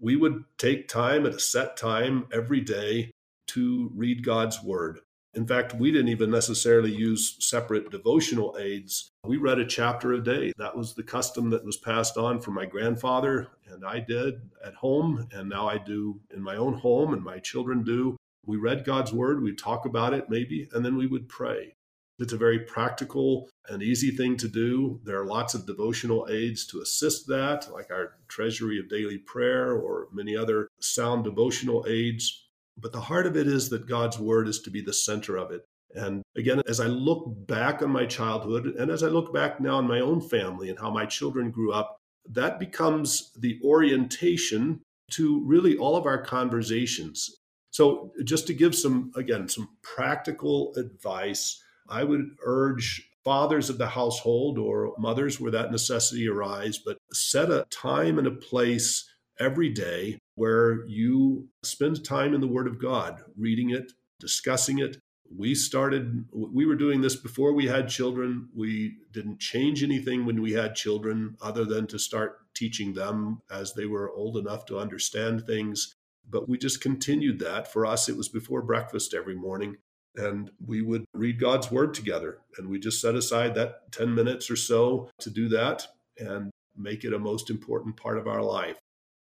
We 0.00 0.16
would 0.16 0.44
take 0.56 0.88
time 0.88 1.26
at 1.26 1.34
a 1.34 1.38
set 1.38 1.76
time 1.76 2.26
every 2.32 2.62
day 2.62 3.10
to 3.48 3.90
read 3.94 4.24
God's 4.24 4.62
word. 4.62 5.00
In 5.34 5.46
fact, 5.46 5.74
we 5.74 5.92
didn't 5.92 6.08
even 6.08 6.30
necessarily 6.30 6.90
use 6.90 7.36
separate 7.38 7.90
devotional 7.90 8.56
aids. 8.58 9.10
We 9.24 9.36
read 9.36 9.58
a 9.58 9.66
chapter 9.66 10.14
a 10.14 10.22
day. 10.22 10.52
That 10.56 10.76
was 10.76 10.94
the 10.94 11.02
custom 11.02 11.50
that 11.50 11.64
was 11.64 11.76
passed 11.76 12.16
on 12.16 12.40
from 12.40 12.54
my 12.54 12.64
grandfather, 12.64 13.48
and 13.68 13.84
I 13.84 14.00
did 14.00 14.40
at 14.64 14.74
home, 14.74 15.28
and 15.32 15.48
now 15.48 15.68
I 15.68 15.78
do 15.78 16.18
in 16.34 16.42
my 16.42 16.56
own 16.56 16.74
home, 16.74 17.12
and 17.12 17.22
my 17.22 17.38
children 17.38 17.84
do. 17.84 18.16
We 18.46 18.56
read 18.56 18.84
God's 18.84 19.12
word, 19.12 19.42
we'd 19.42 19.58
talk 19.58 19.84
about 19.84 20.14
it 20.14 20.30
maybe, 20.30 20.68
and 20.72 20.84
then 20.84 20.96
we 20.96 21.06
would 21.06 21.28
pray. 21.28 21.74
It's 22.20 22.34
a 22.34 22.38
very 22.38 22.60
practical 22.60 23.48
and 23.70 23.82
easy 23.82 24.10
thing 24.10 24.36
to 24.36 24.48
do. 24.48 25.00
There 25.04 25.18
are 25.18 25.26
lots 25.26 25.54
of 25.54 25.66
devotional 25.66 26.28
aids 26.30 26.66
to 26.66 26.82
assist 26.82 27.26
that, 27.28 27.72
like 27.72 27.90
our 27.90 28.18
Treasury 28.28 28.78
of 28.78 28.90
Daily 28.90 29.16
Prayer 29.16 29.72
or 29.72 30.08
many 30.12 30.36
other 30.36 30.68
sound 30.80 31.24
devotional 31.24 31.86
aids. 31.88 32.48
But 32.76 32.92
the 32.92 33.00
heart 33.00 33.26
of 33.26 33.38
it 33.38 33.46
is 33.46 33.70
that 33.70 33.88
God's 33.88 34.18
Word 34.18 34.48
is 34.48 34.60
to 34.60 34.70
be 34.70 34.82
the 34.82 34.92
center 34.92 35.38
of 35.38 35.50
it. 35.50 35.62
And 35.94 36.22
again, 36.36 36.60
as 36.68 36.78
I 36.78 36.86
look 36.86 37.24
back 37.46 37.80
on 37.82 37.90
my 37.90 38.04
childhood 38.04 38.66
and 38.66 38.90
as 38.90 39.02
I 39.02 39.08
look 39.08 39.32
back 39.32 39.58
now 39.58 39.78
on 39.78 39.88
my 39.88 40.00
own 40.00 40.20
family 40.20 40.68
and 40.68 40.78
how 40.78 40.90
my 40.90 41.06
children 41.06 41.50
grew 41.50 41.72
up, 41.72 41.96
that 42.28 42.60
becomes 42.60 43.32
the 43.38 43.58
orientation 43.64 44.82
to 45.12 45.42
really 45.44 45.76
all 45.76 45.96
of 45.96 46.06
our 46.06 46.22
conversations. 46.22 47.34
So, 47.72 48.12
just 48.24 48.46
to 48.48 48.54
give 48.54 48.74
some, 48.74 49.10
again, 49.16 49.48
some 49.48 49.70
practical 49.82 50.74
advice 50.76 51.62
I 51.90 52.04
would 52.04 52.36
urge 52.44 53.10
fathers 53.24 53.68
of 53.68 53.78
the 53.78 53.88
household 53.88 54.58
or 54.58 54.94
mothers 54.98 55.40
where 55.40 55.50
that 55.50 55.72
necessity 55.72 56.28
arise, 56.28 56.78
but 56.78 56.98
set 57.12 57.50
a 57.50 57.66
time 57.70 58.18
and 58.18 58.26
a 58.26 58.32
place 58.32 59.10
every 59.38 59.68
day 59.68 60.18
where 60.34 60.86
you 60.86 61.48
spend 61.62 62.04
time 62.04 62.34
in 62.34 62.40
the 62.40 62.46
Word 62.46 62.66
of 62.66 62.80
God, 62.80 63.20
reading 63.36 63.70
it, 63.70 63.92
discussing 64.18 64.78
it. 64.78 64.98
We 65.34 65.54
started, 65.54 66.24
we 66.32 66.66
were 66.66 66.74
doing 66.74 67.02
this 67.02 67.16
before 67.16 67.52
we 67.52 67.66
had 67.66 67.88
children. 67.88 68.48
We 68.54 68.96
didn't 69.12 69.38
change 69.38 69.82
anything 69.82 70.26
when 70.26 70.42
we 70.42 70.52
had 70.52 70.74
children 70.74 71.36
other 71.40 71.64
than 71.64 71.86
to 71.88 71.98
start 71.98 72.38
teaching 72.54 72.94
them 72.94 73.40
as 73.50 73.74
they 73.74 73.86
were 73.86 74.10
old 74.12 74.36
enough 74.36 74.66
to 74.66 74.78
understand 74.78 75.46
things. 75.46 75.94
But 76.28 76.48
we 76.48 76.58
just 76.58 76.80
continued 76.80 77.38
that. 77.40 77.72
For 77.72 77.86
us, 77.86 78.08
it 78.08 78.16
was 78.16 78.28
before 78.28 78.62
breakfast 78.62 79.14
every 79.14 79.36
morning 79.36 79.76
and 80.16 80.50
we 80.64 80.82
would 80.82 81.04
read 81.14 81.40
God's 81.40 81.70
word 81.70 81.94
together. 81.94 82.38
And 82.56 82.68
we 82.68 82.78
just 82.78 83.00
set 83.00 83.14
aside 83.14 83.54
that 83.54 83.92
10 83.92 84.14
minutes 84.14 84.50
or 84.50 84.56
so 84.56 85.08
to 85.20 85.30
do 85.30 85.48
that 85.50 85.86
and 86.18 86.50
make 86.76 87.04
it 87.04 87.12
a 87.12 87.18
most 87.18 87.50
important 87.50 87.96
part 87.96 88.18
of 88.18 88.26
our 88.26 88.42
life. 88.42 88.78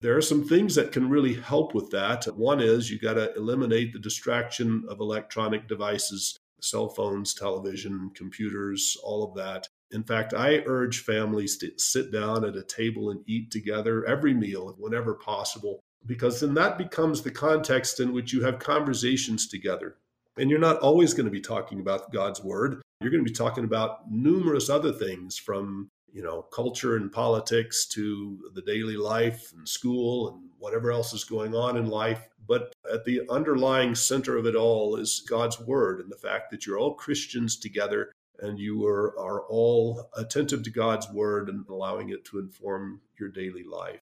There 0.02 0.18
are 0.18 0.22
some 0.22 0.44
things 0.46 0.76
that 0.76 0.92
can 0.92 1.10
really 1.10 1.34
help 1.34 1.74
with 1.74 1.90
that. 1.92 2.26
One 2.26 2.60
is 2.60 2.92
you 2.92 3.00
got 3.00 3.14
to 3.14 3.34
eliminate 3.36 3.94
the 3.94 4.00
distraction 4.00 4.84
of 4.90 5.00
electronic 5.00 5.68
devices, 5.68 6.36
cell 6.62 6.90
phones, 6.90 7.34
television, 7.34 8.12
computers, 8.14 8.98
all 9.02 9.24
of 9.24 9.36
that. 9.36 9.68
In 9.92 10.04
fact, 10.04 10.34
I 10.34 10.64
urge 10.66 11.04
families 11.04 11.58
to 11.58 11.72
sit 11.78 12.12
down 12.12 12.44
at 12.44 12.58
a 12.58 12.64
table 12.64 13.12
and 13.12 13.22
eat 13.28 13.52
together 13.52 14.06
every 14.06 14.34
meal 14.34 14.76
whenever 14.78 15.14
possible, 15.14 15.80
because 16.06 16.40
then 16.42 16.54
that 16.56 16.78
becomes 16.78 17.22
the 17.22 17.32
context 17.32 18.00
in 18.00 18.12
which 18.12 18.34
you 18.34 18.44
have 18.44 18.60
conversations 18.60 19.48
together. 19.48 19.96
And 20.38 20.50
you're 20.50 20.60
not 20.60 20.80
always 20.80 21.14
going 21.14 21.26
to 21.26 21.32
be 21.32 21.42
talking 21.42 21.80
about 21.80 22.12
God's 22.12 22.44
word. 22.44 22.82
You're 23.02 23.12
going 23.12 23.24
to 23.24 23.30
be 23.30 23.36
talking 23.36 23.66
about 23.66 24.10
numerous 24.12 24.70
other 24.70 24.92
things 24.92 25.38
from, 25.38 25.90
you 26.12 26.24
know, 26.24 26.42
culture 26.42 26.96
and 26.96 27.12
politics 27.12 27.86
to 27.88 28.50
the 28.54 28.62
daily 28.62 28.98
life 28.98 29.54
and 29.56 29.68
school 29.68 30.30
and 30.30 30.50
whatever 30.58 30.92
else 30.92 31.14
is 31.14 31.24
going 31.24 31.54
on 31.54 31.78
in 31.78 31.88
life. 31.88 32.28
But 32.48 32.74
at 32.92 33.06
the 33.06 33.22
underlying 33.30 33.96
center 33.96 34.38
of 34.38 34.46
it 34.46 34.56
all 34.56 34.96
is 34.96 35.24
God's 35.28 35.60
word 35.60 36.00
and 36.00 36.12
the 36.12 36.18
fact 36.18 36.52
that 36.52 36.66
you're 36.66 36.80
all 36.80 36.96
Christians 36.96 37.58
together 37.58 38.12
and 38.40 38.60
you 38.60 38.86
are, 38.86 39.18
are 39.20 39.42
all 39.42 40.10
attentive 40.18 40.64
to 40.64 40.70
God's 40.70 41.10
word 41.10 41.50
and 41.50 41.66
allowing 41.70 42.10
it 42.10 42.26
to 42.26 42.40
inform 42.40 43.02
your 43.20 43.30
daily 43.30 43.64
life. 43.64 44.00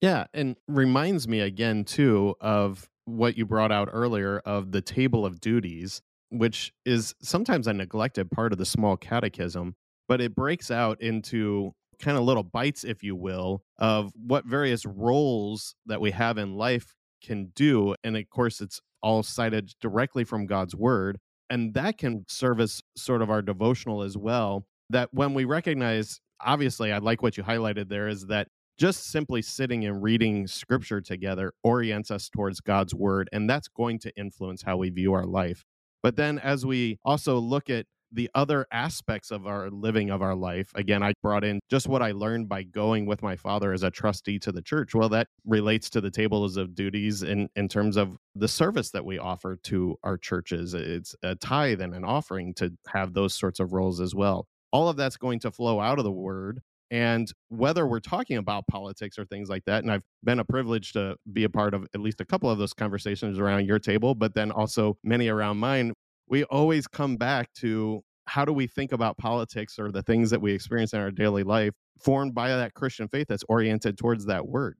Yeah, 0.00 0.26
and 0.32 0.56
reminds 0.68 1.26
me 1.26 1.40
again 1.40 1.84
too 1.84 2.36
of 2.40 2.88
what 3.06 3.38
you 3.38 3.46
brought 3.46 3.72
out 3.72 3.88
earlier 3.90 4.38
of 4.44 4.72
the 4.72 4.82
table 4.82 5.24
of 5.24 5.40
duties, 5.40 6.02
which 6.28 6.72
is 6.84 7.14
sometimes 7.22 7.66
a 7.66 7.72
neglected 7.72 8.30
part 8.30 8.52
of 8.52 8.58
the 8.58 8.66
small 8.66 8.96
catechism, 8.96 9.74
but 10.08 10.20
it 10.20 10.34
breaks 10.34 10.70
out 10.70 11.00
into 11.00 11.72
kind 11.98 12.18
of 12.18 12.24
little 12.24 12.42
bites, 12.42 12.84
if 12.84 13.02
you 13.02 13.16
will, 13.16 13.62
of 13.78 14.12
what 14.14 14.44
various 14.44 14.84
roles 14.84 15.74
that 15.86 16.00
we 16.00 16.10
have 16.10 16.36
in 16.36 16.54
life 16.56 16.94
can 17.22 17.52
do. 17.54 17.94
And 18.04 18.16
of 18.16 18.28
course, 18.28 18.60
it's 18.60 18.80
all 19.02 19.22
cited 19.22 19.72
directly 19.80 20.24
from 20.24 20.46
God's 20.46 20.74
word. 20.74 21.18
And 21.48 21.74
that 21.74 21.96
can 21.96 22.24
serve 22.28 22.60
as 22.60 22.82
sort 22.96 23.22
of 23.22 23.30
our 23.30 23.40
devotional 23.40 24.02
as 24.02 24.16
well. 24.16 24.66
That 24.90 25.08
when 25.12 25.32
we 25.32 25.44
recognize, 25.44 26.20
obviously, 26.40 26.92
I 26.92 26.98
like 26.98 27.22
what 27.22 27.36
you 27.36 27.44
highlighted 27.44 27.88
there, 27.88 28.08
is 28.08 28.26
that 28.26 28.48
just 28.78 29.10
simply 29.10 29.42
sitting 29.42 29.84
and 29.84 30.02
reading 30.02 30.46
scripture 30.46 31.00
together 31.00 31.52
orients 31.62 32.10
us 32.10 32.28
towards 32.28 32.60
God's 32.60 32.94
word, 32.94 33.28
and 33.32 33.48
that's 33.48 33.68
going 33.68 33.98
to 34.00 34.12
influence 34.16 34.62
how 34.62 34.76
we 34.76 34.90
view 34.90 35.12
our 35.12 35.26
life. 35.26 35.64
But 36.02 36.16
then, 36.16 36.38
as 36.38 36.64
we 36.64 36.98
also 37.04 37.38
look 37.38 37.70
at 37.70 37.86
the 38.12 38.30
other 38.34 38.66
aspects 38.72 39.30
of 39.30 39.46
our 39.46 39.70
living 39.70 40.10
of 40.10 40.22
our 40.22 40.34
life. 40.34 40.70
Again, 40.74 41.02
I 41.02 41.12
brought 41.22 41.44
in 41.44 41.60
just 41.68 41.88
what 41.88 42.02
I 42.02 42.12
learned 42.12 42.48
by 42.48 42.62
going 42.62 43.06
with 43.06 43.22
my 43.22 43.36
father 43.36 43.72
as 43.72 43.82
a 43.82 43.90
trustee 43.90 44.38
to 44.40 44.52
the 44.52 44.62
church. 44.62 44.94
Well, 44.94 45.08
that 45.10 45.28
relates 45.44 45.90
to 45.90 46.00
the 46.00 46.10
tables 46.10 46.56
of 46.56 46.74
duties 46.74 47.22
in, 47.22 47.48
in 47.56 47.68
terms 47.68 47.96
of 47.96 48.16
the 48.34 48.48
service 48.48 48.90
that 48.90 49.04
we 49.04 49.18
offer 49.18 49.56
to 49.64 49.96
our 50.04 50.16
churches. 50.16 50.74
It's 50.74 51.14
a 51.22 51.34
tithe 51.34 51.80
and 51.80 51.94
an 51.94 52.04
offering 52.04 52.54
to 52.54 52.72
have 52.88 53.12
those 53.12 53.34
sorts 53.34 53.60
of 53.60 53.72
roles 53.72 54.00
as 54.00 54.14
well. 54.14 54.46
All 54.72 54.88
of 54.88 54.96
that's 54.96 55.16
going 55.16 55.40
to 55.40 55.50
flow 55.50 55.80
out 55.80 55.98
of 55.98 56.04
the 56.04 56.12
word. 56.12 56.60
And 56.90 57.30
whether 57.48 57.86
we're 57.86 58.00
talking 58.00 58.36
about 58.36 58.66
politics 58.68 59.18
or 59.18 59.24
things 59.24 59.48
like 59.48 59.64
that, 59.64 59.82
and 59.82 59.90
I've 59.90 60.04
been 60.22 60.38
a 60.38 60.44
privilege 60.44 60.92
to 60.92 61.16
be 61.32 61.44
a 61.44 61.50
part 61.50 61.74
of 61.74 61.86
at 61.94 62.00
least 62.00 62.20
a 62.20 62.24
couple 62.24 62.48
of 62.48 62.58
those 62.58 62.72
conversations 62.72 63.38
around 63.38 63.66
your 63.66 63.78
table, 63.78 64.14
but 64.14 64.34
then 64.34 64.52
also 64.52 64.96
many 65.02 65.28
around 65.28 65.56
mine, 65.58 65.92
we 66.28 66.44
always 66.44 66.86
come 66.86 67.16
back 67.16 67.52
to 67.54 68.02
how 68.26 68.44
do 68.44 68.52
we 68.52 68.66
think 68.66 68.92
about 68.92 69.16
politics 69.18 69.78
or 69.78 69.90
the 69.90 70.02
things 70.02 70.30
that 70.30 70.40
we 70.40 70.52
experience 70.52 70.92
in 70.92 71.00
our 71.00 71.10
daily 71.10 71.42
life 71.42 71.72
formed 72.00 72.34
by 72.34 72.48
that 72.48 72.74
Christian 72.74 73.08
faith 73.08 73.26
that's 73.28 73.44
oriented 73.48 73.96
towards 73.96 74.26
that 74.26 74.46
word. 74.46 74.76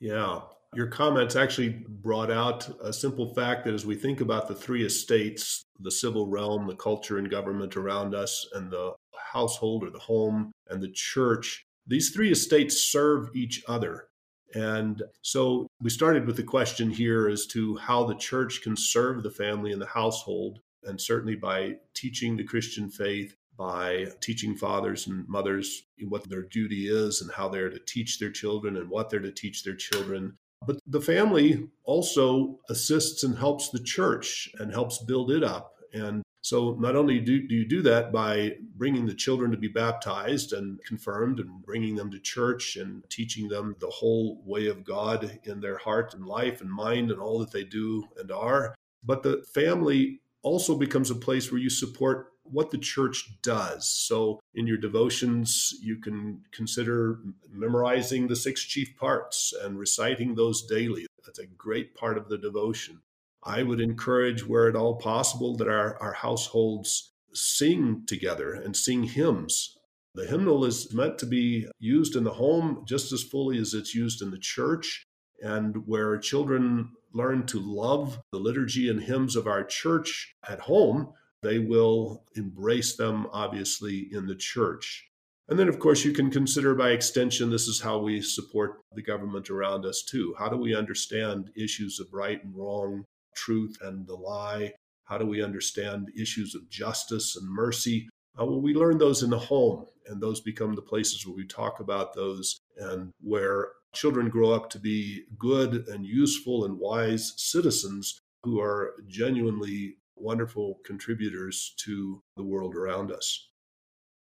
Yeah. 0.00 0.40
Your 0.74 0.86
comments 0.86 1.34
actually 1.34 1.84
brought 1.88 2.30
out 2.30 2.68
a 2.82 2.92
simple 2.92 3.34
fact 3.34 3.64
that 3.64 3.74
as 3.74 3.84
we 3.84 3.96
think 3.96 4.20
about 4.20 4.46
the 4.46 4.54
three 4.54 4.84
estates 4.84 5.64
the 5.80 5.90
civil 5.90 6.28
realm, 6.28 6.66
the 6.66 6.76
culture 6.76 7.18
and 7.18 7.30
government 7.30 7.76
around 7.76 8.14
us, 8.14 8.46
and 8.52 8.70
the 8.70 8.92
household 9.18 9.84
or 9.84 9.90
the 9.90 9.98
home 9.98 10.52
and 10.68 10.82
the 10.82 10.90
church 10.92 11.64
these 11.86 12.10
three 12.10 12.30
estates 12.30 12.80
serve 12.80 13.34
each 13.34 13.64
other. 13.66 14.06
And 14.54 15.02
so 15.22 15.66
we 15.80 15.90
started 15.90 16.26
with 16.26 16.36
the 16.36 16.42
question 16.42 16.90
here 16.90 17.28
as 17.28 17.46
to 17.48 17.76
how 17.76 18.04
the 18.04 18.14
church 18.14 18.62
can 18.62 18.76
serve 18.76 19.22
the 19.22 19.30
family 19.30 19.72
and 19.72 19.82
the 19.82 19.86
household 19.86 20.60
and 20.84 21.00
certainly 21.00 21.34
by 21.34 21.76
teaching 21.94 22.36
the 22.36 22.44
Christian 22.44 22.90
faith, 22.90 23.34
by 23.56 24.06
teaching 24.20 24.54
fathers 24.56 25.06
and 25.06 25.28
mothers 25.28 25.82
what 26.08 26.28
their 26.28 26.42
duty 26.42 26.88
is 26.88 27.20
and 27.20 27.30
how 27.32 27.48
they're 27.48 27.70
to 27.70 27.78
teach 27.80 28.18
their 28.18 28.30
children 28.30 28.76
and 28.76 28.88
what 28.88 29.10
they're 29.10 29.20
to 29.20 29.32
teach 29.32 29.62
their 29.62 29.74
children. 29.74 30.36
But 30.66 30.78
the 30.86 31.00
family 31.00 31.68
also 31.84 32.58
assists 32.68 33.24
and 33.24 33.36
helps 33.36 33.70
the 33.70 33.82
church 33.82 34.48
and 34.58 34.72
helps 34.72 34.98
build 34.98 35.30
it 35.30 35.42
up. 35.42 35.74
And 35.92 36.22
so 36.42 36.76
not 36.78 36.96
only 36.96 37.20
do, 37.20 37.46
do 37.46 37.54
you 37.54 37.68
do 37.68 37.82
that 37.82 38.12
by 38.12 38.56
bringing 38.76 39.06
the 39.06 39.14
children 39.14 39.50
to 39.50 39.58
be 39.58 39.68
baptized 39.68 40.52
and 40.52 40.82
confirmed 40.84 41.38
and 41.38 41.62
bringing 41.62 41.96
them 41.96 42.10
to 42.10 42.18
church 42.18 42.76
and 42.76 43.04
teaching 43.10 43.48
them 43.48 43.76
the 43.78 43.90
whole 43.90 44.42
way 44.44 44.66
of 44.66 44.84
God 44.84 45.38
in 45.44 45.60
their 45.60 45.76
heart 45.76 46.14
and 46.14 46.24
life 46.24 46.60
and 46.60 46.70
mind 46.70 47.10
and 47.10 47.20
all 47.20 47.38
that 47.40 47.52
they 47.52 47.64
do 47.64 48.04
and 48.18 48.32
are, 48.32 48.74
but 49.04 49.22
the 49.22 49.42
family 49.54 50.20
also 50.42 50.76
becomes 50.76 51.10
a 51.10 51.14
place 51.14 51.52
where 51.52 51.60
you 51.60 51.68
support 51.68 52.28
what 52.44 52.70
the 52.70 52.78
church 52.78 53.30
does. 53.42 53.88
So, 53.88 54.40
in 54.54 54.66
your 54.66 54.78
devotions, 54.78 55.74
you 55.82 55.96
can 55.96 56.42
consider 56.52 57.20
memorizing 57.50 58.26
the 58.26 58.36
six 58.36 58.62
chief 58.64 58.96
parts 58.96 59.52
and 59.62 59.78
reciting 59.78 60.34
those 60.34 60.66
daily. 60.66 61.06
That's 61.24 61.38
a 61.38 61.46
great 61.46 61.94
part 61.94 62.18
of 62.18 62.28
the 62.28 62.38
devotion. 62.38 63.02
I 63.42 63.62
would 63.62 63.80
encourage, 63.80 64.46
where 64.46 64.68
at 64.68 64.76
all 64.76 64.96
possible, 64.96 65.56
that 65.56 65.68
our, 65.68 65.96
our 66.00 66.12
households 66.12 67.12
sing 67.32 68.02
together 68.06 68.52
and 68.52 68.76
sing 68.76 69.04
hymns. 69.04 69.76
The 70.14 70.26
hymnal 70.26 70.64
is 70.64 70.92
meant 70.92 71.18
to 71.18 71.26
be 71.26 71.68
used 71.78 72.16
in 72.16 72.24
the 72.24 72.32
home 72.32 72.84
just 72.86 73.12
as 73.12 73.22
fully 73.22 73.58
as 73.58 73.74
it's 73.74 73.94
used 73.94 74.20
in 74.22 74.30
the 74.30 74.38
church 74.38 75.04
and 75.40 75.86
where 75.86 76.18
children 76.18 76.90
learn 77.12 77.46
to 77.46 77.58
love 77.60 78.20
the 78.32 78.38
liturgy 78.38 78.88
and 78.88 79.02
hymns 79.02 79.36
of 79.36 79.46
our 79.46 79.64
church 79.64 80.34
at 80.48 80.60
home, 80.60 81.12
they 81.42 81.58
will 81.58 82.24
embrace 82.34 82.96
them, 82.96 83.26
obviously, 83.32 84.08
in 84.12 84.26
the 84.26 84.34
church. 84.34 85.06
And 85.48 85.58
then, 85.58 85.68
of 85.68 85.78
course, 85.80 86.04
you 86.04 86.12
can 86.12 86.30
consider 86.30 86.74
by 86.74 86.90
extension, 86.90 87.50
this 87.50 87.66
is 87.66 87.80
how 87.80 87.98
we 87.98 88.20
support 88.20 88.82
the 88.92 89.02
government 89.02 89.50
around 89.50 89.84
us, 89.84 90.02
too. 90.02 90.34
How 90.38 90.48
do 90.48 90.56
we 90.56 90.76
understand 90.76 91.50
issues 91.56 91.98
of 91.98 92.12
right 92.12 92.42
and 92.44 92.54
wrong, 92.54 93.04
truth 93.34 93.76
and 93.82 94.06
the 94.06 94.14
lie? 94.14 94.72
How 95.04 95.18
do 95.18 95.26
we 95.26 95.42
understand 95.42 96.10
issues 96.16 96.54
of 96.54 96.68
justice 96.68 97.36
and 97.36 97.48
mercy? 97.48 98.08
Uh, 98.38 98.44
well, 98.44 98.60
we 98.60 98.74
learn 98.74 98.98
those 98.98 99.22
in 99.22 99.30
the 99.30 99.38
home, 99.38 99.86
and 100.06 100.20
those 100.20 100.40
become 100.40 100.74
the 100.74 100.82
places 100.82 101.26
where 101.26 101.36
we 101.36 101.46
talk 101.46 101.80
about 101.80 102.14
those 102.14 102.60
and 102.76 103.12
where 103.20 103.72
children 103.92 104.28
grow 104.28 104.52
up 104.52 104.70
to 104.70 104.78
be 104.78 105.24
good 105.38 105.88
and 105.88 106.06
useful 106.06 106.64
and 106.64 106.78
wise 106.78 107.34
citizens 107.36 108.20
who 108.44 108.60
are 108.60 108.94
genuinely 109.08 109.96
wonderful 110.16 110.78
contributors 110.84 111.74
to 111.78 112.22
the 112.36 112.42
world 112.42 112.74
around 112.74 113.10
us. 113.10 113.49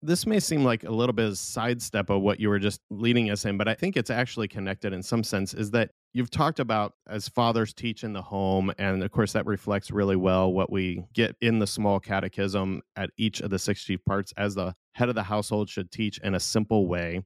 This 0.03 0.27
may 0.27 0.41
seem 0.41 0.65
like 0.65 0.83
a 0.85 0.91
little 0.91 1.13
bit 1.13 1.27
of 1.27 1.33
a 1.33 1.37
sidestep 1.37 2.09
of 2.09 2.23
what 2.23 2.41
you 2.41 2.49
were 2.49 2.59
just 2.59 2.81
leading 2.89 3.31
us 3.31 3.45
in, 3.45 3.59
but 3.59 3.69
I 3.69 3.75
think 3.75 3.99
it's 3.99 4.09
actually 4.09 4.49
connected 4.49 4.95
in 4.95 5.03
some 5.03 5.23
sense. 5.23 5.53
Is 5.53 5.73
that 5.73 5.91
you've 6.15 6.31
talked 6.31 6.59
about 6.59 6.95
as 7.07 7.29
fathers 7.29 7.75
teach 7.75 8.03
in 8.03 8.15
the 8.15 8.23
home, 8.23 8.73
and 8.79 9.03
of 9.03 9.11
course, 9.11 9.35
that 9.35 9.45
reflects 9.45 9.91
really 9.91 10.17
well 10.17 10.51
what 10.51 10.73
we 10.73 11.05
get 11.13 11.37
in 11.43 11.59
the 11.59 11.67
small 11.67 12.01
catechism 12.01 12.81
at 12.97 13.11
each 13.19 13.43
of 13.43 13.51
the 13.51 13.59
six 13.59 13.85
chief 13.85 14.03
parts 14.07 14.33
as 14.39 14.55
the 14.55 14.75
head 14.95 15.11
of 15.11 15.15
the 15.15 15.25
household 15.25 15.69
should 15.69 15.91
teach 15.91 16.19
in 16.21 16.35
a 16.35 16.41
simple 16.41 16.89
way. 16.89 17.21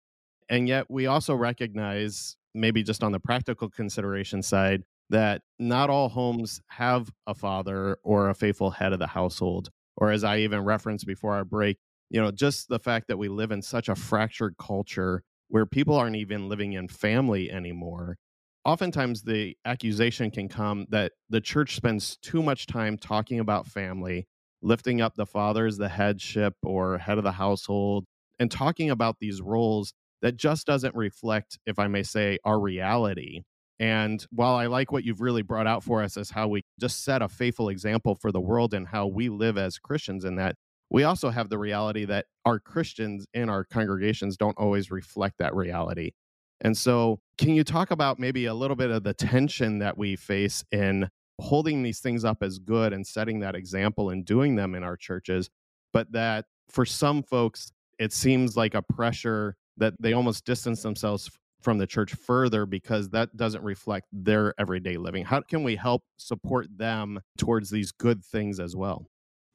And 0.48 0.66
yet, 0.66 0.90
we 0.90 1.06
also 1.06 1.36
recognize, 1.36 2.36
maybe 2.54 2.82
just 2.82 3.04
on 3.04 3.12
the 3.12 3.20
practical 3.20 3.70
consideration 3.70 4.42
side, 4.42 4.82
that 5.10 5.42
not 5.60 5.90
all 5.90 6.08
homes 6.08 6.60
have 6.70 7.08
a 7.28 7.34
father 7.34 7.98
or 8.02 8.30
a 8.30 8.34
faithful 8.34 8.72
head 8.72 8.92
of 8.92 8.98
the 8.98 9.06
household. 9.06 9.70
Or, 9.96 10.10
as 10.10 10.24
I 10.24 10.38
even 10.38 10.64
referenced 10.64 11.06
before 11.06 11.34
our 11.34 11.44
break, 11.44 11.78
you 12.10 12.20
know, 12.20 12.30
just 12.30 12.68
the 12.68 12.78
fact 12.78 13.08
that 13.08 13.18
we 13.18 13.28
live 13.28 13.50
in 13.50 13.62
such 13.62 13.88
a 13.88 13.94
fractured 13.94 14.56
culture 14.58 15.22
where 15.48 15.66
people 15.66 15.94
aren't 15.94 16.16
even 16.16 16.48
living 16.48 16.72
in 16.72 16.88
family 16.88 17.50
anymore. 17.50 18.16
Oftentimes, 18.64 19.22
the 19.22 19.56
accusation 19.64 20.30
can 20.30 20.48
come 20.48 20.86
that 20.88 21.12
the 21.28 21.40
church 21.40 21.76
spends 21.76 22.16
too 22.16 22.42
much 22.42 22.66
time 22.66 22.96
talking 22.96 23.38
about 23.38 23.66
family, 23.66 24.26
lifting 24.62 25.00
up 25.00 25.14
the 25.16 25.26
father 25.26 25.66
as 25.66 25.76
the 25.76 25.88
headship 25.88 26.54
or 26.62 26.98
head 26.98 27.18
of 27.18 27.24
the 27.24 27.32
household, 27.32 28.04
and 28.38 28.50
talking 28.50 28.90
about 28.90 29.16
these 29.20 29.42
roles 29.42 29.92
that 30.22 30.36
just 30.36 30.66
doesn't 30.66 30.94
reflect, 30.94 31.58
if 31.66 31.78
I 31.78 31.86
may 31.86 32.02
say, 32.02 32.38
our 32.44 32.58
reality. 32.58 33.42
And 33.78 34.24
while 34.30 34.54
I 34.54 34.66
like 34.66 34.92
what 34.92 35.04
you've 35.04 35.20
really 35.20 35.42
brought 35.42 35.66
out 35.66 35.84
for 35.84 36.02
us 36.02 36.16
as 36.16 36.30
how 36.30 36.48
we 36.48 36.62
just 36.80 37.04
set 37.04 37.20
a 37.22 37.28
faithful 37.28 37.68
example 37.68 38.14
for 38.14 38.32
the 38.32 38.40
world 38.40 38.72
and 38.72 38.86
how 38.88 39.06
we 39.06 39.28
live 39.28 39.58
as 39.58 39.78
Christians 39.78 40.24
in 40.24 40.36
that, 40.36 40.56
we 40.90 41.04
also 41.04 41.30
have 41.30 41.48
the 41.48 41.58
reality 41.58 42.04
that 42.04 42.26
our 42.44 42.58
Christians 42.58 43.26
in 43.34 43.48
our 43.48 43.64
congregations 43.64 44.36
don't 44.36 44.56
always 44.58 44.90
reflect 44.90 45.38
that 45.38 45.54
reality. 45.54 46.12
And 46.60 46.76
so, 46.76 47.20
can 47.36 47.50
you 47.50 47.64
talk 47.64 47.90
about 47.90 48.18
maybe 48.18 48.46
a 48.46 48.54
little 48.54 48.76
bit 48.76 48.90
of 48.90 49.02
the 49.02 49.14
tension 49.14 49.80
that 49.80 49.98
we 49.98 50.16
face 50.16 50.64
in 50.70 51.08
holding 51.40 51.82
these 51.82 51.98
things 51.98 52.24
up 52.24 52.42
as 52.42 52.58
good 52.58 52.92
and 52.92 53.06
setting 53.06 53.40
that 53.40 53.56
example 53.56 54.10
and 54.10 54.24
doing 54.24 54.54
them 54.54 54.74
in 54.74 54.84
our 54.84 54.96
churches, 54.96 55.50
but 55.92 56.12
that 56.12 56.44
for 56.68 56.86
some 56.86 57.22
folks, 57.22 57.72
it 57.98 58.12
seems 58.12 58.56
like 58.56 58.74
a 58.74 58.82
pressure 58.82 59.56
that 59.76 59.94
they 60.00 60.12
almost 60.12 60.44
distance 60.44 60.82
themselves 60.82 61.30
from 61.60 61.78
the 61.78 61.86
church 61.86 62.14
further 62.14 62.66
because 62.66 63.08
that 63.10 63.36
doesn't 63.36 63.64
reflect 63.64 64.06
their 64.12 64.54
everyday 64.58 64.96
living. 64.96 65.24
How 65.24 65.40
can 65.40 65.62
we 65.62 65.76
help 65.76 66.02
support 66.18 66.66
them 66.76 67.20
towards 67.38 67.70
these 67.70 67.90
good 67.90 68.24
things 68.24 68.60
as 68.60 68.76
well? 68.76 69.06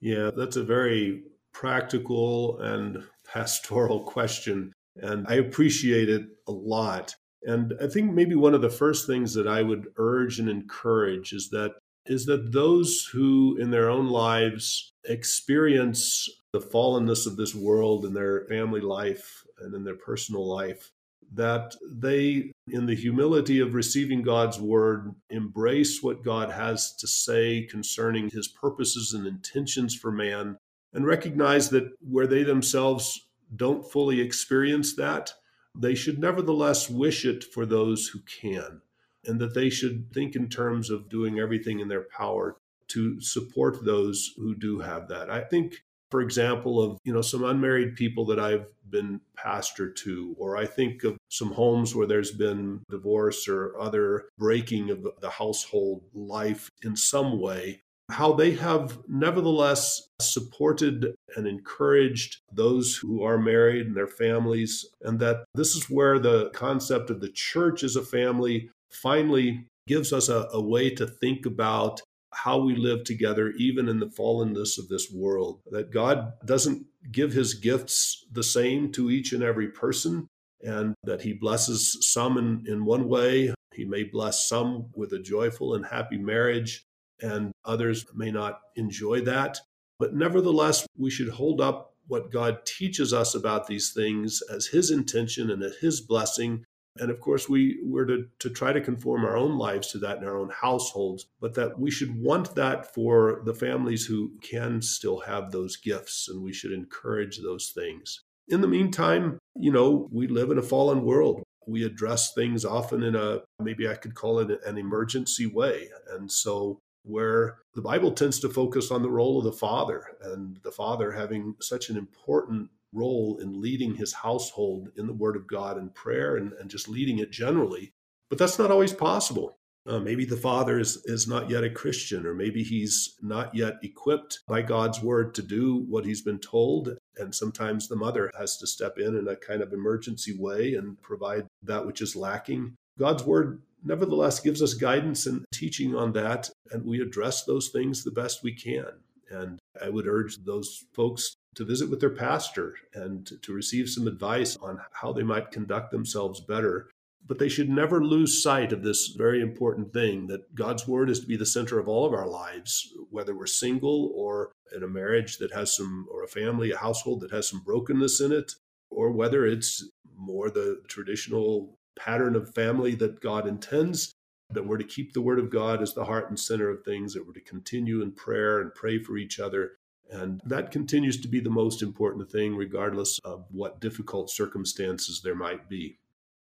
Yeah, 0.02 0.32
that's 0.36 0.56
a 0.56 0.64
very 0.64 1.24
practical 1.54 2.60
and 2.60 3.04
pastoral 3.26 4.04
question. 4.04 4.74
And 4.96 5.26
I 5.28 5.36
appreciate 5.36 6.10
it 6.10 6.24
a 6.48 6.52
lot. 6.52 7.14
And 7.44 7.74
I 7.82 7.88
think 7.88 8.14
maybe 8.14 8.36
one 8.36 8.54
of 8.54 8.62
the 8.62 8.70
first 8.70 9.08
things 9.08 9.34
that 9.34 9.48
I 9.48 9.62
would 9.62 9.88
urge 9.98 10.40
and 10.40 10.50
encourage 10.50 11.32
is 11.34 11.50
that 11.52 11.72
is 12.06 12.26
that 12.26 12.52
those 12.52 13.08
who 13.12 13.56
in 13.60 13.70
their 13.70 13.90
own 13.90 14.08
lives 14.08 14.94
experience 15.06 16.28
the 16.54 16.60
fallenness 16.60 17.28
of 17.28 17.38
this 17.38 17.54
world 17.54 18.04
in 18.04 18.14
their 18.14 18.46
family 18.48 18.82
life 18.82 19.44
and 19.60 19.76
in 19.76 19.84
their 19.84 19.96
personal 19.96 20.48
life, 20.48 20.92
that 21.34 21.76
they, 21.88 22.52
in 22.72 22.86
the 22.86 22.96
humility 22.96 23.60
of 23.60 23.74
receiving 23.74 24.22
God's 24.22 24.60
word, 24.60 25.14
embrace 25.30 26.02
what 26.02 26.24
God 26.24 26.52
has 26.52 26.96
to 26.96 27.08
say 27.08 27.64
concerning 27.64 28.30
his 28.30 28.48
purposes 28.48 29.14
and 29.14 29.26
intentions 29.26 29.96
for 29.96 30.12
man, 30.12 30.58
and 30.94 31.06
recognize 31.06 31.70
that 31.70 31.92
where 32.00 32.28
they 32.28 32.44
themselves 32.44 33.28
don't 33.56 33.90
fully 33.90 34.22
experience 34.22 34.96
that, 34.96 35.34
they 35.78 35.96
should 35.96 36.20
nevertheless 36.20 36.90
wish 36.90 37.26
it 37.26 37.44
for 37.44 37.66
those 37.66 38.08
who 38.08 38.20
can, 38.20 38.82
and 39.26 39.40
that 39.40 39.54
they 39.54 39.70
should 39.70 40.12
think 40.14 40.36
in 40.36 40.50
terms 40.50 40.90
of 40.90 41.10
doing 41.10 41.40
everything 41.40 41.80
in 41.80 41.88
their 41.88 42.08
power 42.16 42.58
to 42.88 43.22
support 43.22 43.86
those 43.86 44.34
who 44.38 44.56
do 44.56 44.80
have 44.80 45.08
that. 45.08 45.30
I 45.30 45.42
think 45.42 45.84
for 46.12 46.22
example, 46.22 46.82
of 46.82 47.00
you 47.04 47.14
know 47.14 47.22
some 47.22 47.44
unmarried 47.44 47.96
people 47.96 48.26
that 48.26 48.40
I've 48.40 48.66
been 48.90 49.22
pastor 49.36 49.92
to, 49.92 50.36
or 50.40 50.58
I 50.58 50.66
think 50.66 51.04
of 51.04 51.18
some 51.30 51.52
homes 51.52 51.94
where 51.96 52.08
there's 52.08 52.32
been 52.32 52.82
divorce 52.90 53.48
or 53.48 53.80
other 53.80 54.26
breaking 54.38 54.90
of 54.90 55.08
the 55.22 55.30
household 55.30 56.02
life 56.14 56.70
in 56.84 56.96
some 56.96 57.40
way. 57.40 57.82
how 58.10 58.34
they 58.34 58.52
have 58.52 58.98
nevertheless 59.08 60.10
supported 60.20 61.14
and 61.36 61.48
encouraged 61.48 62.38
those 62.52 62.96
who 62.96 63.24
are 63.24 63.38
married 63.38 63.86
and 63.86 63.96
their 63.96 64.08
families, 64.08 64.86
and 65.04 65.20
that 65.20 65.46
this 65.54 65.76
is 65.76 65.90
where 65.90 66.20
the 66.20 66.50
concept 66.50 67.10
of 67.10 67.22
the 67.22 67.30
church 67.30 67.84
as 67.84 67.96
a 67.96 68.02
family 68.02 68.70
finally 68.90 69.66
gives 69.88 70.12
us 70.14 70.30
a, 70.30 70.48
a 70.54 70.62
way 70.62 70.90
to 70.90 71.06
think 71.06 71.46
about 71.46 72.02
how 72.32 72.60
we 72.60 72.76
live 72.76 73.04
together, 73.04 73.50
even 73.58 73.88
in 73.88 74.00
the 74.00 74.08
fallenness 74.08 74.78
of 74.78 74.88
this 74.88 75.12
world. 75.12 75.62
That 75.72 75.92
God 75.92 76.34
doesn't 76.46 76.86
give 77.12 77.34
his 77.34 77.54
gifts 77.54 78.26
the 78.32 78.44
same 78.44 78.92
to 78.94 79.10
each 79.10 79.34
and 79.34 79.44
every 79.44 79.70
person, 79.70 80.28
and 80.62 80.94
that 81.04 81.22
he 81.22 81.34
blesses 81.34 81.98
some 82.02 82.38
in, 82.38 82.66
in 82.68 82.86
one 82.86 83.08
way. 83.08 83.54
He 83.74 83.86
may 83.86 84.04
bless 84.04 84.48
some 84.48 84.88
with 84.96 85.14
a 85.14 85.20
joyful 85.20 85.74
and 85.74 85.86
happy 85.86 86.18
marriage, 86.18 86.84
and 87.22 87.52
others 87.66 88.06
may 88.14 88.32
not 88.32 88.60
enjoy 88.76 89.22
that. 89.22 89.60
But 89.98 90.14
nevertheless, 90.14 90.86
we 90.98 91.10
should 91.10 91.30
hold 91.30 91.62
up 91.62 91.94
what 92.08 92.32
God 92.32 92.66
teaches 92.66 93.14
us 93.14 93.36
about 93.36 93.68
these 93.68 93.94
things 93.94 94.42
as 94.52 94.68
his 94.68 94.90
intention 94.90 95.52
and 95.52 95.62
as 95.62 95.76
his 95.76 96.02
blessing 96.02 96.66
and 96.98 97.12
of 97.12 97.20
course, 97.20 97.48
we 97.48 97.80
were 97.86 98.06
to, 98.06 98.26
to 98.40 98.50
try 98.50 98.74
to 98.74 98.82
conform 98.82 99.24
our 99.24 99.38
own 99.38 99.58
lives 99.58 99.92
to 99.92 99.98
that 100.00 100.18
in 100.18 100.24
our 100.24 100.38
own 100.38 100.50
households, 100.50 101.28
but 101.40 101.54
that 101.56 101.80
we 101.80 101.92
should 101.92 102.20
want 102.22 102.56
that 102.56 102.94
for 102.94 103.42
the 103.46 103.54
families 103.54 104.06
who 104.06 104.34
can 104.42 104.82
still 104.82 105.20
have 105.22 105.52
those 105.52 105.78
gifts, 105.78 106.28
and 106.30 106.44
we 106.44 106.54
should 106.54 106.72
encourage 106.72 107.40
those 107.40 107.72
things. 107.74 108.22
In 108.48 108.62
the 108.62 108.68
meantime, 108.68 109.38
you 109.56 109.72
know, 109.72 110.10
we 110.12 110.28
live 110.28 110.50
in 110.50 110.58
a 110.58 110.64
fallen 110.64 111.04
world. 111.04 111.44
We 111.68 111.84
address 111.84 112.34
things 112.34 112.66
often 112.66 113.04
in 113.04 113.16
a, 113.16 113.42
maybe 113.60 113.88
I 113.88 113.94
could 113.94 114.16
call 114.16 114.40
it 114.40 114.60
an 114.66 114.78
emergency 114.78 115.46
way. 115.46 115.90
And 116.12 116.32
so, 116.32 116.80
where 117.04 117.60
the 117.76 117.82
Bible 117.82 118.12
tends 118.12 118.40
to 118.40 118.50
focus 118.50 118.92
on 118.92 119.04
the 119.04 119.12
role 119.12 119.38
of 119.38 119.46
the 119.46 119.52
father 119.52 120.04
and 120.22 120.58
the 120.64 120.72
father 120.72 121.12
having 121.12 121.56
such 121.62 121.90
an 121.90 121.98
important 121.98 122.70
role 122.94 123.40
in 123.42 123.62
leading 123.62 123.96
his 123.96 124.14
household 124.14 124.90
in 124.96 125.08
the 125.08 125.14
Word 125.14 125.36
of 125.36 125.48
God 125.48 125.78
and 125.78 125.94
prayer 125.94 126.38
and, 126.38 126.54
and 126.54 126.70
just 126.70 126.90
leading 126.90 127.20
it 127.20 127.32
generally. 127.32 127.94
But 128.30 128.38
that's 128.38 128.60
not 128.60 128.72
always 128.72 128.94
possible. 128.94 129.56
Uh, 129.88 130.00
maybe 130.00 130.26
the 130.26 130.38
father 130.38 130.78
is, 130.78 131.02
is 131.06 131.28
not 131.28 131.50
yet 131.50 131.64
a 131.64 131.70
Christian, 131.70 132.26
or 132.26 132.36
maybe 132.36 132.64
he's 132.64 133.16
not 133.22 133.56
yet 133.56 133.78
equipped 133.82 134.40
by 134.48 134.62
God's 134.62 135.02
word 135.02 135.34
to 135.36 135.42
do 135.42 135.86
what 135.88 136.06
he's 136.06 136.22
been 136.22 136.38
told. 136.38 136.98
And 137.18 137.34
sometimes 137.34 137.88
the 137.88 137.96
mother 137.96 138.30
has 138.38 138.58
to 138.58 138.68
step 138.68 139.00
in 139.00 139.16
in 139.16 139.28
a 139.28 139.36
kind 139.36 139.62
of 139.62 139.74
emergency 139.74 140.36
way 140.38 140.76
and 140.76 141.02
provide 141.02 141.48
that 141.64 141.88
which 141.88 142.02
is 142.02 142.16
lacking. 142.16 142.76
God's 143.00 143.24
word 143.24 143.62
nevertheless 143.84 144.40
gives 144.40 144.62
us 144.62 144.74
guidance 144.74 145.26
and 145.26 145.46
teaching 145.54 145.96
on 145.96 146.12
that, 146.14 146.50
and 146.72 146.86
we 146.86 147.02
address 147.02 147.46
those 147.46 147.70
things 147.70 148.04
the 148.04 148.12
best 148.12 148.44
we 148.44 148.54
can. 148.54 148.92
And 149.32 149.60
I 149.82 149.90
would 149.90 150.08
urge 150.08 150.38
those 150.44 150.86
folks 150.94 151.36
to 151.56 151.66
visit 151.66 151.90
with 151.90 152.00
their 152.00 152.10
pastor 152.10 152.76
and 152.94 153.30
to 153.42 153.54
receive 153.54 153.90
some 153.90 154.08
advice 154.08 154.58
on 154.58 154.80
how 154.94 155.12
they 155.12 155.24
might 155.24 155.52
conduct 155.52 155.92
themselves 155.92 156.40
better. 156.40 156.90
But 157.28 157.38
they 157.38 157.50
should 157.50 157.70
never 157.70 158.04
lose 158.04 158.42
sight 158.42 158.72
of 158.72 158.82
this 158.82 159.08
very 159.08 159.42
important 159.42 159.94
thing 159.94 160.28
that 160.28 160.56
God's 160.56 160.88
word 160.88 161.10
is 161.10 161.20
to 161.20 161.28
be 161.28 161.36
the 161.36 161.46
center 161.46 161.78
of 161.78 161.88
all 161.88 162.06
of 162.06 162.14
our 162.14 162.28
lives, 162.28 162.94
whether 163.12 163.36
we're 163.36 163.46
single 163.46 164.12
or 164.16 164.52
in 164.76 164.84
a 164.84 164.88
marriage 164.88 165.38
that 165.38 165.54
has 165.54 165.76
some, 165.76 166.08
or 166.12 166.24
a 166.24 166.28
family, 166.28 166.72
a 166.72 166.78
household 166.78 167.22
that 167.22 167.32
has 167.32 167.50
some 167.50 167.62
brokenness 167.62 168.22
in 168.22 168.32
it, 168.32 168.54
or 168.90 169.12
whether 169.12 169.46
it's 169.46 169.88
more 170.16 170.50
the 170.50 170.82
traditional 170.88 171.76
pattern 171.98 172.36
of 172.36 172.54
family 172.54 172.96
that 172.96 173.22
God 173.22 173.48
intends 173.48 174.14
that 174.52 174.66
we're 174.66 174.78
to 174.78 174.84
keep 174.84 175.14
the 175.14 175.22
word 175.22 175.40
of 175.40 175.52
God 175.52 175.82
as 175.82 175.94
the 175.94 176.06
heart 176.06 176.30
and 176.30 176.40
center 176.40 176.70
of 176.70 176.84
things, 176.84 177.14
that 177.14 177.26
we're 177.26 177.34
to 177.34 177.42
continue 177.42 178.02
in 178.02 178.12
prayer 178.12 178.62
and 178.62 178.74
pray 178.74 179.02
for 179.02 179.18
each 179.18 179.40
other, 179.40 179.74
and 180.10 180.42
that 180.46 180.72
continues 180.72 181.22
to 181.22 181.28
be 181.28 181.40
the 181.40 181.50
most 181.50 181.82
important 181.82 182.32
thing, 182.32 182.56
regardless 182.56 183.20
of 183.24 183.46
what 183.52 183.80
difficult 183.80 184.30
circumstances 184.30 185.22
there 185.24 185.36
might 185.36 185.70
be. 185.70 186.00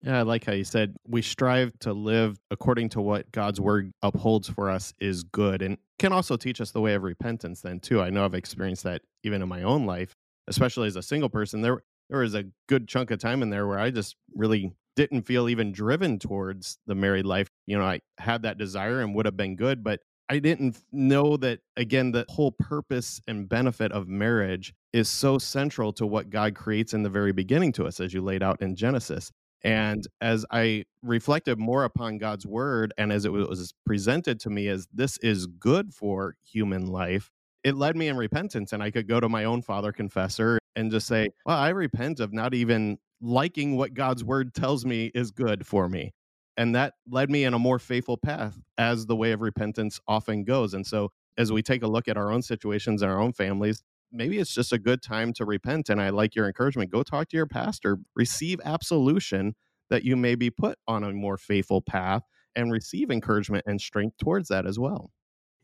Yeah, 0.02 0.20
I 0.20 0.22
like 0.22 0.46
how 0.46 0.54
you 0.54 0.64
said 0.64 0.96
we 1.06 1.22
strive 1.22 1.78
to 1.80 1.92
live 1.92 2.40
according 2.52 2.90
to 2.90 3.02
what 3.02 3.30
God's 3.32 3.60
word 3.60 3.92
upholds 4.02 4.48
for 4.48 4.70
us 4.70 4.94
is 5.00 5.24
good 5.24 5.62
and 5.62 5.78
can 5.98 6.14
also 6.14 6.38
teach 6.38 6.62
us 6.62 6.72
the 6.72 6.80
way 6.80 6.94
of 6.94 7.04
repentance, 7.04 7.62
then, 7.62 7.82
too. 7.82 8.02
I 8.02 8.10
know 8.10 8.24
I've 8.24 8.34
experienced 8.34 8.84
that 8.84 9.02
even 9.24 9.42
in 9.42 9.50
my 9.50 9.64
own 9.64 9.86
life, 9.86 10.16
especially 10.48 10.88
as 10.88 10.96
a 10.96 11.02
single 11.02 11.30
person. 11.30 11.62
There, 11.62 11.82
there 12.10 12.20
was 12.20 12.34
a 12.34 12.46
good 12.68 12.88
chunk 12.88 13.12
of 13.12 13.20
time 13.20 13.44
in 13.44 13.50
there 13.50 13.68
where 13.68 13.80
I 13.80 13.92
just 13.92 14.16
really 14.34 14.72
didn't 14.96 15.24
feel 15.24 15.50
even 15.50 15.74
driven 15.74 16.18
towards 16.18 16.78
the 16.88 16.96
married 16.96 17.26
life. 17.26 17.50
You 17.68 17.78
know, 17.78 17.86
I 17.86 18.00
had 18.18 18.44
that 18.44 18.58
desire 18.58 19.02
and 19.02 19.14
would 19.16 19.26
have 19.26 19.38
been 19.38 19.58
good, 19.58 19.84
but 19.84 20.00
I 20.30 20.38
didn't 20.38 20.78
know 20.92 21.38
that, 21.38 21.60
again, 21.76 22.12
the 22.12 22.26
whole 22.30 22.52
purpose 22.52 23.20
and 23.28 23.50
benefit 23.50 23.92
of 23.92 24.08
marriage 24.08 24.76
is 24.94 25.10
so 25.10 25.40
central 25.40 25.92
to 25.94 26.06
what 26.06 26.30
God 26.30 26.54
creates 26.54 26.94
in 26.94 27.02
the 27.02 27.10
very 27.10 27.32
beginning 27.32 27.72
to 27.74 27.86
us, 27.86 28.00
as 28.00 28.14
you 28.14 28.22
laid 28.22 28.44
out 28.44 28.62
in 28.62 28.76
Genesis. 28.76 29.32
And 29.64 30.08
as 30.22 30.46
I 30.52 30.86
reflected 31.02 31.58
more 31.58 31.84
upon 31.84 32.20
God's 32.20 32.46
word 32.46 32.94
and 32.98 33.12
as 33.12 33.26
it 33.26 33.32
was 33.32 33.74
presented 33.86 34.40
to 34.42 34.50
me 34.50 34.68
as 34.68 34.88
this 34.94 35.18
is 35.18 35.48
good 35.48 35.94
for 35.94 36.36
human 36.44 36.86
life, 36.86 37.32
it 37.64 37.76
led 37.76 37.98
me 37.98 38.08
in 38.08 38.16
repentance. 38.16 38.72
And 38.72 38.84
I 38.84 38.92
could 38.92 39.08
go 39.08 39.20
to 39.20 39.28
my 39.28 39.44
own 39.46 39.64
father 39.64 39.92
confessor 39.92 40.60
and 40.76 40.92
just 40.92 41.08
say, 41.08 41.30
Well, 41.46 41.58
I 41.58 41.70
repent 41.70 42.20
of 42.20 42.32
not 42.32 42.54
even 42.54 43.00
liking 43.20 43.76
what 43.76 43.96
God's 43.96 44.24
word 44.24 44.54
tells 44.54 44.86
me 44.86 45.12
is 45.14 45.32
good 45.32 45.66
for 45.66 45.90
me 45.90 46.14
and 46.60 46.76
that 46.76 46.94
led 47.10 47.32
me 47.32 47.44
in 47.44 47.54
a 47.56 47.60
more 47.60 47.80
faithful 47.80 48.18
path 48.18 48.60
as 48.78 49.08
the 49.08 49.16
way 49.16 49.32
of 49.32 49.42
repentance 49.42 50.00
often 50.08 50.44
goes 50.44 50.74
and 50.74 50.86
so 50.86 51.12
as 51.38 51.52
we 51.52 51.64
take 51.64 51.82
a 51.82 51.88
look 51.88 52.08
at 52.08 52.18
our 52.18 52.32
own 52.32 52.42
situations 52.42 53.02
and 53.02 53.12
our 53.12 53.20
own 53.20 53.34
families 53.34 53.82
maybe 54.12 54.38
it's 54.38 54.54
just 54.54 54.74
a 54.74 54.78
good 54.78 55.02
time 55.02 55.34
to 55.34 55.46
repent 55.46 55.90
and 55.90 56.02
i 56.02 56.10
like 56.10 56.36
your 56.36 56.46
encouragement 56.46 56.92
go 56.92 57.02
talk 57.02 57.28
to 57.30 57.38
your 57.38 57.48
pastor 57.48 57.98
receive 58.16 58.60
absolution 58.64 59.56
that 59.90 60.04
you 60.04 60.16
may 60.16 60.36
be 60.36 60.50
put 60.50 60.78
on 60.88 61.04
a 61.04 61.12
more 61.12 61.38
faithful 61.38 61.82
path 61.82 62.24
and 62.56 62.72
receive 62.72 63.12
encouragement 63.12 63.64
and 63.68 63.80
strength 63.82 64.18
towards 64.18 64.48
that 64.50 64.66
as 64.66 64.80
well. 64.80 65.12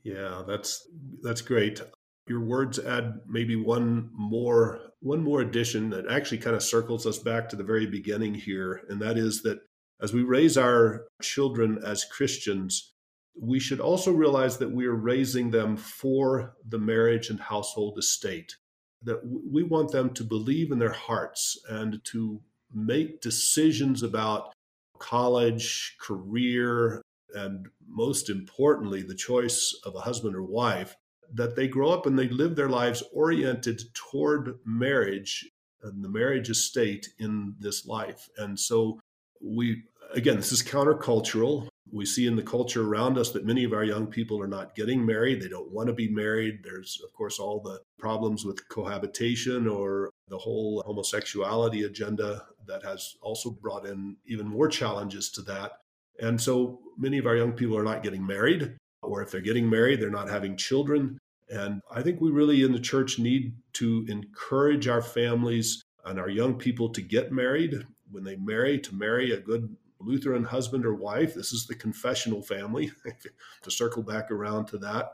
Yeah 0.04 0.44
that's 0.48 0.88
that's 1.22 1.42
great. 1.42 1.82
Your 2.28 2.42
words 2.42 2.80
add 2.80 3.20
maybe 3.28 3.56
one 3.56 4.10
more 4.14 4.80
one 5.00 5.24
more 5.24 5.42
addition 5.42 5.90
that 5.92 6.10
actually 6.10 6.40
kind 6.40 6.56
of 6.56 6.64
circles 6.64 7.06
us 7.06 7.20
back 7.20 7.50
to 7.50 7.56
the 7.56 7.64
very 7.64 7.86
beginning 7.86 8.34
here 8.34 8.82
and 8.90 9.02
that 9.02 9.18
is 9.18 9.42
that 9.44 9.60
as 10.02 10.14
we 10.14 10.24
raise 10.24 10.58
our 10.58 11.08
children 11.22 11.80
as 11.86 12.06
Christians, 12.06 12.92
we 13.40 13.60
should 13.60 13.80
also 13.80 14.12
realize 14.12 14.58
that 14.58 14.72
we 14.72 14.86
are 14.86 14.96
raising 14.96 15.52
them 15.52 15.76
for 15.78 16.56
the 16.68 16.80
marriage 16.80 17.30
and 17.30 17.40
household 17.40 17.98
estate. 17.98 18.56
That 19.04 19.22
we 19.26 19.64
want 19.64 19.92
them 19.92 20.14
to 20.14 20.24
believe 20.24 20.72
in 20.72 20.80
their 20.80 20.94
hearts 20.94 21.60
and 21.70 22.04
to 22.06 22.42
make 22.74 23.22
decisions 23.22 24.04
about 24.04 24.54
college, 25.00 25.96
career, 26.00 27.02
and 27.34 27.68
most 27.88 28.30
importantly, 28.30 29.04
the 29.04 29.16
choice 29.16 29.78
of 29.86 29.96
a 29.96 30.02
husband 30.02 30.36
or 30.36 30.44
wife, 30.44 30.96
that 31.34 31.56
they 31.56 31.68
grow 31.68 31.92
up 31.92 32.06
and 32.06 32.18
they 32.18 32.30
live 32.30 32.56
their 32.56 32.70
lives 32.70 33.04
oriented 33.14 33.82
toward 33.94 34.58
marriage 34.66 35.50
and 35.84 36.04
the 36.04 36.10
marriage 36.10 36.50
estate 36.50 37.10
in 37.20 37.56
this 37.60 37.86
life. 37.86 38.30
And 38.38 38.60
so 38.60 39.00
we 39.46 39.84
again 40.14 40.38
this 40.38 40.52
is 40.52 40.64
countercultural. 40.64 41.68
We 41.92 42.06
see 42.06 42.26
in 42.26 42.36
the 42.36 42.44
culture 42.44 42.86
around 42.86 43.18
us 43.18 43.32
that 43.32 43.46
many 43.46 43.64
of 43.64 43.72
our 43.72 43.84
young 43.84 44.08
people 44.08 44.42
are 44.42 44.48
not 44.48 44.76
getting 44.76 45.06
married. 45.06 45.40
They 45.40 45.48
don't 45.48 45.72
want 45.72 45.88
to 45.88 45.94
be 45.94 46.10
married. 46.10 46.62
There's 46.64 47.00
of 47.04 47.14
course 47.14 47.40
all 47.40 47.62
the 47.62 47.80
problems 48.00 48.44
with 48.44 48.68
cohabitation 48.70 49.68
or 49.68 50.10
the 50.28 50.38
whole 50.38 50.84
homosexuality 50.86 51.84
agenda 51.84 52.46
that 52.68 52.84
has 52.84 53.16
also 53.22 53.52
brought 53.52 53.86
in 53.86 54.18
even 54.26 54.48
more 54.48 54.68
challenges 54.68 55.30
to 55.32 55.42
that. 55.44 55.74
And 56.20 56.42
so 56.42 56.80
many 56.98 57.18
of 57.20 57.28
our 57.28 57.36
young 57.36 57.52
people 57.52 57.78
are 57.78 57.84
not 57.84 58.04
getting 58.04 58.26
married 58.26 58.76
or 59.04 59.22
if 59.22 59.30
they're 59.30 59.42
getting 59.42 59.70
married 59.70 60.02
they're 60.02 60.10
not 60.10 60.30
having 60.30 60.58
children. 60.58 61.20
And 61.50 61.82
i 61.92 62.02
think 62.02 62.20
we 62.20 62.32
really 62.32 62.64
in 62.64 62.72
the 62.72 62.80
church 62.80 63.20
need 63.20 63.54
to 63.74 64.06
encourage 64.10 64.88
our 64.88 65.04
families 65.04 65.84
and 66.04 66.20
our 66.20 66.30
young 66.30 66.56
people 66.56 66.90
to 66.90 67.02
get 67.02 67.32
married 67.32 67.86
when 68.16 68.24
they 68.24 68.38
marry 68.38 68.80
to 68.80 68.96
marry 68.96 69.32
a 69.32 69.40
good 69.40 69.76
Lutheran 70.00 70.46
husband 70.46 70.86
or 70.86 70.96
wife. 70.96 71.36
This 71.36 71.52
is 71.52 71.68
the 71.68 71.76
confessional 71.76 72.42
family, 72.42 72.92
to 73.64 73.72
circle 73.72 74.04
back 74.04 74.32
around 74.32 74.68
to 74.68 74.78
that. 74.80 75.10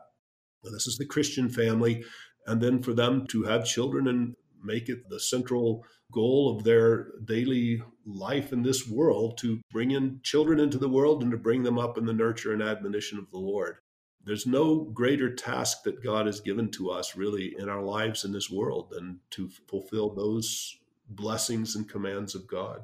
This 0.63 0.85
is 0.85 0.97
the 0.97 1.05
Christian 1.05 1.49
family. 1.49 2.03
And 2.45 2.61
then 2.61 2.81
for 2.81 2.93
them 2.93 3.25
to 3.27 3.43
have 3.43 3.65
children 3.65 4.07
and 4.07 4.35
make 4.63 4.87
it 4.87 5.09
the 5.09 5.19
central 5.19 5.83
goal 6.11 6.55
of 6.55 6.63
their 6.63 7.07
daily 7.25 7.81
life 8.05 8.53
in 8.53 8.61
this 8.61 8.87
world 8.87 9.37
to 9.39 9.59
bring 9.71 9.91
in 9.91 10.19
children 10.23 10.59
into 10.59 10.77
the 10.77 10.89
world 10.89 11.23
and 11.23 11.31
to 11.31 11.37
bring 11.37 11.63
them 11.63 11.79
up 11.79 11.97
in 11.97 12.05
the 12.05 12.13
nurture 12.13 12.53
and 12.53 12.61
admonition 12.61 13.17
of 13.17 13.31
the 13.31 13.39
Lord. 13.39 13.77
There's 14.23 14.45
no 14.45 14.83
greater 14.93 15.33
task 15.33 15.83
that 15.83 16.03
God 16.03 16.27
has 16.27 16.41
given 16.41 16.69
to 16.71 16.91
us, 16.91 17.15
really, 17.15 17.55
in 17.57 17.69
our 17.69 17.81
lives 17.81 18.23
in 18.23 18.31
this 18.31 18.51
world 18.51 18.91
than 18.91 19.19
to 19.31 19.49
fulfill 19.67 20.13
those 20.13 20.77
blessings 21.09 21.75
and 21.75 21.89
commands 21.89 22.35
of 22.35 22.47
God. 22.47 22.81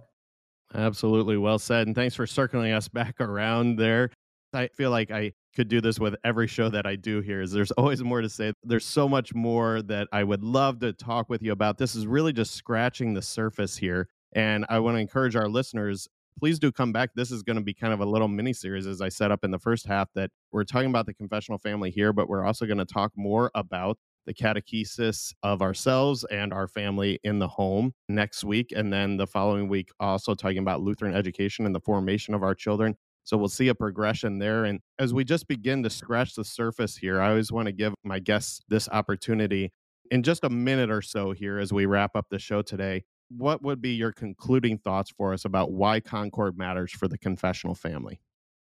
Absolutely 0.73 1.37
well 1.37 1.59
said. 1.59 1.87
And 1.87 1.95
thanks 1.95 2.15
for 2.15 2.27
circling 2.27 2.71
us 2.73 2.87
back 2.87 3.19
around 3.19 3.77
there. 3.77 4.11
I 4.53 4.67
feel 4.67 4.91
like 4.91 5.11
I 5.11 5.33
could 5.55 5.67
do 5.67 5.81
this 5.81 5.99
with 5.99 6.15
every 6.23 6.47
show 6.47 6.69
that 6.69 6.85
I 6.85 6.95
do 6.95 7.21
here 7.21 7.41
is 7.41 7.51
there's 7.51 7.71
always 7.77 8.03
more 8.03 8.21
to 8.21 8.29
say. 8.29 8.53
There's 8.63 8.85
so 8.85 9.07
much 9.07 9.33
more 9.33 9.81
that 9.83 10.07
I 10.11 10.23
would 10.23 10.43
love 10.43 10.79
to 10.79 10.93
talk 10.93 11.29
with 11.29 11.41
you 11.41 11.51
about. 11.51 11.77
This 11.77 11.95
is 11.95 12.07
really 12.07 12.33
just 12.33 12.53
scratching 12.53 13.13
the 13.13 13.21
surface 13.21 13.77
here. 13.77 14.07
And 14.33 14.65
I 14.69 14.79
want 14.79 14.95
to 14.95 14.99
encourage 14.99 15.35
our 15.35 15.47
listeners, 15.47 16.07
please 16.37 16.59
do 16.59 16.71
come 16.71 16.91
back. 16.91 17.11
This 17.15 17.31
is 17.31 17.43
going 17.43 17.55
to 17.55 17.63
be 17.63 17.73
kind 17.73 17.93
of 17.93 18.01
a 18.01 18.05
little 18.05 18.27
mini 18.27 18.53
series, 18.53 18.85
as 18.85 19.01
I 19.01 19.09
set 19.09 19.31
up 19.31 19.43
in 19.43 19.51
the 19.51 19.59
first 19.59 19.87
half, 19.87 20.09
that 20.15 20.31
we're 20.51 20.63
talking 20.63 20.89
about 20.89 21.05
the 21.05 21.13
confessional 21.13 21.57
family 21.57 21.91
here, 21.91 22.13
but 22.13 22.29
we're 22.29 22.45
also 22.45 22.65
going 22.65 22.77
to 22.77 22.85
talk 22.85 23.11
more 23.15 23.51
about 23.55 23.97
the 24.27 24.33
catechesis 24.33 25.33
of 25.41 25.61
ourselves 25.63 26.23
and 26.25 26.53
our 26.53 26.67
family 26.67 27.17
in 27.23 27.39
the 27.39 27.47
home 27.47 27.93
next 28.09 28.43
week. 28.43 28.71
And 28.75 28.93
then 28.93 29.17
the 29.17 29.25
following 29.25 29.69
week, 29.69 29.89
also 29.99 30.35
talking 30.35 30.59
about 30.59 30.81
Lutheran 30.81 31.15
education 31.15 31.65
and 31.65 31.73
the 31.73 31.79
formation 31.79 32.35
of 32.35 32.43
our 32.43 32.53
children. 32.53 32.95
So 33.23 33.37
we'll 33.37 33.47
see 33.47 33.69
a 33.69 33.75
progression 33.75 34.37
there. 34.37 34.65
And 34.65 34.81
as 34.99 35.13
we 35.13 35.23
just 35.23 35.47
begin 35.47 35.81
to 35.83 35.89
scratch 35.89 36.35
the 36.35 36.43
surface 36.43 36.95
here, 36.95 37.19
I 37.19 37.29
always 37.29 37.51
want 37.51 37.65
to 37.65 37.71
give 37.71 37.93
my 38.03 38.19
guests 38.19 38.61
this 38.69 38.87
opportunity 38.89 39.71
in 40.11 40.23
just 40.23 40.43
a 40.43 40.49
minute 40.49 40.91
or 40.91 41.01
so 41.01 41.31
here 41.31 41.57
as 41.57 41.73
we 41.73 41.85
wrap 41.85 42.11
up 42.15 42.27
the 42.29 42.39
show 42.39 42.61
today. 42.61 43.03
What 43.29 43.61
would 43.63 43.81
be 43.81 43.91
your 43.91 44.13
concluding 44.13 44.77
thoughts 44.77 45.11
for 45.17 45.33
us 45.33 45.43
about 45.43 45.71
why 45.71 45.99
Concord 45.99 46.57
matters 46.57 46.91
for 46.91 47.07
the 47.07 47.17
confessional 47.17 47.75
family? 47.75 48.21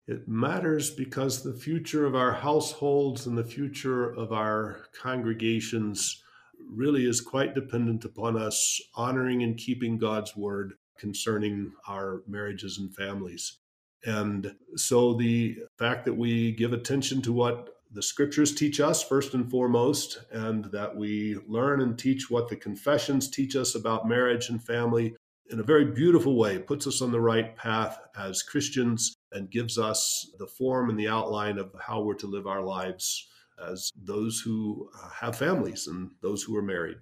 It 0.07 0.29
matters 0.29 0.91
because 0.91 1.43
the 1.43 1.55
future 1.55 2.05
of 2.05 2.15
our 2.15 2.33
households 2.33 3.27
and 3.27 3.39
the 3.39 3.45
future 3.45 4.11
of 4.11 4.33
our 4.33 4.87
congregations 5.01 6.23
really 6.59 7.07
is 7.07 7.23
quite 7.23 7.55
dependent 7.55 8.05
upon 8.05 8.37
us 8.37 8.81
honoring 8.95 9.43
and 9.43 9.57
keeping 9.57 9.97
God's 9.97 10.37
word 10.37 10.75
concerning 10.99 11.73
our 11.89 12.23
marriages 12.29 12.79
and 12.79 12.95
families. 12.95 13.59
And 14.05 14.55
so 14.77 15.15
the 15.15 15.57
fact 15.79 16.05
that 16.05 16.15
we 16.15 16.53
give 16.53 16.75
attention 16.75 17.23
to 17.23 17.33
what 17.33 17.71
the 17.91 18.03
scriptures 18.03 18.55
teach 18.55 18.81
us 18.81 19.03
first 19.03 19.35
and 19.35 19.51
foremost, 19.51 20.25
and 20.33 20.67
that 20.67 20.95
we 20.95 21.39
learn 21.47 21.81
and 21.81 21.99
teach 21.99 22.29
what 22.29 22.49
the 22.49 22.57
confessions 22.57 23.31
teach 23.31 23.57
us 23.57 23.75
about 23.75 24.09
marriage 24.09 24.51
and 24.51 24.63
family 24.63 25.15
in 25.51 25.61
a 25.61 25.65
very 25.65 25.85
beautiful 25.85 26.37
way, 26.37 26.59
puts 26.59 26.87
us 26.87 27.01
on 27.01 27.13
the 27.13 27.21
right 27.21 27.57
path 27.57 27.99
as 28.17 28.43
Christians 28.43 29.15
and 29.35 29.51
gives 29.51 29.79
us 29.79 30.33
the 30.39 30.47
form 30.47 30.89
and 30.89 30.99
the 30.99 31.09
outline 31.09 31.59
of 31.59 31.75
how 31.79 32.01
we're 32.01 32.15
to 32.15 32.27
live 32.27 32.47
our 32.47 32.63
lives 32.63 33.29
as 33.71 33.91
those 34.03 34.41
who 34.41 34.89
uh, 35.03 35.09
have 35.11 35.37
families 35.37 35.87
and 35.87 36.11
those 36.23 36.43
who 36.43 36.57
are 36.57 36.63
married. 36.63 36.97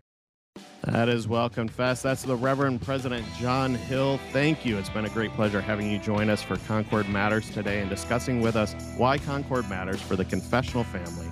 That 0.85 1.09
is 1.09 1.28
well 1.28 1.49
confessed. 1.49 2.03
That's 2.03 2.24
the 2.24 2.35
Reverend 2.35 2.83
President 2.83 3.24
John 3.39 3.74
Hill. 3.74 4.18
Thank 4.33 4.66
you. 4.66 4.78
It's 4.78 4.91
been 4.91 5.05
a 5.05 5.11
great 5.11 5.30
pleasure 5.33 5.61
having 5.61 5.91
you 5.91 5.99
join 5.99 6.28
us 6.28 6.43
for 6.43 6.57
Concord 6.57 7.09
Matters 7.09 7.49
today 7.51 7.80
and 7.80 7.89
discussing 7.89 8.41
with 8.41 8.57
us 8.57 8.74
why 8.97 9.18
Concord 9.18 9.68
matters 9.70 10.01
for 10.01 10.16
the 10.16 10.24
confessional 10.24 10.85
family. 10.85 11.28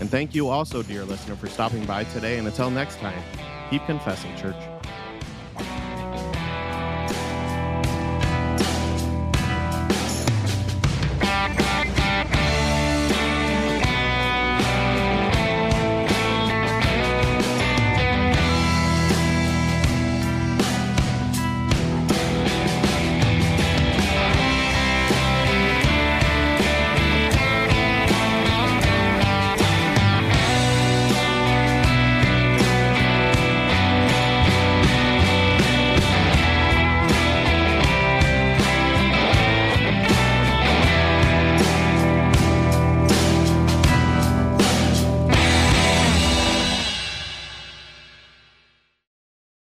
And 0.00 0.10
thank 0.10 0.34
you 0.34 0.48
also, 0.48 0.82
dear 0.82 1.04
listener, 1.04 1.36
for 1.36 1.48
stopping 1.48 1.84
by 1.84 2.04
today. 2.04 2.38
And 2.38 2.46
until 2.46 2.70
next 2.70 2.96
time, 2.96 3.22
keep 3.70 3.84
confessing, 3.86 4.34
church. 4.36 4.77